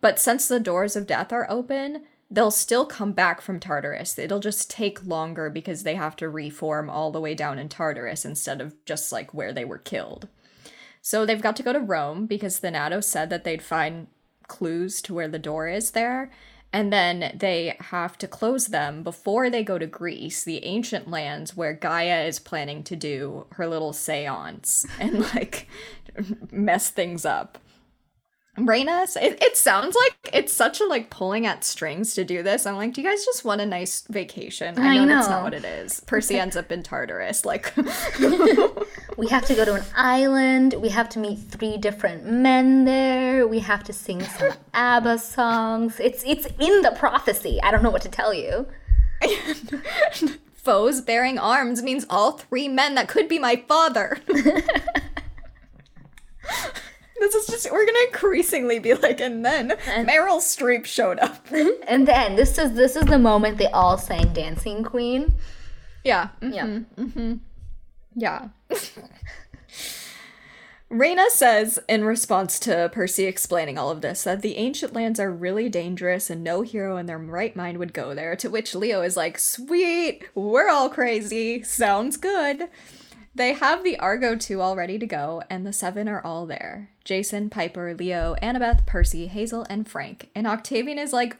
but 0.00 0.20
since 0.20 0.46
the 0.46 0.60
doors 0.60 0.94
of 0.94 1.06
death 1.06 1.32
are 1.32 1.50
open 1.50 2.02
they'll 2.30 2.50
still 2.50 2.86
come 2.86 3.12
back 3.12 3.40
from 3.40 3.60
Tartarus. 3.60 4.18
It'll 4.18 4.40
just 4.40 4.70
take 4.70 5.06
longer 5.06 5.48
because 5.48 5.82
they 5.82 5.94
have 5.94 6.16
to 6.16 6.28
reform 6.28 6.90
all 6.90 7.10
the 7.10 7.20
way 7.20 7.34
down 7.34 7.58
in 7.58 7.68
Tartarus 7.68 8.24
instead 8.24 8.60
of 8.60 8.84
just 8.84 9.12
like 9.12 9.32
where 9.32 9.52
they 9.52 9.64
were 9.64 9.78
killed. 9.78 10.28
So 11.02 11.24
they've 11.24 11.40
got 11.40 11.54
to 11.56 11.62
go 11.62 11.72
to 11.72 11.78
Rome 11.78 12.26
because 12.26 12.58
Thanatos 12.58 13.06
said 13.06 13.30
that 13.30 13.44
they'd 13.44 13.62
find 13.62 14.08
clues 14.48 15.00
to 15.02 15.14
where 15.14 15.28
the 15.28 15.38
door 15.38 15.68
is 15.68 15.92
there. 15.92 16.30
And 16.72 16.92
then 16.92 17.32
they 17.34 17.76
have 17.80 18.18
to 18.18 18.28
close 18.28 18.66
them 18.66 19.02
before 19.02 19.48
they 19.48 19.62
go 19.62 19.78
to 19.78 19.86
Greece, 19.86 20.44
the 20.44 20.64
ancient 20.64 21.08
lands 21.08 21.56
where 21.56 21.72
Gaia 21.72 22.24
is 22.24 22.38
planning 22.38 22.82
to 22.84 22.96
do 22.96 23.46
her 23.52 23.66
little 23.66 23.92
seance 23.92 24.86
and 25.00 25.20
like 25.34 25.68
mess 26.50 26.90
things 26.90 27.24
up. 27.24 27.58
Reyna, 28.58 29.06
it, 29.16 29.42
it 29.42 29.56
sounds 29.56 29.94
like 29.94 30.30
it's 30.32 30.52
such 30.52 30.80
a 30.80 30.86
like 30.86 31.10
pulling 31.10 31.46
at 31.46 31.64
strings 31.64 32.14
to 32.14 32.24
do 32.24 32.42
this. 32.42 32.66
I'm 32.66 32.76
like, 32.76 32.94
do 32.94 33.02
you 33.02 33.08
guys 33.08 33.24
just 33.24 33.44
want 33.44 33.60
a 33.60 33.66
nice 33.66 34.04
vacation? 34.08 34.78
I 34.78 34.96
know, 34.96 35.06
that's 35.06 35.28
know. 35.28 35.36
not 35.36 35.42
what 35.44 35.54
it 35.54 35.64
is. 35.64 36.00
Percy 36.00 36.38
ends 36.40 36.56
up 36.56 36.72
in 36.72 36.82
Tartarus. 36.82 37.44
Like, 37.44 37.72
We 39.16 39.28
have 39.28 39.46
to 39.46 39.54
go 39.54 39.64
to 39.64 39.74
an 39.74 39.84
island. 39.94 40.74
We 40.74 40.90
have 40.90 41.08
to 41.10 41.18
meet 41.18 41.38
three 41.38 41.78
different 41.78 42.26
men 42.26 42.84
there. 42.84 43.46
We 43.46 43.60
have 43.60 43.82
to 43.84 43.92
sing 43.92 44.22
some 44.22 44.52
ABBA 44.74 45.18
songs. 45.18 45.98
It's 46.00 46.22
it's 46.24 46.46
in 46.58 46.82
the 46.82 46.94
prophecy. 46.98 47.58
I 47.62 47.70
don't 47.70 47.82
know 47.82 47.90
what 47.90 48.02
to 48.02 48.10
tell 48.10 48.34
you. 48.34 48.66
foes 50.54 51.00
bearing 51.00 51.38
arms 51.38 51.82
means 51.82 52.04
all 52.10 52.32
three 52.32 52.68
men 52.68 52.94
that 52.96 53.08
could 53.08 53.28
be 53.28 53.38
my 53.38 53.56
father. 53.56 54.18
Just, 57.56 57.72
we're 57.72 57.86
gonna 57.86 58.06
increasingly 58.06 58.78
be 58.78 58.94
like, 58.94 59.20
and 59.20 59.44
then 59.44 59.70
Meryl 59.86 60.38
Streep 60.40 60.84
showed 60.84 61.18
up. 61.18 61.46
And 61.88 62.06
then 62.06 62.36
this 62.36 62.58
is 62.58 62.72
this 62.74 62.96
is 62.96 63.04
the 63.04 63.18
moment 63.18 63.58
they 63.58 63.66
all 63.68 63.96
sang 63.96 64.32
Dancing 64.32 64.82
Queen. 64.82 65.34
yeah. 66.04 66.28
Yeah. 66.42 66.66
Mm-hmm, 66.66 67.02
mm-hmm. 67.04 67.32
Yeah. 68.14 68.48
Reyna 70.88 71.24
says, 71.30 71.80
in 71.88 72.04
response 72.04 72.60
to 72.60 72.88
Percy 72.92 73.24
explaining 73.24 73.76
all 73.76 73.90
of 73.90 74.02
this, 74.02 74.22
that 74.22 74.40
the 74.42 74.56
ancient 74.56 74.92
lands 74.92 75.18
are 75.18 75.32
really 75.32 75.68
dangerous 75.68 76.30
and 76.30 76.44
no 76.44 76.62
hero 76.62 76.96
in 76.96 77.06
their 77.06 77.18
right 77.18 77.56
mind 77.56 77.78
would 77.78 77.92
go 77.92 78.14
there. 78.14 78.36
To 78.36 78.48
which 78.48 78.72
Leo 78.74 79.02
is 79.02 79.16
like, 79.16 79.36
sweet, 79.38 80.22
we're 80.36 80.68
all 80.68 80.88
crazy, 80.88 81.62
sounds 81.64 82.16
good. 82.16 82.68
They 83.36 83.52
have 83.52 83.84
the 83.84 83.98
Argo 83.98 84.34
2 84.34 84.62
all 84.62 84.76
ready 84.76 84.98
to 84.98 85.06
go, 85.06 85.42
and 85.50 85.66
the 85.66 85.72
seven 85.72 86.08
are 86.08 86.24
all 86.24 86.46
there 86.46 86.88
Jason, 87.04 87.50
Piper, 87.50 87.94
Leo, 87.94 88.34
Annabeth, 88.42 88.86
Percy, 88.86 89.26
Hazel, 89.26 89.66
and 89.68 89.86
Frank. 89.86 90.30
And 90.34 90.46
Octavian 90.46 90.98
is 90.98 91.12
like, 91.12 91.36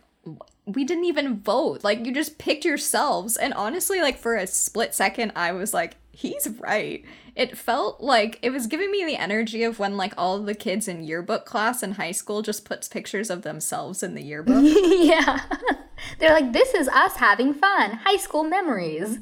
we 0.66 0.84
didn't 0.84 1.06
even 1.06 1.40
vote. 1.40 1.84
Like, 1.84 2.04
you 2.04 2.12
just 2.12 2.36
picked 2.36 2.66
yourselves. 2.66 3.38
And 3.38 3.54
honestly, 3.54 4.02
like, 4.02 4.18
for 4.18 4.36
a 4.36 4.46
split 4.46 4.94
second, 4.94 5.32
I 5.34 5.52
was 5.52 5.72
like, 5.72 5.96
he's 6.12 6.46
right. 6.58 7.02
It 7.34 7.56
felt 7.56 8.02
like 8.02 8.40
it 8.42 8.50
was 8.50 8.66
giving 8.66 8.90
me 8.90 9.06
the 9.06 9.16
energy 9.16 9.62
of 9.62 9.78
when, 9.78 9.96
like, 9.96 10.12
all 10.18 10.38
the 10.38 10.54
kids 10.54 10.88
in 10.88 11.02
yearbook 11.02 11.46
class 11.46 11.82
in 11.82 11.92
high 11.92 12.12
school 12.12 12.42
just 12.42 12.66
puts 12.66 12.88
pictures 12.88 13.30
of 13.30 13.40
themselves 13.40 14.02
in 14.02 14.14
the 14.14 14.22
yearbook. 14.22 14.62
yeah. 14.64 15.40
They're 16.18 16.34
like, 16.34 16.52
this 16.52 16.74
is 16.74 16.88
us 16.88 17.16
having 17.16 17.54
fun. 17.54 17.92
High 17.92 18.18
school 18.18 18.44
memories. 18.44 19.20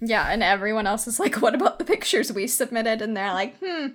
Yeah, 0.00 0.28
and 0.30 0.42
everyone 0.42 0.86
else 0.86 1.06
is 1.06 1.18
like, 1.20 1.36
what 1.42 1.54
about 1.54 1.78
the 1.78 1.84
pictures 1.84 2.32
we 2.32 2.46
submitted? 2.46 3.02
And 3.02 3.16
they're 3.16 3.32
like, 3.32 3.56
hmm, 3.58 3.88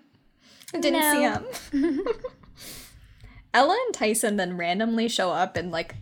I 0.74 0.80
didn't 0.80 1.12
see 1.12 1.80
them. 1.80 2.00
Ella 3.54 3.78
and 3.86 3.94
Tyson 3.94 4.38
then 4.38 4.58
randomly 4.58 5.08
show 5.10 5.32
up 5.32 5.58
and, 5.58 5.72
like, 5.72 5.96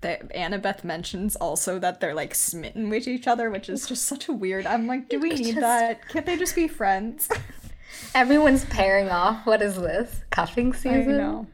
the 0.00 0.18
Annabeth 0.34 0.84
mentions 0.84 1.34
also 1.36 1.78
that 1.80 2.00
they're 2.00 2.14
like 2.14 2.32
smitten 2.34 2.88
with 2.88 3.08
each 3.08 3.26
other, 3.26 3.50
which 3.50 3.68
is 3.68 3.88
just 3.88 4.04
such 4.04 4.28
a 4.28 4.32
weird. 4.32 4.64
I'm 4.64 4.86
like, 4.86 5.08
do 5.08 5.18
we 5.18 5.30
need 5.30 5.44
just- 5.44 5.60
that? 5.60 6.08
Can't 6.08 6.24
they 6.24 6.36
just 6.36 6.54
be 6.54 6.68
friends? 6.68 7.28
Everyone's 8.14 8.64
pairing 8.66 9.08
off. 9.10 9.44
What 9.44 9.60
is 9.60 9.74
this? 9.76 10.20
Cuffing 10.30 10.72
I 10.72 10.76
season? 10.76 11.46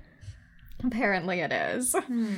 Apparently 0.83 1.41
it 1.41 1.53
is. 1.53 1.95
Hmm. 1.95 2.35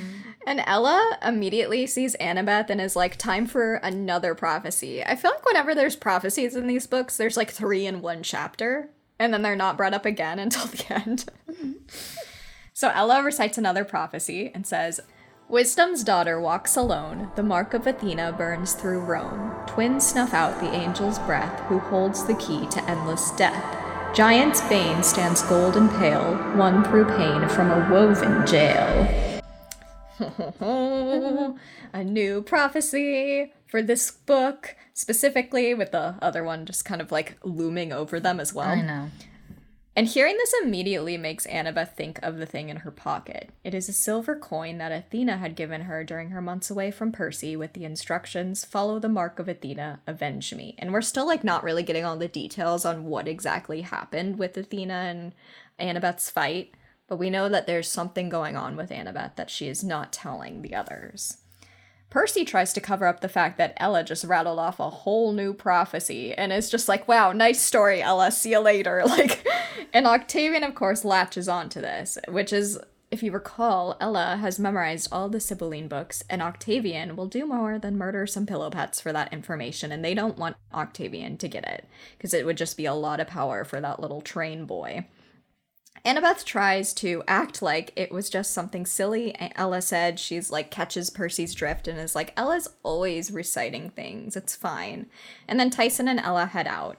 And 0.46 0.62
Ella 0.66 1.18
immediately 1.24 1.86
sees 1.86 2.16
Annabeth 2.20 2.70
and 2.70 2.80
is 2.80 2.94
like, 2.94 3.16
time 3.16 3.46
for 3.46 3.76
another 3.76 4.34
prophecy. 4.34 5.02
I 5.02 5.16
feel 5.16 5.32
like 5.32 5.44
whenever 5.44 5.74
there's 5.74 5.96
prophecies 5.96 6.54
in 6.54 6.66
these 6.66 6.86
books, 6.86 7.16
there's 7.16 7.36
like 7.36 7.50
three 7.50 7.86
in 7.86 8.02
one 8.02 8.22
chapter, 8.22 8.90
and 9.18 9.32
then 9.32 9.42
they're 9.42 9.56
not 9.56 9.76
brought 9.76 9.94
up 9.94 10.06
again 10.06 10.38
until 10.38 10.66
the 10.66 10.84
end. 10.92 11.24
Hmm. 11.58 11.72
so 12.72 12.90
Ella 12.94 13.22
recites 13.22 13.58
another 13.58 13.84
prophecy 13.84 14.50
and 14.54 14.66
says, 14.66 15.00
Wisdom's 15.48 16.02
daughter 16.02 16.40
walks 16.40 16.76
alone, 16.76 17.30
the 17.36 17.42
mark 17.42 17.72
of 17.72 17.86
Athena 17.86 18.32
burns 18.32 18.74
through 18.74 18.98
Rome. 19.00 19.54
Twins 19.66 20.04
snuff 20.04 20.34
out 20.34 20.58
the 20.60 20.68
angel's 20.68 21.20
breath, 21.20 21.60
who 21.66 21.78
holds 21.78 22.24
the 22.26 22.34
key 22.34 22.66
to 22.66 22.82
endless 22.90 23.30
death. 23.32 23.85
Giant's 24.16 24.62
bane 24.62 25.02
stands 25.02 25.42
gold 25.42 25.76
and 25.76 25.90
pale, 25.90 26.40
won 26.56 26.82
through 26.84 27.04
pain 27.04 27.46
from 27.50 27.70
a 27.70 27.86
woven 27.92 28.46
jail. 28.46 29.06
a 31.92 32.02
new 32.02 32.40
prophecy 32.40 33.52
for 33.66 33.82
this 33.82 34.10
book, 34.10 34.74
specifically 34.94 35.74
with 35.74 35.92
the 35.92 36.14
other 36.22 36.42
one 36.42 36.64
just 36.64 36.86
kind 36.86 37.02
of 37.02 37.12
like 37.12 37.36
looming 37.44 37.92
over 37.92 38.18
them 38.18 38.40
as 38.40 38.54
well. 38.54 38.68
I 38.68 38.80
know. 38.80 39.10
And 39.96 40.06
hearing 40.06 40.36
this 40.36 40.52
immediately 40.62 41.16
makes 41.16 41.46
Annabeth 41.46 41.94
think 41.94 42.18
of 42.22 42.36
the 42.36 42.44
thing 42.44 42.68
in 42.68 42.76
her 42.78 42.90
pocket. 42.90 43.48
It 43.64 43.72
is 43.72 43.88
a 43.88 43.94
silver 43.94 44.36
coin 44.36 44.76
that 44.76 44.92
Athena 44.92 45.38
had 45.38 45.56
given 45.56 45.82
her 45.82 46.04
during 46.04 46.30
her 46.30 46.42
months 46.42 46.68
away 46.68 46.90
from 46.90 47.12
Percy 47.12 47.56
with 47.56 47.72
the 47.72 47.86
instructions 47.86 48.62
follow 48.62 48.98
the 48.98 49.08
mark 49.08 49.38
of 49.38 49.48
Athena, 49.48 50.00
avenge 50.06 50.52
me. 50.52 50.74
And 50.78 50.92
we're 50.92 51.00
still 51.00 51.26
like 51.26 51.42
not 51.42 51.64
really 51.64 51.82
getting 51.82 52.04
all 52.04 52.18
the 52.18 52.28
details 52.28 52.84
on 52.84 53.06
what 53.06 53.26
exactly 53.26 53.80
happened 53.80 54.38
with 54.38 54.54
Athena 54.58 54.92
and 54.92 55.34
Annabeth's 55.80 56.28
fight, 56.28 56.74
but 57.08 57.16
we 57.16 57.30
know 57.30 57.48
that 57.48 57.66
there's 57.66 57.90
something 57.90 58.28
going 58.28 58.54
on 58.54 58.76
with 58.76 58.90
Annabeth 58.90 59.36
that 59.36 59.48
she 59.48 59.66
is 59.66 59.82
not 59.82 60.12
telling 60.12 60.60
the 60.60 60.74
others. 60.74 61.38
Percy 62.08 62.44
tries 62.44 62.72
to 62.72 62.80
cover 62.80 63.06
up 63.06 63.20
the 63.20 63.28
fact 63.28 63.58
that 63.58 63.74
Ella 63.78 64.04
just 64.04 64.24
rattled 64.24 64.58
off 64.58 64.78
a 64.78 64.90
whole 64.90 65.32
new 65.32 65.52
prophecy 65.52 66.32
and 66.32 66.52
is 66.52 66.70
just 66.70 66.88
like, 66.88 67.08
wow, 67.08 67.32
nice 67.32 67.60
story, 67.60 68.00
Ella, 68.00 68.30
see 68.30 68.50
you 68.50 68.60
later. 68.60 69.04
Like, 69.16 69.46
and 69.92 70.06
Octavian, 70.06 70.62
of 70.62 70.74
course, 70.74 71.04
latches 71.04 71.48
onto 71.48 71.80
this, 71.80 72.18
which 72.28 72.52
is, 72.52 72.78
if 73.10 73.22
you 73.22 73.32
recall, 73.32 73.96
Ella 74.00 74.36
has 74.40 74.58
memorized 74.58 75.08
all 75.10 75.28
the 75.28 75.40
Sibylline 75.40 75.88
books, 75.88 76.22
and 76.28 76.42
Octavian 76.42 77.16
will 77.16 77.26
do 77.26 77.46
more 77.46 77.78
than 77.78 77.96
murder 77.96 78.26
some 78.26 78.46
pillow 78.46 78.68
pets 78.68 79.00
for 79.00 79.12
that 79.12 79.32
information, 79.32 79.90
and 79.90 80.04
they 80.04 80.12
don't 80.12 80.36
want 80.36 80.56
Octavian 80.74 81.38
to 81.38 81.48
get 81.48 81.66
it, 81.66 81.86
because 82.16 82.34
it 82.34 82.44
would 82.44 82.56
just 82.56 82.76
be 82.76 82.84
a 82.84 82.94
lot 82.94 83.20
of 83.20 83.26
power 83.26 83.64
for 83.64 83.80
that 83.80 84.00
little 84.00 84.20
train 84.20 84.66
boy. 84.66 85.06
Annabeth 86.06 86.44
tries 86.44 86.94
to 86.94 87.24
act 87.26 87.60
like 87.62 87.92
it 87.96 88.12
was 88.12 88.30
just 88.30 88.52
something 88.52 88.86
silly. 88.86 89.34
Ella 89.56 89.82
said 89.82 90.20
she's 90.20 90.52
like 90.52 90.70
catches 90.70 91.10
Percy's 91.10 91.52
drift 91.52 91.88
and 91.88 91.98
is 91.98 92.14
like, 92.14 92.32
Ella's 92.36 92.68
always 92.84 93.32
reciting 93.32 93.90
things. 93.90 94.36
It's 94.36 94.54
fine. 94.54 95.06
And 95.48 95.58
then 95.58 95.68
Tyson 95.68 96.06
and 96.06 96.20
Ella 96.20 96.46
head 96.46 96.68
out. 96.68 96.98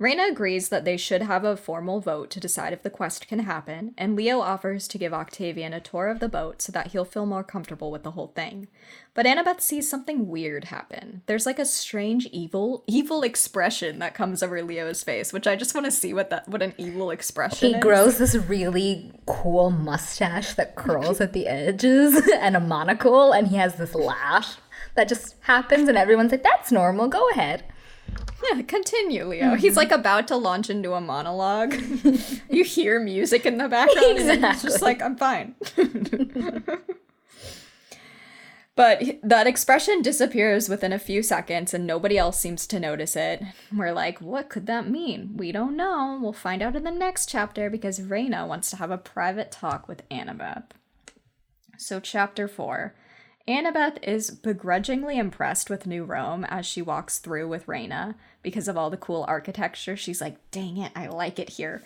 Reyna 0.00 0.28
agrees 0.30 0.70
that 0.70 0.86
they 0.86 0.96
should 0.96 1.20
have 1.20 1.44
a 1.44 1.58
formal 1.58 2.00
vote 2.00 2.30
to 2.30 2.40
decide 2.40 2.72
if 2.72 2.82
the 2.82 2.88
quest 2.88 3.28
can 3.28 3.40
happen, 3.40 3.92
and 3.98 4.16
Leo 4.16 4.40
offers 4.40 4.88
to 4.88 4.96
give 4.96 5.12
Octavian 5.12 5.74
a 5.74 5.80
tour 5.80 6.08
of 6.08 6.20
the 6.20 6.28
boat 6.28 6.62
so 6.62 6.72
that 6.72 6.88
he'll 6.88 7.04
feel 7.04 7.26
more 7.26 7.44
comfortable 7.44 7.90
with 7.90 8.02
the 8.02 8.12
whole 8.12 8.28
thing. 8.28 8.68
But 9.12 9.26
Annabeth 9.26 9.60
sees 9.60 9.90
something 9.90 10.26
weird 10.26 10.64
happen. 10.64 11.20
There's 11.26 11.44
like 11.44 11.58
a 11.58 11.66
strange 11.66 12.24
evil 12.32 12.82
evil 12.86 13.22
expression 13.22 13.98
that 13.98 14.14
comes 14.14 14.42
over 14.42 14.62
Leo's 14.62 15.04
face, 15.04 15.34
which 15.34 15.46
I 15.46 15.54
just 15.54 15.74
want 15.74 15.84
to 15.84 15.90
see 15.90 16.14
what 16.14 16.30
that 16.30 16.48
what 16.48 16.62
an 16.62 16.72
evil 16.78 17.10
expression 17.10 17.68
He 17.68 17.74
is. 17.74 17.82
grows 17.82 18.16
this 18.16 18.34
really 18.34 19.12
cool 19.26 19.70
mustache 19.70 20.54
that 20.54 20.76
curls 20.76 21.20
at 21.20 21.34
the 21.34 21.46
edges 21.46 22.26
and 22.40 22.56
a 22.56 22.60
monocle, 22.60 23.32
and 23.32 23.48
he 23.48 23.56
has 23.56 23.74
this 23.74 23.94
laugh 23.94 24.62
that 24.94 25.10
just 25.10 25.36
happens, 25.40 25.90
and 25.90 25.98
everyone's 25.98 26.32
like, 26.32 26.42
"That's 26.42 26.72
normal. 26.72 27.08
Go 27.08 27.28
ahead." 27.32 27.64
Yeah, 28.42 28.62
continue, 28.66 29.24
Leo. 29.24 29.54
He's 29.54 29.72
mm-hmm. 29.72 29.78
like 29.78 29.92
about 29.92 30.28
to 30.28 30.36
launch 30.36 30.70
into 30.70 30.94
a 30.94 31.00
monologue. 31.00 31.74
you 32.50 32.64
hear 32.64 33.00
music 33.00 33.46
in 33.46 33.58
the 33.58 33.68
background, 33.68 34.18
and 34.18 34.44
he's 34.44 34.62
just 34.62 34.82
like, 34.82 35.02
I'm 35.02 35.16
fine. 35.16 35.54
but 38.76 39.02
that 39.22 39.46
expression 39.46 40.02
disappears 40.02 40.68
within 40.68 40.92
a 40.92 40.98
few 40.98 41.22
seconds, 41.22 41.74
and 41.74 41.86
nobody 41.86 42.18
else 42.18 42.38
seems 42.38 42.66
to 42.68 42.80
notice 42.80 43.16
it. 43.16 43.42
We're 43.74 43.92
like, 43.92 44.20
what 44.20 44.48
could 44.48 44.66
that 44.66 44.88
mean? 44.88 45.36
We 45.36 45.52
don't 45.52 45.76
know. 45.76 46.18
We'll 46.20 46.32
find 46.32 46.62
out 46.62 46.76
in 46.76 46.84
the 46.84 46.90
next 46.90 47.28
chapter 47.28 47.70
because 47.70 48.02
Reyna 48.02 48.46
wants 48.46 48.70
to 48.70 48.76
have 48.76 48.90
a 48.90 48.98
private 48.98 49.50
talk 49.50 49.88
with 49.88 50.08
Annabeth. 50.08 50.64
So, 51.76 51.98
chapter 51.98 52.46
4. 52.46 52.94
Annabeth 53.50 53.98
is 54.04 54.30
begrudgingly 54.30 55.18
impressed 55.18 55.70
with 55.70 55.84
New 55.84 56.04
Rome 56.04 56.44
as 56.44 56.64
she 56.64 56.80
walks 56.80 57.18
through 57.18 57.48
with 57.48 57.66
Reyna 57.66 58.14
because 58.44 58.68
of 58.68 58.76
all 58.76 58.90
the 58.90 58.96
cool 58.96 59.24
architecture. 59.26 59.96
She's 59.96 60.20
like, 60.20 60.36
dang 60.52 60.76
it, 60.76 60.92
I 60.94 61.08
like 61.08 61.40
it 61.40 61.50
here. 61.50 61.82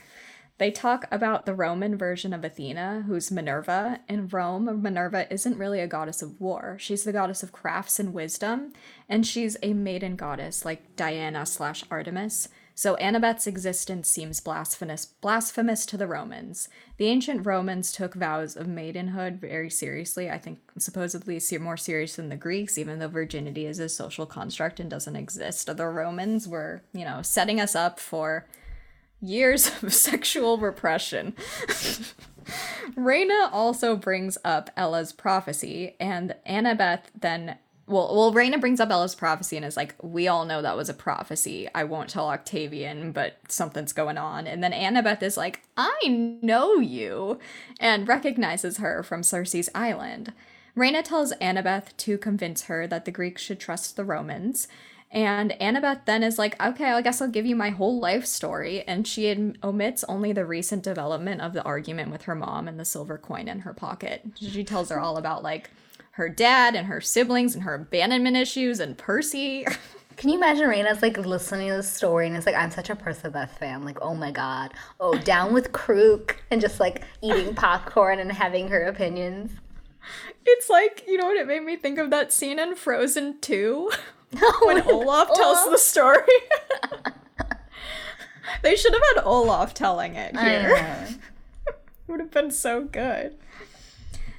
They 0.58 0.70
talk 0.70 1.06
about 1.10 1.46
the 1.46 1.54
Roman 1.54 1.96
version 1.96 2.34
of 2.34 2.44
Athena, 2.44 3.04
who's 3.06 3.30
Minerva. 3.30 4.00
In 4.10 4.28
Rome, 4.28 4.82
Minerva 4.82 5.32
isn't 5.32 5.56
really 5.56 5.80
a 5.80 5.86
goddess 5.86 6.20
of 6.20 6.38
war. 6.38 6.76
She's 6.78 7.04
the 7.04 7.12
goddess 7.12 7.42
of 7.42 7.50
crafts 7.50 7.98
and 7.98 8.12
wisdom, 8.12 8.74
and 9.08 9.26
she's 9.26 9.56
a 9.62 9.72
maiden 9.72 10.16
goddess 10.16 10.66
like 10.66 10.96
Diana 10.96 11.46
slash 11.46 11.82
Artemis. 11.90 12.50
So 12.74 12.96
Annabeth's 12.96 13.46
existence 13.46 14.08
seems 14.08 14.40
blasphemous 14.40 15.06
blasphemous 15.06 15.86
to 15.86 15.96
the 15.96 16.08
Romans. 16.08 16.68
The 16.96 17.06
ancient 17.06 17.46
Romans 17.46 17.92
took 17.92 18.14
vows 18.14 18.56
of 18.56 18.66
maidenhood 18.66 19.40
very 19.40 19.70
seriously. 19.70 20.28
I 20.28 20.38
think 20.38 20.58
supposedly 20.78 21.40
more 21.60 21.76
serious 21.76 22.16
than 22.16 22.30
the 22.30 22.36
Greeks, 22.36 22.76
even 22.76 22.98
though 22.98 23.08
virginity 23.08 23.66
is 23.66 23.78
a 23.78 23.88
social 23.88 24.26
construct 24.26 24.80
and 24.80 24.90
doesn't 24.90 25.16
exist. 25.16 25.74
The 25.74 25.86
Romans 25.86 26.48
were, 26.48 26.82
you 26.92 27.04
know, 27.04 27.22
setting 27.22 27.60
us 27.60 27.76
up 27.76 28.00
for 28.00 28.46
years 29.20 29.70
of 29.82 29.94
sexual 29.94 30.58
repression. 30.58 31.34
Reyna 32.96 33.48
also 33.52 33.96
brings 33.96 34.36
up 34.44 34.70
Ella's 34.76 35.12
prophecy, 35.12 35.96
and 35.98 36.34
Annabeth 36.46 37.04
then. 37.18 37.58
Well, 37.86 38.14
well, 38.14 38.32
Reyna 38.32 38.58
brings 38.58 38.80
up 38.80 38.90
Ella's 38.90 39.14
prophecy 39.14 39.56
and 39.56 39.64
is 39.64 39.76
like, 39.76 39.94
"We 40.02 40.26
all 40.26 40.44
know 40.44 40.62
that 40.62 40.76
was 40.76 40.88
a 40.88 40.94
prophecy. 40.94 41.68
I 41.74 41.84
won't 41.84 42.08
tell 42.08 42.28
Octavian, 42.28 43.12
but 43.12 43.36
something's 43.48 43.92
going 43.92 44.16
on." 44.16 44.46
And 44.46 44.62
then 44.62 44.72
Annabeth 44.72 45.22
is 45.22 45.36
like, 45.36 45.62
"I 45.76 46.38
know 46.42 46.76
you," 46.76 47.38
and 47.78 48.08
recognizes 48.08 48.78
her 48.78 49.02
from 49.02 49.22
Circe's 49.22 49.68
island. 49.74 50.32
Reyna 50.74 51.02
tells 51.02 51.32
Annabeth 51.34 51.96
to 51.98 52.18
convince 52.18 52.64
her 52.64 52.86
that 52.86 53.04
the 53.04 53.12
Greeks 53.12 53.42
should 53.42 53.60
trust 53.60 53.96
the 53.96 54.04
Romans, 54.04 54.66
and 55.14 55.52
Annabeth 55.60 56.06
then 56.06 56.24
is 56.24 56.40
like, 56.40 56.60
okay, 56.60 56.90
I 56.90 57.00
guess 57.00 57.22
I'll 57.22 57.28
give 57.28 57.46
you 57.46 57.54
my 57.54 57.70
whole 57.70 58.00
life 58.00 58.26
story. 58.26 58.82
And 58.82 59.06
she 59.06 59.54
omits 59.62 60.04
only 60.08 60.32
the 60.32 60.44
recent 60.44 60.82
development 60.82 61.40
of 61.40 61.52
the 61.52 61.62
argument 61.62 62.10
with 62.10 62.22
her 62.22 62.34
mom 62.34 62.66
and 62.66 62.80
the 62.80 62.84
silver 62.84 63.16
coin 63.16 63.46
in 63.46 63.60
her 63.60 63.72
pocket. 63.72 64.22
She 64.34 64.64
tells 64.64 64.90
her 64.90 64.98
all 64.98 65.16
about 65.16 65.44
like 65.44 65.70
her 66.14 66.28
dad 66.28 66.76
and 66.76 66.86
her 66.86 67.00
siblings 67.00 67.54
and 67.54 67.64
her 67.64 67.74
abandonment 67.74 68.36
issues 68.36 68.78
and 68.78 68.96
Percy. 68.96 69.66
Can 70.16 70.30
you 70.30 70.36
imagine 70.36 70.68
Reyna's 70.68 71.02
like 71.02 71.18
listening 71.18 71.70
to 71.70 71.76
the 71.76 71.82
story 71.82 72.28
and 72.28 72.36
it's 72.36 72.46
like, 72.46 72.54
I'm 72.54 72.70
such 72.70 72.88
a 72.88 72.94
Percabeth 72.94 73.50
fan. 73.50 73.84
Like, 73.84 74.00
oh 74.00 74.14
my 74.14 74.30
god. 74.30 74.72
Oh, 75.00 75.18
down 75.18 75.52
with 75.52 75.72
Krook 75.72 76.40
and 76.52 76.60
just 76.60 76.78
like 76.78 77.02
eating 77.20 77.54
popcorn 77.56 78.20
and 78.20 78.30
having 78.30 78.68
her 78.68 78.84
opinions. 78.84 79.50
it's 80.46 80.70
like, 80.70 81.02
you 81.08 81.16
know 81.16 81.26
what 81.26 81.36
it 81.36 81.48
made 81.48 81.64
me 81.64 81.74
think 81.74 81.98
of 81.98 82.10
that 82.10 82.32
scene 82.32 82.60
in 82.60 82.76
Frozen 82.76 83.40
2 83.40 83.90
when 84.62 84.82
oh, 84.82 85.02
Olaf 85.02 85.34
tells 85.34 85.68
the 85.68 85.78
story. 85.78 86.20
they 88.62 88.76
should 88.76 88.92
have 88.92 89.02
had 89.16 89.24
Olaf 89.24 89.74
telling 89.74 90.14
it 90.14 90.36
here. 90.38 91.08
would 92.06 92.20
have 92.20 92.30
been 92.30 92.52
so 92.52 92.84
good. 92.84 93.36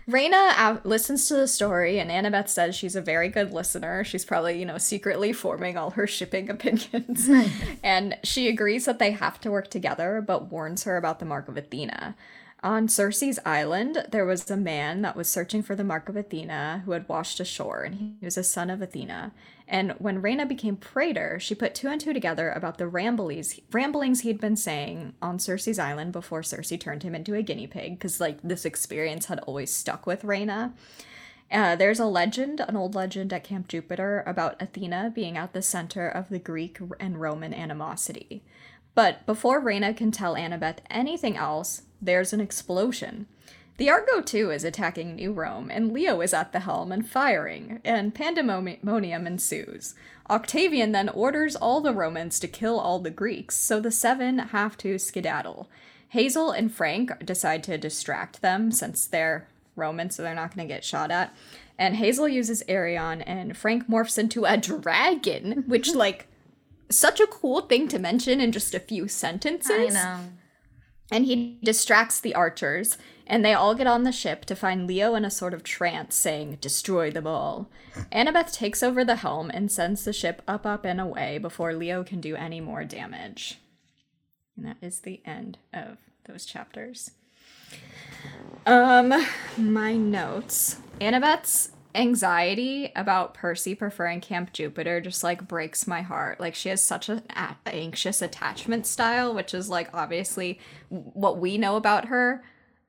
Reyna 0.07 0.51
out- 0.55 0.85
listens 0.85 1.27
to 1.27 1.33
the 1.35 1.47
story, 1.47 1.99
and 1.99 2.11
Annabeth 2.11 2.47
says 2.49 2.75
she's 2.75 2.95
a 2.95 3.01
very 3.01 3.27
good 3.29 3.51
listener. 3.51 4.03
She's 4.03 4.25
probably, 4.25 4.59
you 4.59 4.65
know, 4.65 4.77
secretly 4.77 5.33
forming 5.33 5.77
all 5.77 5.91
her 5.91 6.05
shipping 6.05 6.49
opinions. 6.51 7.29
and 7.83 8.17
she 8.23 8.47
agrees 8.47 8.85
that 8.85 8.99
they 8.99 9.11
have 9.11 9.41
to 9.41 9.51
work 9.51 9.69
together, 9.69 10.23
but 10.25 10.51
warns 10.51 10.83
her 10.83 10.97
about 10.97 11.19
the 11.19 11.25
Mark 11.25 11.47
of 11.47 11.57
Athena. 11.57 12.15
On 12.63 12.87
Circe's 12.87 13.39
island, 13.45 14.05
there 14.11 14.25
was 14.25 14.49
a 14.49 14.57
man 14.57 15.01
that 15.03 15.15
was 15.15 15.27
searching 15.27 15.61
for 15.61 15.75
the 15.75 15.83
Mark 15.83 16.09
of 16.09 16.15
Athena 16.15 16.81
who 16.85 16.91
had 16.91 17.07
washed 17.07 17.39
ashore, 17.39 17.83
and 17.83 17.95
he 18.19 18.25
was 18.25 18.37
a 18.37 18.43
son 18.43 18.69
of 18.69 18.81
Athena. 18.81 19.31
And 19.67 19.93
when 19.93 20.21
Reyna 20.21 20.45
became 20.45 20.77
praetor, 20.77 21.39
she 21.39 21.55
put 21.55 21.73
two 21.73 21.87
and 21.87 21.99
two 21.99 22.13
together 22.13 22.51
about 22.51 22.77
the 22.77 22.87
ramblings, 22.87 23.59
ramblings 23.71 24.21
he'd 24.21 24.39
been 24.39 24.55
saying 24.55 25.15
on 25.21 25.39
Circe's 25.39 25.79
island 25.79 26.11
before 26.11 26.43
Circe 26.43 26.73
turned 26.79 27.03
him 27.03 27.15
into 27.15 27.33
a 27.33 27.41
guinea 27.41 27.65
pig, 27.65 27.97
because 27.97 28.19
like 28.19 28.39
this 28.43 28.65
experience 28.65 29.25
had 29.25 29.39
always 29.39 29.73
stuck 29.73 30.05
with 30.05 30.23
Reyna. 30.23 30.73
Uh, 31.51 31.75
there's 31.75 31.99
a 31.99 32.05
legend, 32.05 32.59
an 32.59 32.75
old 32.75 32.95
legend 32.95 33.31
at 33.31 33.43
Camp 33.43 33.67
Jupiter, 33.67 34.23
about 34.25 34.61
Athena 34.61 35.11
being 35.13 35.37
at 35.37 35.53
the 35.53 35.61
center 35.61 36.07
of 36.07 36.29
the 36.29 36.39
Greek 36.39 36.79
and 36.99 37.19
Roman 37.19 37.53
animosity. 37.53 38.43
But 38.93 39.25
before 39.25 39.59
Reyna 39.59 39.93
can 39.93 40.11
tell 40.11 40.35
Annabeth 40.35 40.77
anything 40.89 41.37
else, 41.37 41.83
there's 42.01 42.33
an 42.33 42.41
explosion. 42.41 43.27
The 43.77 43.89
Argo 43.89 44.21
too 44.21 44.51
is 44.51 44.63
attacking 44.63 45.15
New 45.15 45.33
Rome, 45.33 45.69
and 45.69 45.91
Leo 45.91 46.21
is 46.21 46.33
at 46.33 46.53
the 46.53 46.61
helm 46.61 46.91
and 46.91 47.07
firing, 47.07 47.81
and 47.83 48.15
pandemonium 48.15 49.27
ensues. 49.27 49.95
Octavian 50.29 50.93
then 50.93 51.09
orders 51.09 51.55
all 51.55 51.81
the 51.81 51.93
Romans 51.93 52.39
to 52.39 52.47
kill 52.47 52.79
all 52.79 52.99
the 52.99 53.09
Greeks, 53.09 53.57
so 53.57 53.81
the 53.81 53.91
seven 53.91 54.39
have 54.39 54.77
to 54.77 54.97
skedaddle. 54.97 55.69
Hazel 56.09 56.51
and 56.51 56.73
Frank 56.73 57.25
decide 57.25 57.63
to 57.63 57.77
distract 57.77 58.41
them 58.41 58.71
since 58.71 59.05
they're 59.05 59.49
Roman, 59.75 60.09
so 60.09 60.23
they're 60.23 60.33
not 60.33 60.55
going 60.55 60.67
to 60.67 60.73
get 60.73 60.85
shot 60.85 61.11
at. 61.11 61.35
And 61.77 61.97
Hazel 61.97 62.29
uses 62.29 62.63
Arion, 62.69 63.21
and 63.23 63.57
Frank 63.57 63.89
morphs 63.89 64.17
into 64.17 64.45
a 64.45 64.55
dragon, 64.55 65.65
which, 65.67 65.93
like, 65.95 66.27
such 66.89 67.19
a 67.19 67.27
cool 67.27 67.61
thing 67.61 67.89
to 67.89 67.99
mention 67.99 68.39
in 68.39 68.53
just 68.53 68.73
a 68.73 68.79
few 68.79 69.09
sentences. 69.09 69.93
I 69.95 70.17
know. 70.19 70.19
And 71.11 71.25
he 71.25 71.59
distracts 71.61 72.19
the 72.19 72.33
archers, 72.33 72.97
and 73.27 73.43
they 73.43 73.53
all 73.53 73.75
get 73.75 73.87
on 73.87 74.03
the 74.03 74.11
ship 74.11 74.45
to 74.45 74.55
find 74.55 74.87
Leo 74.87 75.15
in 75.15 75.25
a 75.25 75.31
sort 75.31 75.53
of 75.53 75.63
trance, 75.63 76.15
saying, 76.15 76.57
Destroy 76.61 77.09
them 77.11 77.27
all. 77.27 77.69
Annabeth 78.11 78.53
takes 78.53 78.83
over 78.83 79.03
the 79.03 79.17
helm 79.17 79.49
and 79.49 79.71
sends 79.71 80.05
the 80.05 80.13
ship 80.13 80.41
up, 80.47 80.65
up, 80.65 80.85
and 80.85 81.01
away 81.01 81.37
before 81.37 81.73
Leo 81.73 82.03
can 82.03 82.21
do 82.21 82.35
any 82.35 82.61
more 82.61 82.83
damage. 82.83 83.59
And 84.55 84.65
that 84.65 84.77
is 84.81 84.99
the 84.99 85.21
end 85.25 85.57
of 85.73 85.97
those 86.27 86.45
chapters. 86.45 87.11
Um, 88.65 89.13
my 89.57 89.95
notes. 89.95 90.77
Annabeth's 91.01 91.71
anxiety 91.93 92.91
about 92.95 93.33
Percy 93.33 93.73
preferring 93.73 94.19
Camp 94.21 94.51
Jupiter 94.53 94.99
just 95.01 95.23
like 95.23 95.47
breaks 95.47 95.87
my 95.87 96.01
heart. 96.01 96.39
Like 96.39 96.55
she 96.55 96.69
has 96.69 96.81
such 96.81 97.09
an 97.09 97.23
anxious 97.65 98.21
attachment 98.21 98.85
style, 98.85 99.33
which 99.33 99.53
is 99.53 99.69
like 99.69 99.89
obviously 99.93 100.59
what 100.89 101.39
we 101.39 101.57
know 101.57 101.75
about 101.75 102.05
her 102.05 102.43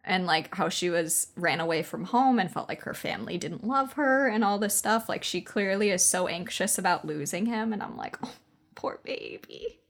and 0.07 0.25
like 0.25 0.55
how 0.55 0.69
she 0.69 0.89
was 0.89 1.27
ran 1.37 1.61
away 1.61 1.83
from 1.83 2.05
home 2.05 2.39
and 2.39 2.51
felt 2.51 2.69
like 2.69 2.83
her 2.83 2.95
family 2.95 3.37
didn't 3.37 3.67
love 3.67 3.95
her 3.95 4.29
and 4.29 4.45
all 4.45 4.59
this 4.59 4.75
stuff. 4.75 5.09
Like 5.09 5.25
she 5.25 5.41
clearly 5.41 5.91
is 5.91 6.05
so 6.05 6.29
anxious 6.29 6.79
about 6.79 7.05
losing 7.05 7.47
him 7.47 7.73
and 7.73 7.83
I'm 7.83 7.97
like, 7.97 8.17
"Oh, 8.23 8.33
poor 8.77 9.01
baby." 9.05 9.81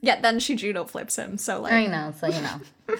Yet 0.00 0.22
then 0.22 0.38
she 0.38 0.54
judo 0.54 0.84
flips 0.84 1.16
him. 1.16 1.38
So 1.38 1.60
like 1.62 1.72
I 1.72 1.86
know, 1.86 2.12
so 2.20 2.28
you 2.28 2.40
know. 2.40 2.60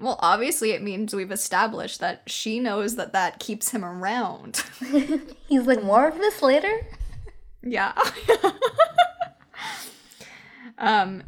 well, 0.00 0.18
obviously, 0.20 0.72
it 0.72 0.82
means 0.82 1.14
we've 1.14 1.32
established 1.32 2.00
that 2.00 2.22
she 2.26 2.60
knows 2.60 2.96
that 2.96 3.12
that 3.14 3.40
keeps 3.40 3.70
him 3.70 3.84
around. 3.84 4.62
He's 5.48 5.66
like, 5.66 5.82
more 5.82 6.06
of 6.06 6.18
this 6.18 6.42
later? 6.42 6.86
yeah. 7.62 7.92
um. 10.78 11.22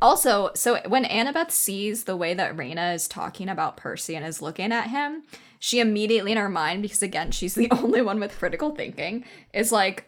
Also, 0.00 0.50
so 0.54 0.78
when 0.86 1.04
Annabeth 1.04 1.50
sees 1.50 2.04
the 2.04 2.16
way 2.16 2.32
that 2.34 2.56
Reyna 2.56 2.92
is 2.92 3.08
talking 3.08 3.48
about 3.48 3.76
Percy 3.76 4.14
and 4.14 4.24
is 4.24 4.40
looking 4.40 4.70
at 4.70 4.90
him, 4.90 5.24
she 5.58 5.80
immediately 5.80 6.32
in 6.32 6.38
her 6.38 6.48
mind, 6.48 6.82
because 6.82 7.02
again, 7.02 7.32
she's 7.32 7.54
the 7.54 7.70
only 7.72 8.00
one 8.00 8.20
with 8.20 8.38
critical 8.38 8.74
thinking, 8.74 9.24
is 9.52 9.72
like, 9.72 10.04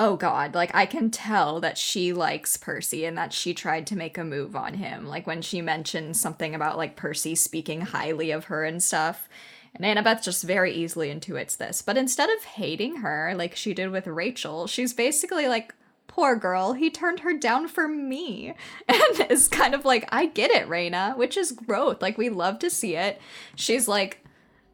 oh 0.00 0.16
god 0.16 0.54
like 0.54 0.74
i 0.74 0.86
can 0.86 1.10
tell 1.10 1.60
that 1.60 1.76
she 1.76 2.14
likes 2.14 2.56
percy 2.56 3.04
and 3.04 3.18
that 3.18 3.34
she 3.34 3.52
tried 3.52 3.86
to 3.86 3.94
make 3.94 4.16
a 4.16 4.24
move 4.24 4.56
on 4.56 4.74
him. 4.74 5.06
Like 5.06 5.26
when 5.26 5.42
she 5.42 5.60
mentioned 5.60 6.16
something 6.16 6.54
about 6.54 6.78
like 6.78 6.96
percy 6.96 7.34
speaking 7.34 7.82
highly 7.82 8.30
of 8.30 8.44
her 8.46 8.64
and 8.64 8.82
stuff 8.82 9.28
and 9.74 9.84
annabeth 9.84 10.24
just 10.24 10.42
very 10.42 10.72
easily 10.72 11.14
intuits 11.14 11.56
this. 11.58 11.82
But 11.82 11.98
instead 11.98 12.30
of 12.30 12.44
hating 12.44 12.96
her 12.96 13.34
like 13.36 13.54
she 13.54 13.74
did 13.74 13.90
with 13.90 14.06
rachel 14.06 14.66
she's 14.66 14.94
basically 14.94 15.48
like 15.48 15.74
poor 16.10 16.34
girl 16.34 16.72
he 16.72 16.90
turned 16.90 17.20
her 17.20 17.32
down 17.32 17.68
for 17.68 17.86
me 17.86 18.52
and 18.88 19.30
is 19.30 19.46
kind 19.46 19.74
of 19.74 19.84
like 19.84 20.08
i 20.10 20.26
get 20.26 20.50
it 20.50 20.68
Reyna, 20.68 21.14
which 21.16 21.36
is 21.36 21.52
growth 21.52 22.02
like 22.02 22.18
we 22.18 22.28
love 22.28 22.58
to 22.58 22.68
see 22.68 22.96
it 22.96 23.20
she's 23.54 23.86
like 23.86 24.24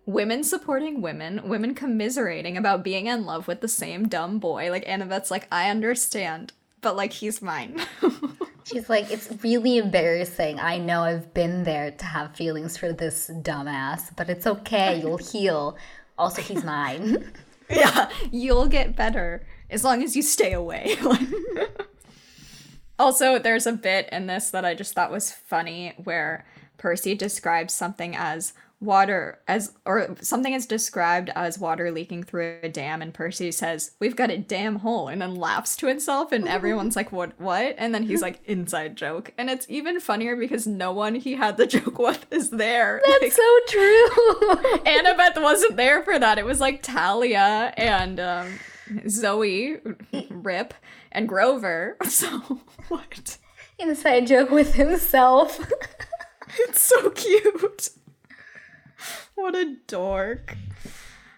women 0.07 0.45
supporting 0.45 1.03
women, 1.03 1.49
women 1.49 1.75
commiserating 1.75 2.57
about 2.57 2.85
being 2.85 3.07
in 3.07 3.27
love 3.27 3.49
with 3.49 3.61
the 3.61 3.69
same 3.69 4.09
dumb 4.09 4.39
boy. 4.39 4.71
Like 4.71 4.87
Annabeth's 4.87 5.31
like, 5.31 5.49
I 5.51 5.69
understand, 5.69 6.53
but 6.81 6.97
like 6.97 7.13
he's 7.13 7.43
mine. 7.43 7.81
She's 8.65 8.89
like, 8.89 9.13
it's 9.13 9.31
really 9.45 9.79
embarrassing. 9.79 10.59
I 10.59 10.79
know 10.79 11.03
I've 11.03 11.33
been 11.33 11.63
there 11.63 11.93
to 11.93 12.05
have 12.05 12.35
feelings 12.35 12.77
for 12.77 12.93
this 12.93 13.31
dumbass, 13.33 14.11
but 14.17 14.29
it's 14.29 14.45
okay. 14.45 15.01
You'll 15.01 15.19
heal. 15.19 15.77
Also, 16.19 16.43
he's 16.43 16.65
mine. 16.65 17.31
yeah, 17.71 18.11
you'll 18.33 18.67
get 18.67 18.97
better 18.97 19.47
as 19.71 19.85
long 19.85 20.03
as 20.03 20.17
you 20.17 20.23
stay 20.23 20.53
away. 20.53 20.97
also, 22.99 23.39
there's 23.39 23.67
a 23.67 23.73
bit 23.73 24.09
in 24.13 24.27
this 24.27 24.51
that 24.51 24.65
I 24.65 24.75
just 24.75 24.95
thought 24.95 25.11
was 25.11 25.33
funny 25.33 25.95
where 26.03 26.47
Percy 26.79 27.15
describes 27.15 27.75
something 27.75 28.15
as 28.17 28.53
water 28.79 29.39
as 29.49 29.73
or 29.87 30.15
something 30.21 30.53
is 30.53 30.67
described 30.67 31.31
as 31.35 31.59
water 31.59 31.91
leaking 31.91 32.23
through 32.23 32.59
a 32.63 32.69
dam 32.69 33.01
and 33.01 33.15
Percy 33.15 33.51
says 33.51 33.93
we've 34.01 34.17
got 34.17 34.31
a 34.31 34.37
damn 34.37 34.77
hole 34.77 35.09
and 35.09 35.23
then 35.23 35.35
laughs 35.35 35.77
to 35.77 35.87
himself 35.87 36.31
and 36.31 36.47
everyone's 36.47 36.95
like 36.95 37.11
what 37.11 37.33
what 37.41 37.75
and 37.79 37.95
then 37.95 38.03
he's 38.03 38.21
like 38.21 38.39
inside 38.45 38.95
joke 38.95 39.33
and 39.39 39.49
it's 39.49 39.65
even 39.71 39.99
funnier 39.99 40.37
because 40.37 40.67
no 40.67 40.93
one 40.93 41.15
he 41.15 41.37
had 41.37 41.57
the 41.57 41.67
joke 41.67 41.99
with 41.99 42.27
is 42.31 42.51
there 42.51 43.01
That's 43.07 43.23
like, 43.23 43.33
so 43.33 43.59
true. 43.67 44.09
Annabeth 44.85 45.43
wasn't 45.43 45.77
there 45.77 46.03
for 46.03 46.19
that 46.19 46.37
it 46.37 46.45
was 46.45 46.61
like 46.61 46.85
Thalia 46.85 47.73
and 47.79 48.21
um 48.21 48.59
Zoe 49.09 49.79
Rip 50.31 50.75
and 51.13 51.29
Grover 51.29 51.97
so 52.09 52.61
what 52.89 53.39
Inside 53.79 54.27
joke 54.27 54.51
with 54.51 54.75
himself. 54.75 55.61
it's 56.59 56.83
so 56.83 57.11
cute 57.11 57.91
what 59.37 59.55
a 59.55 59.77
dork. 59.87 60.57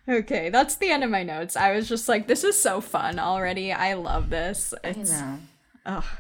Okay, 0.09 0.49
that's 0.49 0.77
the 0.77 0.91
end 0.91 1.05
of 1.05 1.11
my 1.11 1.23
notes. 1.23 1.57
I 1.57 1.73
was 1.73 1.89
just 1.89 2.09
like, 2.09 2.27
this 2.27 2.43
is 2.43 2.59
so 2.59 2.81
fun 2.81 3.19
already. 3.19 3.73
I 3.73 3.93
love 3.95 4.31
this. 4.31 4.73
It's, 4.83 5.13
I 5.13 5.21
know. 5.21 5.39
Oh, 5.85 6.11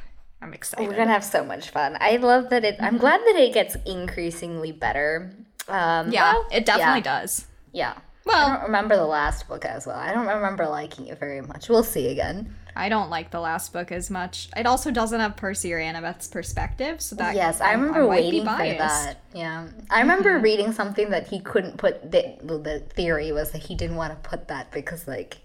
I'm 0.42 0.52
excited. 0.52 0.86
We're 0.86 0.96
gonna 0.96 1.10
have 1.10 1.24
so 1.24 1.42
much 1.42 1.70
fun. 1.70 1.96
I 1.98 2.16
love 2.16 2.50
that 2.50 2.64
it. 2.64 2.76
I'm 2.80 2.98
glad 2.98 3.20
that 3.20 3.36
it 3.36 3.54
gets 3.54 3.76
increasingly 3.86 4.72
better. 4.72 5.32
Um, 5.68 6.12
yeah, 6.12 6.34
well, 6.34 6.46
it 6.52 6.66
definitely 6.66 6.98
yeah, 6.98 7.20
does. 7.20 7.46
Yeah. 7.72 7.94
I 8.28 8.32
Well, 8.32 8.48
don't 8.54 8.62
remember 8.64 8.96
the 8.96 9.06
last 9.06 9.48
book 9.48 9.64
as 9.64 9.86
well. 9.86 9.96
I 9.96 10.12
don't 10.12 10.26
remember 10.26 10.66
liking 10.66 11.06
it 11.06 11.18
very 11.18 11.40
much. 11.40 11.68
We'll 11.68 11.82
see 11.82 12.08
again. 12.08 12.54
I 12.76 12.88
don't 12.88 13.10
like 13.10 13.30
the 13.30 13.40
last 13.40 13.72
book 13.72 13.90
as 13.90 14.08
much. 14.08 14.48
It 14.56 14.64
also 14.66 14.90
doesn't 14.90 15.18
have 15.18 15.36
Percy 15.36 15.72
or 15.72 15.78
Annabeth's 15.80 16.28
perspective, 16.28 17.00
so 17.00 17.16
that 17.16 17.34
yes, 17.34 17.60
I 17.60 17.72
remember 17.72 18.02
be 18.02 18.06
waiting 18.06 18.42
for 18.42 18.46
that. 18.46 19.16
Yeah, 19.34 19.66
I 19.90 20.00
remember 20.00 20.34
mm-hmm. 20.34 20.44
reading 20.44 20.72
something 20.72 21.10
that 21.10 21.26
he 21.26 21.40
couldn't 21.40 21.76
put. 21.76 22.12
The, 22.12 22.36
the 22.42 22.84
theory 22.94 23.32
was 23.32 23.50
that 23.50 23.62
he 23.62 23.74
didn't 23.74 23.96
want 23.96 24.12
to 24.12 24.28
put 24.28 24.46
that 24.48 24.70
because 24.70 25.08
like 25.08 25.38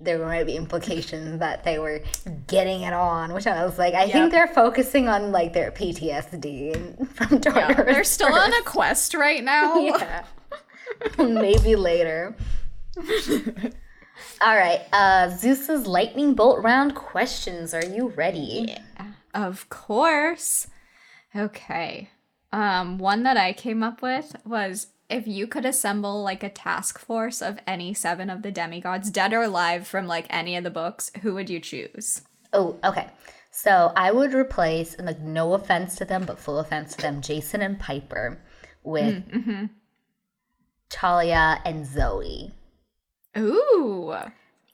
there 0.00 0.18
might 0.18 0.44
be 0.44 0.56
implications 0.56 1.38
that 1.38 1.62
they 1.62 1.78
were 1.78 2.00
getting 2.48 2.82
it 2.82 2.92
on, 2.92 3.32
which 3.32 3.46
I 3.46 3.64
was 3.64 3.78
like, 3.78 3.94
I 3.94 4.04
Yep. 4.04 4.12
think 4.12 4.32
they're 4.32 4.48
focusing 4.48 5.08
on 5.08 5.30
like 5.30 5.52
their 5.52 5.70
PTSD 5.70 7.08
from 7.14 7.40
Yeah, 7.44 7.72
they're 7.82 8.04
still 8.04 8.34
on 8.34 8.52
a 8.52 8.62
quest 8.62 9.14
right 9.14 9.42
now. 9.42 9.78
yeah. 9.78 10.24
Maybe 11.18 11.76
later. 11.76 12.34
All 14.40 14.56
right. 14.56 14.80
Uh, 14.92 15.28
Zeus's 15.30 15.86
lightning 15.86 16.34
bolt 16.34 16.62
round 16.62 16.94
questions. 16.94 17.74
Are 17.74 17.84
you 17.84 18.08
ready? 18.08 18.76
Of 19.32 19.68
course. 19.68 20.68
Okay. 21.34 22.10
Um, 22.52 22.98
one 22.98 23.24
that 23.24 23.36
I 23.36 23.52
came 23.52 23.82
up 23.82 24.00
with 24.00 24.36
was 24.44 24.88
if 25.10 25.26
you 25.26 25.46
could 25.46 25.64
assemble 25.64 26.22
like 26.22 26.42
a 26.42 26.48
task 26.48 26.98
force 26.98 27.42
of 27.42 27.58
any 27.66 27.92
seven 27.94 28.30
of 28.30 28.42
the 28.42 28.52
demigods, 28.52 29.10
dead 29.10 29.32
or 29.32 29.42
alive, 29.42 29.86
from 29.86 30.06
like 30.06 30.26
any 30.30 30.56
of 30.56 30.64
the 30.64 30.70
books, 30.70 31.10
who 31.22 31.34
would 31.34 31.50
you 31.50 31.60
choose? 31.60 32.22
Oh, 32.52 32.76
okay. 32.84 33.08
So 33.50 33.92
I 33.96 34.10
would 34.12 34.34
replace, 34.34 34.94
and 34.94 35.06
like 35.06 35.20
no 35.20 35.54
offense 35.54 35.96
to 35.96 36.04
them, 36.04 36.24
but 36.24 36.38
full 36.38 36.58
offense 36.58 36.96
to 36.96 37.02
them, 37.02 37.20
Jason 37.20 37.60
and 37.60 37.78
Piper 37.78 38.40
with 38.82 39.24
Thalia 40.94 41.60
and 41.64 41.86
Zoe. 41.86 42.52
Ooh. 43.36 44.14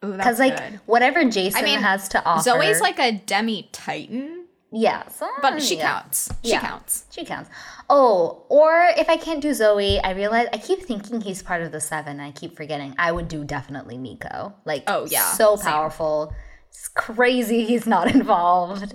Ooh, 0.02 0.12
that's 0.12 0.16
Because 0.16 0.38
like 0.38 0.56
good. 0.56 0.80
whatever 0.86 1.24
Jason 1.28 1.60
I 1.60 1.64
mean, 1.64 1.78
has 1.80 2.08
to 2.10 2.24
offer, 2.24 2.42
Zoe's 2.42 2.80
like 2.80 2.98
a 2.98 3.12
demi 3.12 3.68
titan, 3.72 4.46
yeah, 4.72 5.06
so, 5.08 5.28
but 5.42 5.60
she 5.62 5.76
yeah. 5.76 5.82
counts. 6.00 6.30
She 6.42 6.50
Yeah. 6.52 6.60
counts. 6.60 7.04
She 7.10 7.24
counts. 7.24 7.50
Oh, 7.90 8.44
or 8.48 8.88
if 8.96 9.08
I 9.10 9.16
can't 9.18 9.40
do 9.42 9.52
Zoe, 9.52 9.98
I 10.00 10.12
realize 10.12 10.48
I 10.52 10.58
keep 10.58 10.82
thinking 10.82 11.20
he's 11.20 11.42
part 11.42 11.60
of 11.62 11.72
the 11.72 11.80
seven. 11.80 12.18
I 12.20 12.30
keep 12.30 12.56
forgetting. 12.56 12.94
I 12.98 13.12
would 13.12 13.28
do 13.28 13.44
definitely 13.44 13.98
Nico. 13.98 14.54
Like, 14.64 14.84
Oh, 14.86 15.06
yeah, 15.10 15.32
so 15.32 15.56
same. 15.56 15.72
powerful. 15.72 16.32
It's 16.70 16.88
crazy 16.88 17.64
he's 17.66 17.86
not 17.86 18.10
involved. 18.14 18.94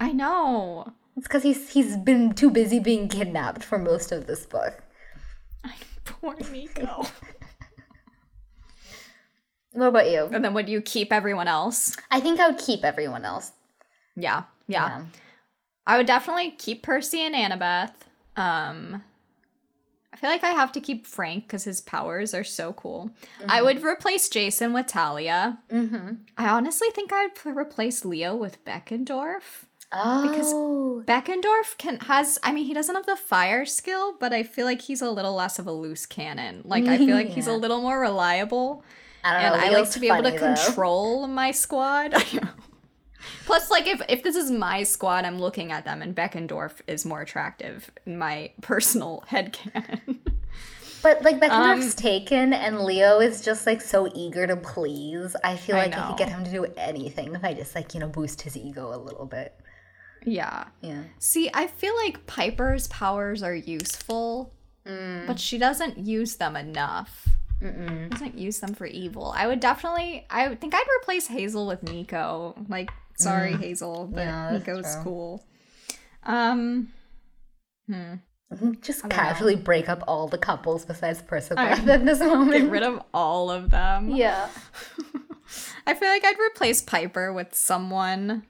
I 0.00 0.12
know. 0.12 0.92
It's 1.16 1.26
because 1.26 1.44
he's 1.44 1.70
he's 1.70 1.96
been 1.96 2.34
too 2.34 2.50
busy 2.50 2.78
being 2.78 3.08
kidnapped 3.08 3.64
for 3.64 3.78
most 3.78 4.12
of 4.12 4.26
this 4.26 4.44
book. 4.44 4.82
Poor 6.06 6.34
Nico. 6.50 7.04
What 9.72 9.88
about 9.88 10.10
you? 10.10 10.24
and 10.32 10.42
then 10.42 10.54
would 10.54 10.70
you 10.70 10.80
keep 10.80 11.12
everyone 11.12 11.48
else? 11.48 11.94
I 12.10 12.18
think 12.18 12.40
I 12.40 12.48
would 12.48 12.58
keep 12.58 12.82
everyone 12.82 13.26
else. 13.26 13.52
Yeah, 14.16 14.44
yeah. 14.66 14.86
Yeah. 14.88 15.04
I 15.86 15.98
would 15.98 16.06
definitely 16.06 16.52
keep 16.52 16.82
Percy 16.82 17.20
and 17.20 17.34
Annabeth. 17.34 17.92
Um, 18.36 19.04
I 20.14 20.16
feel 20.16 20.30
like 20.30 20.44
I 20.44 20.52
have 20.52 20.72
to 20.72 20.80
keep 20.80 21.06
Frank 21.06 21.44
because 21.46 21.64
his 21.64 21.82
powers 21.82 22.32
are 22.32 22.42
so 22.42 22.72
cool. 22.72 23.10
I 23.50 23.60
would 23.60 23.84
replace 23.84 24.30
Jason 24.30 24.72
with 24.72 24.86
Thalia. 24.86 25.58
Mm-hmm. 25.70 26.14
I 26.38 26.48
honestly 26.48 26.88
think 26.94 27.12
I'd 27.12 27.32
replace 27.44 28.02
Leo 28.02 28.34
with 28.34 28.64
Beckendorf. 28.64 29.65
Oh, 29.92 31.04
Beckendorf 31.06 31.78
can 31.78 32.00
has 32.00 32.38
I 32.42 32.52
mean 32.52 32.66
he 32.66 32.74
doesn't 32.74 32.94
have 32.94 33.06
the 33.06 33.16
fire 33.16 33.64
skill, 33.64 34.16
but 34.18 34.32
I 34.32 34.42
feel 34.42 34.66
like 34.66 34.82
he's 34.82 35.02
a 35.02 35.10
little 35.10 35.34
less 35.34 35.58
of 35.58 35.66
a 35.66 35.72
loose 35.72 36.06
cannon. 36.06 36.62
Like 36.64 36.88
I 36.88 36.98
feel 36.98 37.16
like 37.16 37.30
he's 37.30 37.46
a 37.46 37.52
little 37.54 37.80
more 37.80 38.00
reliable. 38.00 38.84
I 39.24 39.32
don't 39.32 39.42
And 39.42 39.54
know. 39.54 39.60
I 39.60 39.68
like 39.70 39.90
to 39.90 40.00
be 40.00 40.08
able 40.08 40.22
to 40.24 40.30
though. 40.30 40.38
control 40.38 41.26
my 41.28 41.50
squad. 41.52 42.14
Plus, 43.44 43.70
like 43.70 43.86
if 43.86 44.00
if 44.08 44.22
this 44.22 44.36
is 44.36 44.50
my 44.50 44.82
squad, 44.82 45.24
I'm 45.24 45.38
looking 45.38 45.72
at 45.72 45.84
them, 45.84 46.02
and 46.02 46.14
Beckendorf 46.14 46.80
is 46.86 47.04
more 47.04 47.22
attractive 47.22 47.90
in 48.04 48.18
my 48.18 48.52
personal 48.60 49.24
headcanon. 49.30 50.18
But 51.02 51.22
like 51.22 51.38
Beckendorf's 51.40 51.94
um, 51.94 51.96
taken, 51.96 52.52
and 52.52 52.80
Leo 52.80 53.20
is 53.20 53.40
just 53.42 53.66
like 53.66 53.80
so 53.80 54.10
eager 54.14 54.46
to 54.46 54.56
please. 54.56 55.36
I 55.44 55.56
feel 55.56 55.76
like 55.76 55.96
I, 55.96 56.00
I 56.00 56.02
could 56.02 56.16
get 56.16 56.28
him 56.28 56.44
to 56.44 56.50
do 56.50 56.64
anything 56.76 57.34
if 57.34 57.44
I 57.44 57.54
just 57.54 57.74
like 57.74 57.94
you 57.94 58.00
know 58.00 58.08
boost 58.08 58.42
his 58.42 58.56
ego 58.56 58.94
a 58.94 58.98
little 58.98 59.26
bit. 59.26 59.54
Yeah. 60.26 60.64
Yeah. 60.82 61.04
See, 61.18 61.48
I 61.54 61.68
feel 61.68 61.96
like 61.96 62.26
Piper's 62.26 62.88
powers 62.88 63.42
are 63.42 63.54
useful, 63.54 64.52
mm. 64.84 65.26
but 65.26 65.38
she 65.38 65.56
doesn't 65.56 65.98
use 65.98 66.36
them 66.36 66.56
enough. 66.56 67.28
Mm-mm. 67.62 68.10
Doesn't 68.10 68.36
use 68.36 68.58
them 68.58 68.74
for 68.74 68.86
evil. 68.86 69.32
I 69.34 69.46
would 69.46 69.60
definitely. 69.60 70.26
I 70.28 70.54
think 70.56 70.74
I'd 70.74 70.86
replace 71.00 71.28
Hazel 71.28 71.66
with 71.66 71.82
Nico. 71.84 72.54
Like, 72.68 72.90
sorry, 73.16 73.52
mm. 73.52 73.60
Hazel, 73.60 74.10
but 74.12 74.20
yeah, 74.20 74.50
Nico's 74.52 74.94
true. 74.96 75.04
cool. 75.04 75.46
Um. 76.24 76.88
Hmm. 77.88 78.14
Just 78.80 79.08
casually 79.08 79.56
know. 79.56 79.62
break 79.62 79.88
up 79.88 80.04
all 80.06 80.28
the 80.28 80.38
couples 80.38 80.84
besides 80.84 81.22
Percabeth 81.22 81.86
at 81.88 82.04
this 82.04 82.20
moment. 82.20 82.62
Get 82.62 82.70
rid 82.70 82.82
of 82.82 83.02
all 83.14 83.50
of 83.50 83.70
them. 83.70 84.10
Yeah. 84.10 84.48
I 85.86 85.94
feel 85.94 86.08
like 86.08 86.24
I'd 86.24 86.38
replace 86.38 86.82
Piper 86.82 87.32
with 87.32 87.54
someone. 87.54 88.44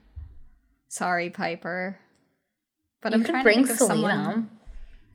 Sorry, 0.87 1.29
Piper. 1.29 1.97
But 3.01 3.13
you 3.13 3.19
I'm 3.19 3.25
trying 3.25 3.43
bring 3.43 3.67
to 3.67 3.67
think 3.67 3.79
Silena. 3.79 3.83
of 3.83 3.87
someone. 3.87 4.49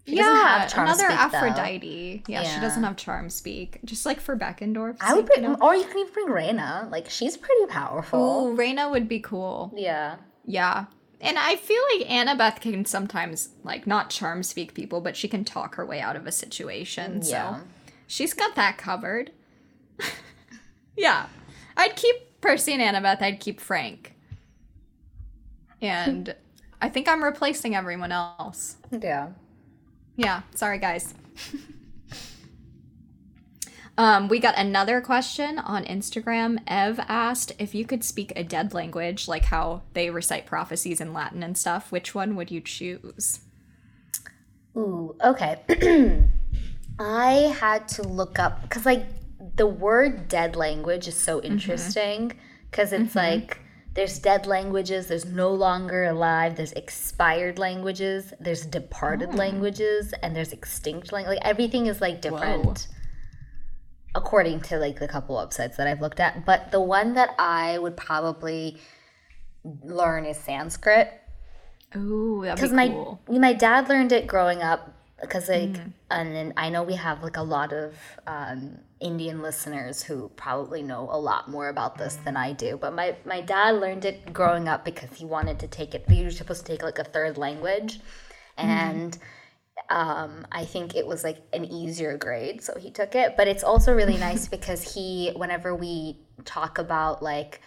She 0.06 0.16
yeah, 0.16 0.68
another 0.76 1.04
speak, 1.04 1.10
Aphrodite. 1.16 2.24
Yeah, 2.26 2.42
yeah, 2.42 2.54
she 2.54 2.60
doesn't 2.60 2.82
have 2.82 2.96
charm 2.96 3.30
speak. 3.30 3.78
Just 3.84 4.04
like 4.04 4.20
for 4.20 4.36
Beckendorf. 4.36 4.96
I 5.00 5.14
would 5.14 5.26
bring, 5.26 5.42
you 5.44 5.50
know? 5.50 5.56
or 5.60 5.76
you 5.76 5.84
can 5.84 5.98
even 5.98 6.12
bring 6.12 6.26
Reyna. 6.30 6.88
Like 6.90 7.08
she's 7.08 7.36
pretty 7.36 7.66
powerful. 7.66 8.18
Oh, 8.20 8.50
Reyna 8.50 8.90
would 8.90 9.08
be 9.08 9.20
cool. 9.20 9.72
Yeah. 9.76 10.16
Yeah. 10.44 10.86
And 11.20 11.38
I 11.38 11.54
feel 11.54 11.80
like 11.96 12.08
Annabeth 12.08 12.60
can 12.60 12.84
sometimes 12.84 13.50
like 13.62 13.86
not 13.86 14.10
charm 14.10 14.42
speak 14.42 14.74
people, 14.74 15.00
but 15.00 15.16
she 15.16 15.28
can 15.28 15.44
talk 15.44 15.76
her 15.76 15.86
way 15.86 16.00
out 16.00 16.16
of 16.16 16.26
a 16.26 16.32
situation. 16.32 17.20
Yeah. 17.22 17.58
So 17.58 17.62
she's 18.08 18.34
got 18.34 18.56
that 18.56 18.78
covered. 18.78 19.30
yeah. 20.96 21.26
I'd 21.76 21.94
keep 21.94 22.40
Percy 22.40 22.72
and 22.72 22.82
Annabeth, 22.82 23.22
I'd 23.22 23.38
keep 23.38 23.60
Frank. 23.60 24.11
And 25.82 26.34
I 26.80 26.88
think 26.88 27.08
I'm 27.08 27.22
replacing 27.22 27.74
everyone 27.74 28.12
else. 28.12 28.76
Yeah. 29.00 29.30
Yeah, 30.14 30.42
sorry 30.54 30.78
guys. 30.78 31.14
um, 33.98 34.28
we 34.28 34.38
got 34.38 34.58
another 34.58 35.00
question 35.00 35.58
on 35.58 35.84
Instagram. 35.84 36.58
Ev 36.66 37.00
asked 37.08 37.52
if 37.58 37.74
you 37.74 37.86
could 37.86 38.04
speak 38.04 38.30
a 38.36 38.44
dead 38.44 38.74
language, 38.74 39.26
like 39.26 39.46
how 39.46 39.80
they 39.94 40.10
recite 40.10 40.44
prophecies 40.44 41.00
in 41.00 41.14
Latin 41.14 41.42
and 41.42 41.56
stuff, 41.56 41.90
which 41.90 42.14
one 42.14 42.36
would 42.36 42.50
you 42.50 42.60
choose? 42.60 43.40
Ooh, 44.76 45.16
okay. 45.24 45.60
I 46.98 47.54
had 47.58 47.88
to 47.88 48.02
look 48.02 48.38
up 48.38 48.62
because, 48.62 48.86
like, 48.86 49.04
the 49.56 49.66
word 49.66 50.28
dead 50.28 50.56
language 50.56 51.08
is 51.08 51.16
so 51.16 51.38
mm-hmm. 51.38 51.52
interesting 51.52 52.32
because 52.70 52.92
mm-hmm. 52.92 53.04
it's 53.04 53.14
mm-hmm. 53.14 53.40
like 53.40 53.58
there's 53.94 54.18
dead 54.18 54.46
languages, 54.46 55.06
there's 55.06 55.26
no 55.26 55.50
longer 55.50 56.04
alive, 56.04 56.56
there's 56.56 56.72
expired 56.72 57.58
languages, 57.58 58.32
there's 58.40 58.64
departed 58.64 59.30
oh. 59.32 59.36
languages, 59.36 60.14
and 60.22 60.34
there's 60.34 60.52
extinct 60.52 61.12
language. 61.12 61.36
Like 61.36 61.46
everything 61.46 61.86
is 61.86 62.00
like 62.00 62.22
different. 62.22 62.64
Whoa. 62.64 62.96
According 64.14 64.60
to 64.62 64.78
like 64.78 64.98
the 64.98 65.08
couple 65.08 65.36
websites 65.36 65.76
that 65.76 65.86
I've 65.86 66.00
looked 66.00 66.20
at. 66.20 66.44
But 66.44 66.70
the 66.70 66.80
one 66.80 67.14
that 67.14 67.34
I 67.38 67.78
would 67.78 67.96
probably 67.96 68.78
learn 69.82 70.24
is 70.24 70.36
Sanskrit. 70.36 71.12
Ooh, 71.96 72.42
because 72.42 72.70
be 72.70 72.88
cool. 72.88 73.20
my 73.28 73.38
my 73.38 73.52
dad 73.52 73.88
learned 73.88 74.12
it 74.12 74.26
growing 74.26 74.62
up 74.62 74.94
because 75.20 75.48
like 75.48 75.70
mm. 75.70 75.92
and 76.10 76.34
then 76.34 76.52
I 76.56 76.68
know 76.70 76.82
we 76.82 76.94
have 76.94 77.22
like 77.22 77.36
a 77.36 77.42
lot 77.42 77.72
of 77.72 77.94
um, 78.26 78.78
Indian 79.02 79.42
listeners 79.42 80.02
who 80.02 80.30
probably 80.36 80.82
know 80.82 81.08
a 81.10 81.18
lot 81.18 81.50
more 81.50 81.68
about 81.68 81.98
this 81.98 82.16
than 82.24 82.36
I 82.36 82.52
do. 82.52 82.78
But 82.80 82.94
my, 82.94 83.16
my 83.24 83.40
dad 83.40 83.76
learned 83.76 84.04
it 84.04 84.32
growing 84.32 84.68
up 84.68 84.84
because 84.84 85.10
he 85.16 85.24
wanted 85.24 85.58
to 85.60 85.66
take 85.66 85.94
it. 85.94 86.04
Was 86.08 86.36
supposed 86.36 86.64
to 86.66 86.72
take 86.72 86.82
like 86.82 86.98
a 86.98 87.04
third 87.04 87.36
language. 87.36 88.00
Mm-hmm. 88.58 88.68
And 88.68 89.18
um, 89.90 90.46
I 90.52 90.64
think 90.64 90.94
it 90.94 91.06
was 91.06 91.24
like 91.24 91.38
an 91.52 91.64
easier 91.64 92.16
grade. 92.16 92.62
So 92.62 92.78
he 92.78 92.90
took 92.90 93.14
it. 93.14 93.36
But 93.36 93.48
it's 93.48 93.64
also 93.64 93.92
really 93.92 94.16
nice 94.30 94.48
because 94.48 94.94
he, 94.94 95.32
whenever 95.36 95.74
we 95.74 96.18
talk 96.44 96.78
about 96.78 97.22
like 97.22 97.60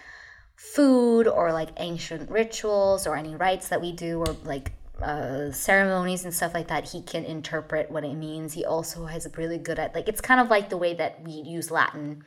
food 0.55 1.27
or 1.27 1.51
like 1.51 1.69
ancient 1.77 2.29
rituals 2.31 3.05
or 3.05 3.15
any 3.15 3.35
rites 3.35 3.69
that 3.69 3.81
we 3.81 3.91
do 3.91 4.19
or 4.19 4.35
like 4.43 4.71
uh, 5.01 5.51
ceremonies 5.51 6.23
and 6.23 6.33
stuff 6.33 6.53
like 6.53 6.67
that, 6.67 6.89
he 6.89 7.01
can 7.01 7.23
interpret 7.23 7.91
what 7.91 8.03
it 8.03 8.15
means. 8.15 8.53
He 8.53 8.65
also 8.65 9.05
has 9.05 9.27
really 9.37 9.57
good 9.57 9.79
at 9.79 9.93
like 9.95 10.07
it's 10.07 10.21
kind 10.21 10.39
of 10.39 10.49
like 10.49 10.69
the 10.69 10.77
way 10.77 10.93
that 10.93 11.23
we 11.23 11.31
use 11.31 11.71
Latin 11.71 12.23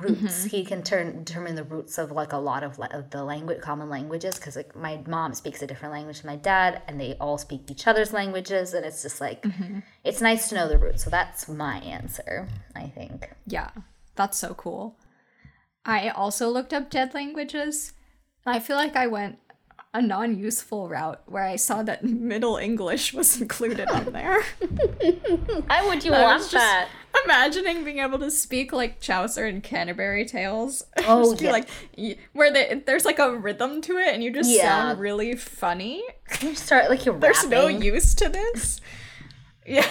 roots. 0.00 0.40
Mm-hmm. 0.40 0.48
He 0.48 0.64
can 0.64 0.82
turn 0.82 1.24
determine 1.24 1.54
the 1.54 1.64
roots 1.64 1.98
of 1.98 2.10
like 2.10 2.32
a 2.32 2.38
lot 2.38 2.62
of, 2.62 2.78
of 2.80 3.10
the 3.10 3.24
language, 3.24 3.60
common 3.60 3.88
languages. 3.88 4.36
Because 4.36 4.56
like 4.56 4.74
my 4.74 5.00
mom 5.06 5.34
speaks 5.34 5.62
a 5.62 5.66
different 5.66 5.92
language 5.92 6.22
than 6.22 6.30
my 6.30 6.36
dad, 6.36 6.82
and 6.88 7.00
they 7.00 7.14
all 7.20 7.38
speak 7.38 7.70
each 7.70 7.86
other's 7.86 8.12
languages, 8.12 8.74
and 8.74 8.84
it's 8.84 9.02
just 9.02 9.20
like 9.20 9.42
mm-hmm. 9.42 9.80
it's 10.04 10.20
nice 10.20 10.48
to 10.48 10.54
know 10.54 10.68
the 10.68 10.78
roots. 10.78 11.04
So 11.04 11.10
that's 11.10 11.48
my 11.48 11.78
answer. 11.78 12.48
I 12.74 12.88
think. 12.88 13.30
Yeah, 13.46 13.70
that's 14.16 14.38
so 14.38 14.54
cool. 14.54 14.98
I 15.84 16.10
also 16.10 16.48
looked 16.48 16.72
up 16.72 16.90
dead 16.90 17.14
languages. 17.14 17.92
I 18.44 18.58
feel 18.58 18.76
like 18.76 18.96
I 18.96 19.06
went 19.06 19.38
a 19.94 20.00
non-useful 20.00 20.88
route 20.88 21.20
where 21.26 21.42
I 21.44 21.56
saw 21.56 21.82
that 21.82 22.02
Middle 22.02 22.56
English 22.56 23.12
was 23.12 23.40
included 23.40 23.88
on 23.88 24.12
there. 24.12 24.42
Why 25.66 25.86
would 25.86 26.02
you 26.04 26.12
want 26.12 26.50
that? 26.52 26.88
Imagining 27.24 27.84
being 27.84 27.98
able 27.98 28.18
to 28.20 28.30
speak 28.30 28.72
like 28.72 29.00
Chaucer 29.00 29.44
and 29.44 29.62
Canterbury 29.62 30.24
Tales. 30.24 30.84
Oh, 31.04 31.34
yeah. 31.34 31.50
like 31.50 31.68
where 32.32 32.52
they, 32.52 32.82
there's 32.86 33.04
like 33.04 33.18
a 33.18 33.36
rhythm 33.36 33.82
to 33.82 33.98
it, 33.98 34.14
and 34.14 34.22
you 34.22 34.32
just 34.32 34.48
yeah. 34.48 34.62
sound 34.62 35.00
really 35.00 35.34
funny. 35.34 36.02
You 36.40 36.54
start 36.54 36.88
like 36.88 37.04
you're. 37.04 37.18
There's 37.18 37.46
no 37.46 37.66
use 37.66 38.14
to 38.16 38.28
this. 38.28 38.80
Yeah. 39.64 39.86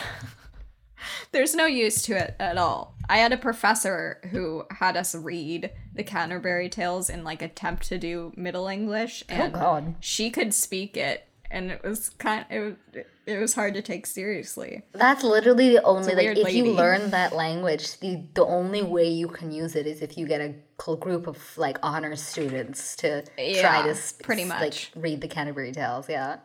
There's 1.31 1.55
no 1.55 1.65
use 1.65 2.01
to 2.03 2.17
it 2.17 2.35
at 2.39 2.57
all. 2.57 2.95
I 3.07 3.17
had 3.17 3.31
a 3.31 3.37
professor 3.37 4.19
who 4.31 4.65
had 4.69 4.97
us 4.97 5.15
read 5.15 5.71
the 5.93 6.03
Canterbury 6.03 6.69
Tales 6.69 7.09
in 7.09 7.23
like 7.23 7.41
attempt 7.41 7.83
to 7.87 7.97
do 7.97 8.33
Middle 8.35 8.67
English, 8.67 9.23
oh, 9.29 9.33
and 9.33 9.55
oh 9.55 9.59
God. 9.59 9.95
she 9.99 10.29
could 10.29 10.53
speak 10.53 10.97
it, 10.97 11.27
and 11.49 11.71
it 11.71 11.83
was 11.83 12.09
kind. 12.09 12.45
Of, 12.49 12.55
it 12.55 12.59
was 12.95 13.05
it 13.25 13.37
was 13.37 13.53
hard 13.53 13.73
to 13.75 13.81
take 13.81 14.05
seriously. 14.07 14.81
That's 14.93 15.23
literally 15.23 15.69
the 15.69 15.83
only 15.83 16.15
like 16.15 16.37
if 16.37 16.43
lady. 16.43 16.57
you 16.57 16.73
learn 16.73 17.11
that 17.11 17.33
language, 17.33 17.99
the 17.99 18.23
the 18.33 18.45
only 18.45 18.81
way 18.81 19.07
you 19.07 19.27
can 19.27 19.51
use 19.51 19.75
it 19.75 19.87
is 19.87 20.01
if 20.01 20.17
you 20.17 20.27
get 20.27 20.41
a 20.41 20.95
group 20.97 21.27
of 21.27 21.37
like 21.57 21.77
honor 21.83 22.15
students 22.15 22.95
to 22.97 23.23
yeah, 23.37 23.61
try 23.61 23.87
to 23.87 23.95
sp- 23.95 24.23
pretty 24.23 24.43
much 24.43 24.91
like 24.95 25.03
read 25.03 25.21
the 25.21 25.27
Canterbury 25.27 25.71
Tales. 25.71 26.09
Yeah 26.09 26.37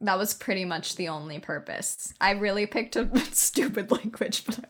that 0.00 0.18
was 0.18 0.32
pretty 0.34 0.64
much 0.64 0.96
the 0.96 1.08
only 1.08 1.38
purpose. 1.38 2.14
I 2.20 2.32
really 2.32 2.66
picked 2.66 2.96
a 2.96 3.08
stupid 3.32 3.90
language, 3.90 4.44
but 4.44 4.60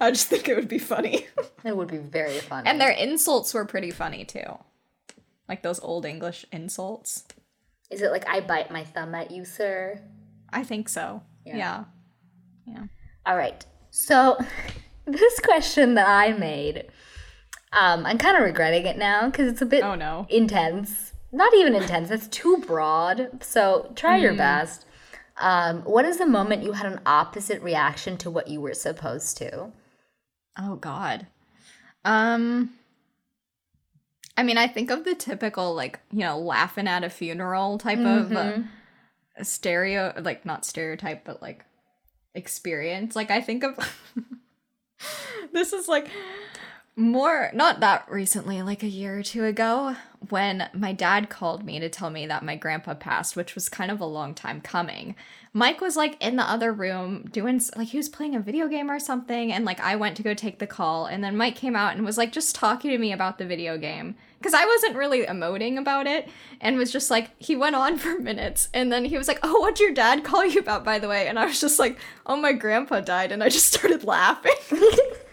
I 0.00 0.10
just 0.10 0.28
think 0.28 0.48
it 0.48 0.56
would 0.56 0.68
be 0.68 0.78
funny. 0.78 1.26
it 1.64 1.76
would 1.76 1.88
be 1.88 1.98
very 1.98 2.38
funny. 2.38 2.68
And 2.68 2.80
their 2.80 2.90
insults 2.90 3.52
were 3.52 3.64
pretty 3.64 3.90
funny 3.90 4.24
too. 4.24 4.58
Like 5.48 5.62
those 5.62 5.80
old 5.80 6.04
English 6.06 6.44
insults. 6.52 7.24
Is 7.90 8.02
it 8.02 8.10
like 8.10 8.28
I 8.28 8.40
bite 8.40 8.70
my 8.70 8.84
thumb 8.84 9.14
at 9.14 9.30
you, 9.30 9.44
sir? 9.44 10.00
I 10.52 10.62
think 10.62 10.88
so. 10.88 11.22
Yeah. 11.44 11.56
Yeah. 11.56 11.84
yeah. 12.66 12.84
All 13.24 13.36
right. 13.36 13.64
So 13.90 14.38
this 15.04 15.40
question 15.40 15.94
that 15.94 16.08
I 16.08 16.32
made, 16.32 16.86
um, 17.72 18.06
I'm 18.06 18.18
kind 18.18 18.36
of 18.36 18.44
regretting 18.44 18.86
it 18.86 18.96
now 18.96 19.26
because 19.26 19.48
it's 19.48 19.62
a 19.62 19.66
bit 19.66 19.82
oh, 19.82 19.94
no. 19.96 20.26
intense 20.28 21.12
not 21.32 21.54
even 21.54 21.74
intense. 21.74 22.10
It's 22.10 22.28
too 22.28 22.58
broad. 22.66 23.42
So 23.42 23.92
try 23.94 24.18
mm. 24.18 24.22
your 24.22 24.34
best. 24.34 24.86
Um, 25.38 25.82
what 25.82 26.04
is 26.04 26.18
the 26.18 26.26
moment 26.26 26.62
you 26.62 26.72
had 26.72 26.90
an 26.90 27.00
opposite 27.04 27.62
reaction 27.62 28.16
to 28.18 28.30
what 28.30 28.48
you 28.48 28.60
were 28.60 28.74
supposed 28.74 29.36
to? 29.38 29.72
Oh 30.58 30.76
God. 30.76 31.26
Um. 32.04 32.70
I 34.38 34.42
mean, 34.42 34.58
I 34.58 34.66
think 34.66 34.90
of 34.90 35.04
the 35.04 35.14
typical 35.14 35.74
like 35.74 36.00
you 36.12 36.20
know 36.20 36.38
laughing 36.38 36.88
at 36.88 37.04
a 37.04 37.10
funeral 37.10 37.78
type 37.78 37.98
mm-hmm. 37.98 38.36
of 38.36 38.64
uh, 39.38 39.42
stereo, 39.42 40.14
like 40.22 40.44
not 40.44 40.64
stereotype, 40.64 41.24
but 41.24 41.42
like 41.42 41.64
experience. 42.34 43.16
Like 43.16 43.30
I 43.30 43.40
think 43.40 43.64
of 43.64 43.78
this 45.52 45.72
is 45.72 45.88
like 45.88 46.08
more 46.98 47.50
not 47.52 47.80
that 47.80 48.10
recently 48.10 48.62
like 48.62 48.82
a 48.82 48.88
year 48.88 49.18
or 49.18 49.22
two 49.22 49.44
ago 49.44 49.94
when 50.30 50.66
my 50.72 50.94
dad 50.94 51.28
called 51.28 51.62
me 51.62 51.78
to 51.78 51.90
tell 51.90 52.08
me 52.08 52.26
that 52.26 52.42
my 52.42 52.56
grandpa 52.56 52.94
passed 52.94 53.36
which 53.36 53.54
was 53.54 53.68
kind 53.68 53.90
of 53.90 54.00
a 54.00 54.06
long 54.06 54.34
time 54.34 54.62
coming. 54.62 55.14
Mike 55.52 55.82
was 55.82 55.94
like 55.94 56.22
in 56.24 56.36
the 56.36 56.42
other 56.42 56.72
room 56.72 57.22
doing 57.30 57.60
like 57.76 57.88
he 57.88 57.98
was 57.98 58.08
playing 58.08 58.34
a 58.34 58.40
video 58.40 58.66
game 58.66 58.90
or 58.90 58.98
something 58.98 59.52
and 59.52 59.66
like 59.66 59.78
i 59.80 59.94
went 59.94 60.16
to 60.16 60.22
go 60.22 60.32
take 60.32 60.58
the 60.58 60.66
call 60.66 61.04
and 61.04 61.22
then 61.22 61.36
mike 61.36 61.54
came 61.54 61.76
out 61.76 61.94
and 61.94 62.04
was 62.04 62.16
like 62.16 62.32
just 62.32 62.54
talking 62.54 62.90
to 62.90 62.98
me 62.98 63.12
about 63.12 63.36
the 63.36 63.44
video 63.44 63.76
game. 63.76 64.16
Because 64.38 64.54
i 64.54 64.64
wasn't 64.64 64.96
really 64.96 65.26
emoting 65.26 65.78
about 65.78 66.06
it 66.06 66.30
and 66.62 66.78
was 66.78 66.90
just 66.90 67.10
like 67.10 67.30
he 67.36 67.54
went 67.54 67.76
on 67.76 67.98
for 67.98 68.18
minutes 68.18 68.70
and 68.72 68.90
then 68.90 69.04
he 69.04 69.18
was 69.18 69.28
like 69.28 69.40
oh 69.42 69.60
what'd 69.60 69.80
your 69.80 69.92
dad 69.92 70.24
call 70.24 70.46
you 70.46 70.60
about 70.60 70.82
by 70.82 70.98
the 70.98 71.08
way? 71.08 71.28
And 71.28 71.38
i 71.38 71.44
was 71.44 71.60
just 71.60 71.78
like 71.78 71.98
oh 72.24 72.36
my 72.36 72.54
grandpa 72.54 73.00
died 73.00 73.32
and 73.32 73.42
i 73.42 73.50
just 73.50 73.70
started 73.70 74.02
laughing 74.02 74.54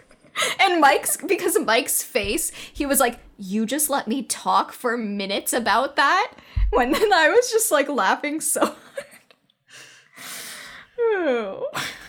and 0.60 0.80
Mike's 0.80 1.16
because 1.16 1.56
of 1.56 1.64
Mike's 1.66 2.02
face, 2.02 2.50
he 2.72 2.86
was 2.86 3.00
like, 3.00 3.20
"You 3.38 3.66
just 3.66 3.88
let 3.90 4.08
me 4.08 4.22
talk 4.22 4.72
for 4.72 4.96
minutes 4.96 5.52
about 5.52 5.96
that." 5.96 6.32
When 6.70 6.90
then 6.92 7.12
I 7.12 7.28
was 7.28 7.50
just 7.52 7.70
like 7.70 7.88
laughing 7.88 8.40
so 8.40 8.60
hard. 8.66 8.76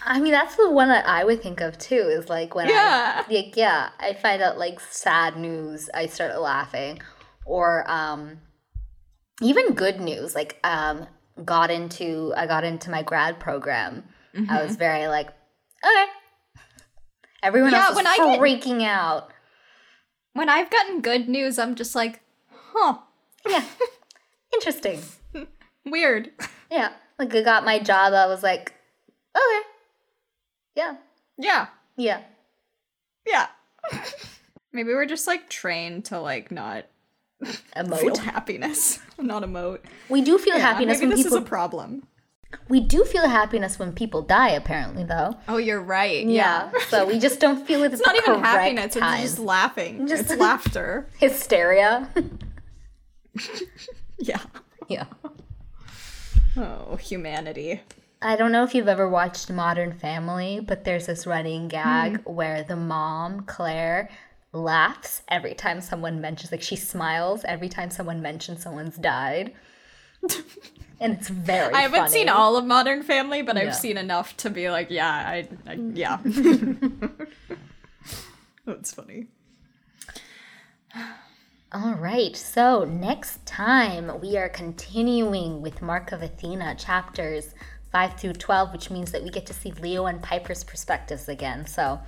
I 0.07 0.19
mean, 0.19 0.31
that's 0.31 0.55
the 0.55 0.69
one 0.69 0.89
that 0.89 1.07
I 1.07 1.23
would 1.23 1.41
think 1.41 1.61
of 1.61 1.77
too. 1.77 1.95
Is 1.95 2.29
like 2.29 2.55
when 2.55 2.69
Yeah. 2.69 3.23
I 3.27 3.31
like 3.33 3.55
yeah, 3.57 3.89
I 3.99 4.13
find 4.13 4.41
out 4.41 4.57
like 4.57 4.79
sad 4.79 5.37
news, 5.37 5.89
I 5.93 6.05
start 6.07 6.39
laughing, 6.39 7.01
or 7.45 7.89
um, 7.89 8.39
even 9.41 9.73
good 9.73 9.99
news. 9.99 10.35
Like 10.35 10.59
um, 10.63 11.07
got 11.43 11.71
into 11.71 12.33
I 12.37 12.45
got 12.47 12.63
into 12.63 12.89
my 12.89 13.01
grad 13.03 13.39
program. 13.39 14.03
I 14.33 14.37
Mm-hmm. 14.37 14.67
was 14.67 14.75
very 14.75 15.07
like, 15.07 15.27
okay. 15.83 16.05
Everyone 17.45 17.73
Yeah, 17.73 17.85
else 17.85 17.95
when 17.95 18.07
I 18.07 18.15
get- 18.17 18.39
freaking 18.39 18.83
out. 18.83 19.29
when 20.33 20.49
I've 20.49 20.71
gotten 20.71 21.01
good 21.01 21.29
news, 21.29 21.59
I'm 21.59 21.75
just 21.75 21.93
like, 21.93 22.21
"Huh, 22.49 22.97
Yeah, 23.47 23.63
interesting. 24.51 24.99
weird." 25.85 26.31
Yeah, 26.71 26.93
like 27.19 27.33
I 27.35 27.43
got 27.43 27.63
my 27.63 27.77
job. 27.77 28.13
I 28.13 28.25
was 28.25 28.41
like, 28.41 28.73
okay, 29.35 29.61
yeah, 30.75 30.95
Yeah. 31.37 31.67
yeah. 31.95 32.21
Yeah. 33.27 33.47
Maybe 34.73 34.89
we're 34.93 35.05
just 35.05 35.27
like 35.27 35.47
trained 35.49 36.05
to 36.05 36.19
like 36.19 36.51
not 36.51 36.85
feel 37.43 37.53
Emote. 37.75 38.17
happiness, 38.17 38.97
not 39.19 39.43
emote. 39.43 39.81
We 40.09 40.21
do 40.21 40.39
feel 40.39 40.55
Yeah, 40.55 40.61
happiness 40.73 40.97
maybe 40.97 41.09
when 41.09 41.17
this 41.17 41.23
people. 41.25 41.37
is 41.37 41.43
a 41.43 41.45
problem. 41.47 42.07
We 42.67 42.79
do 42.79 43.03
feel 43.03 43.27
happiness 43.27 43.77
when 43.77 43.93
people 43.93 44.21
die. 44.21 44.49
Apparently, 44.49 45.03
though. 45.03 45.35
Oh, 45.47 45.57
you're 45.57 45.81
right. 45.81 46.25
Yeah. 46.25 46.71
so 46.89 47.05
we 47.05 47.19
just 47.19 47.39
don't 47.39 47.65
feel 47.65 47.83
it. 47.83 47.93
It's 47.93 48.05
not 48.05 48.15
even 48.15 48.39
happiness, 48.41 48.95
Time. 48.95 49.13
it's 49.15 49.23
just 49.23 49.39
laughing. 49.39 50.07
Just- 50.07 50.31
it's 50.31 50.39
laughter. 50.39 51.07
hysteria. 51.19 52.09
Yeah. 54.17 54.39
yeah. 54.87 55.07
Oh, 56.55 56.95
humanity. 56.95 57.81
I 58.21 58.35
don't 58.37 58.53
know 58.53 58.63
if 58.63 58.73
you've 58.73 58.87
ever 58.87 59.09
watched 59.09 59.51
Modern 59.51 59.91
Family, 59.91 60.61
but 60.61 60.85
there's 60.85 61.07
this 61.07 61.27
running 61.27 61.67
gag 61.67 62.21
hmm. 62.21 62.33
where 62.33 62.63
the 62.63 62.77
mom, 62.77 63.41
Claire, 63.41 64.09
laughs 64.53 65.21
every 65.27 65.53
time 65.53 65.81
someone 65.81 66.21
mentions, 66.21 66.51
like, 66.51 66.61
she 66.61 66.77
smiles 66.77 67.43
every 67.45 67.67
time 67.67 67.89
someone 67.89 68.21
mentions 68.21 68.63
someone's 68.63 68.95
died. 68.95 69.53
and 70.99 71.13
it's 71.13 71.29
very 71.29 71.73
I 71.73 71.81
haven't 71.81 71.99
funny. 71.99 72.11
seen 72.11 72.29
all 72.29 72.57
of 72.57 72.65
Modern 72.65 73.03
Family, 73.03 73.41
but 73.41 73.55
Yeah. 73.55 73.63
I've 73.63 73.75
seen 73.75 73.97
enough 73.97 74.35
to 74.37 74.49
be 74.49 74.69
like, 74.69 74.89
yeah, 74.89 75.09
I, 75.09 75.47
I 75.67 75.73
yeah. 75.73 76.17
That's 78.65 78.93
funny. 78.93 79.27
All 81.71 81.95
right, 81.95 82.35
so 82.37 82.85
next 82.85 83.45
time 83.45 84.21
we 84.21 84.37
are 84.37 84.47
continuing 84.47 85.61
with 85.61 85.81
Mark 85.81 86.13
of 86.13 86.21
Athena 86.21 86.75
chapters 86.75 87.53
5 87.91 88.17
through 88.17 88.33
12, 88.33 88.71
which 88.71 88.89
means 88.89 89.11
that 89.11 89.23
we 89.23 89.29
get 89.29 89.45
to 89.47 89.53
see 89.53 89.71
Leo 89.73 90.05
and 90.05 90.23
Piper's 90.23 90.63
perspectives 90.63 91.27
again. 91.27 91.65
So, 91.65 91.99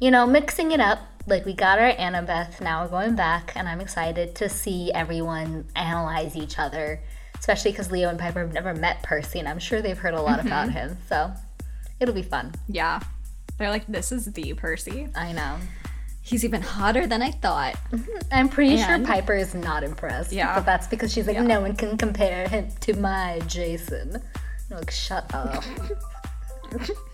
you 0.00 0.10
know, 0.10 0.26
mixing 0.26 0.72
it 0.72 0.80
up. 0.80 1.00
Like 1.26 1.44
we 1.44 1.52
got 1.52 1.78
our 1.78 1.92
Annabeth, 1.92 2.62
now 2.62 2.82
we're 2.82 2.88
going 2.88 3.14
back, 3.14 3.52
and 3.54 3.68
I'm 3.68 3.80
excited 3.80 4.34
to 4.36 4.48
see 4.48 4.90
everyone 4.92 5.66
analyze 5.76 6.34
each 6.34 6.58
other, 6.58 7.00
especially 7.40 7.72
because 7.72 7.90
Leo 7.90 8.08
and 8.08 8.18
Piper 8.18 8.40
have 8.40 8.52
never 8.52 8.74
met 8.74 9.02
Percy, 9.02 9.40
and 9.40 9.48
I'm 9.48 9.58
sure 9.58 9.82
they've 9.82 9.98
heard 9.98 10.14
a 10.14 10.22
lot 10.22 10.38
mm-hmm. 10.38 10.46
about 10.46 10.70
him. 10.70 10.96
So 11.08 11.32
it'll 11.98 12.14
be 12.14 12.22
fun. 12.22 12.54
Yeah. 12.68 13.00
They're 13.58 13.70
like, 13.70 13.86
this 13.86 14.12
is 14.12 14.26
the 14.26 14.54
Percy. 14.54 15.08
I 15.16 15.32
know. 15.32 15.56
He's 16.22 16.44
even 16.44 16.62
hotter 16.62 17.06
than 17.06 17.22
I 17.22 17.30
thought. 17.30 17.74
Mm-hmm. 17.90 18.18
I'm 18.30 18.48
pretty 18.48 18.76
sure 18.76 19.04
Piper 19.04 19.34
is 19.34 19.54
not 19.54 19.82
impressed. 19.82 20.32
Yeah. 20.32 20.54
But 20.54 20.66
that's 20.66 20.86
because 20.86 21.12
she's 21.12 21.26
like, 21.26 21.36
Yeah. 21.36 21.42
no 21.42 21.60
one 21.62 21.74
can 21.74 21.96
compare 21.96 22.46
him 22.46 22.68
to 22.80 22.94
my 22.94 23.40
Jason. 23.46 24.22
I'm 24.70 24.76
like, 24.76 24.90
shut 24.90 25.34
up. 25.34 25.64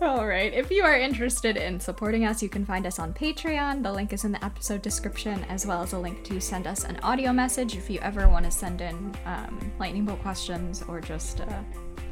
All 0.00 0.26
right. 0.26 0.52
If 0.52 0.70
you 0.70 0.84
are 0.84 0.96
interested 0.96 1.56
in 1.56 1.80
supporting 1.80 2.24
us, 2.24 2.42
you 2.42 2.48
can 2.48 2.64
find 2.64 2.86
us 2.86 2.98
on 2.98 3.12
Patreon. 3.12 3.82
The 3.82 3.92
link 3.92 4.12
is 4.12 4.24
in 4.24 4.32
the 4.32 4.44
episode 4.44 4.82
description, 4.82 5.44
as 5.44 5.66
well 5.66 5.82
as 5.82 5.92
a 5.92 5.98
link 5.98 6.24
to 6.24 6.40
send 6.40 6.66
us 6.66 6.84
an 6.84 6.98
audio 7.02 7.32
message 7.32 7.76
if 7.76 7.88
you 7.88 7.98
ever 8.00 8.28
want 8.28 8.44
to 8.44 8.50
send 8.50 8.80
in 8.80 9.14
um, 9.24 9.72
lightning 9.78 10.04
bolt 10.04 10.20
questions 10.20 10.82
or 10.88 11.00
just 11.00 11.40
uh, 11.40 11.62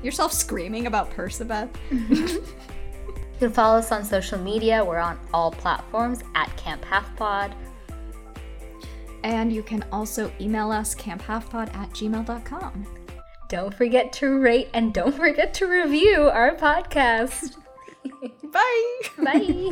yourself 0.02 0.32
screaming 0.32 0.86
about 0.86 1.10
Percabeth. 1.10 1.70
You 3.34 3.48
can 3.48 3.52
follow 3.52 3.78
us 3.78 3.90
on 3.90 4.04
social 4.04 4.38
media. 4.38 4.84
We're 4.84 4.98
on 4.98 5.18
all 5.34 5.50
platforms 5.50 6.20
at 6.36 6.56
Camp 6.56 6.84
Half 6.84 7.16
Pod. 7.16 7.54
And 9.24 9.52
you 9.52 9.62
can 9.62 9.84
also 9.90 10.30
email 10.40 10.70
us 10.70 10.94
camphalfpod 10.94 11.74
at 11.74 11.90
gmail.com. 11.90 12.86
Don't 13.48 13.74
forget 13.74 14.12
to 14.14 14.38
rate 14.38 14.70
and 14.72 14.92
don't 14.92 15.14
forget 15.14 15.54
to 15.54 15.66
review 15.66 16.28
our 16.28 16.54
podcast. 16.54 17.56
Bye! 18.52 19.00
Bye. 19.18 19.70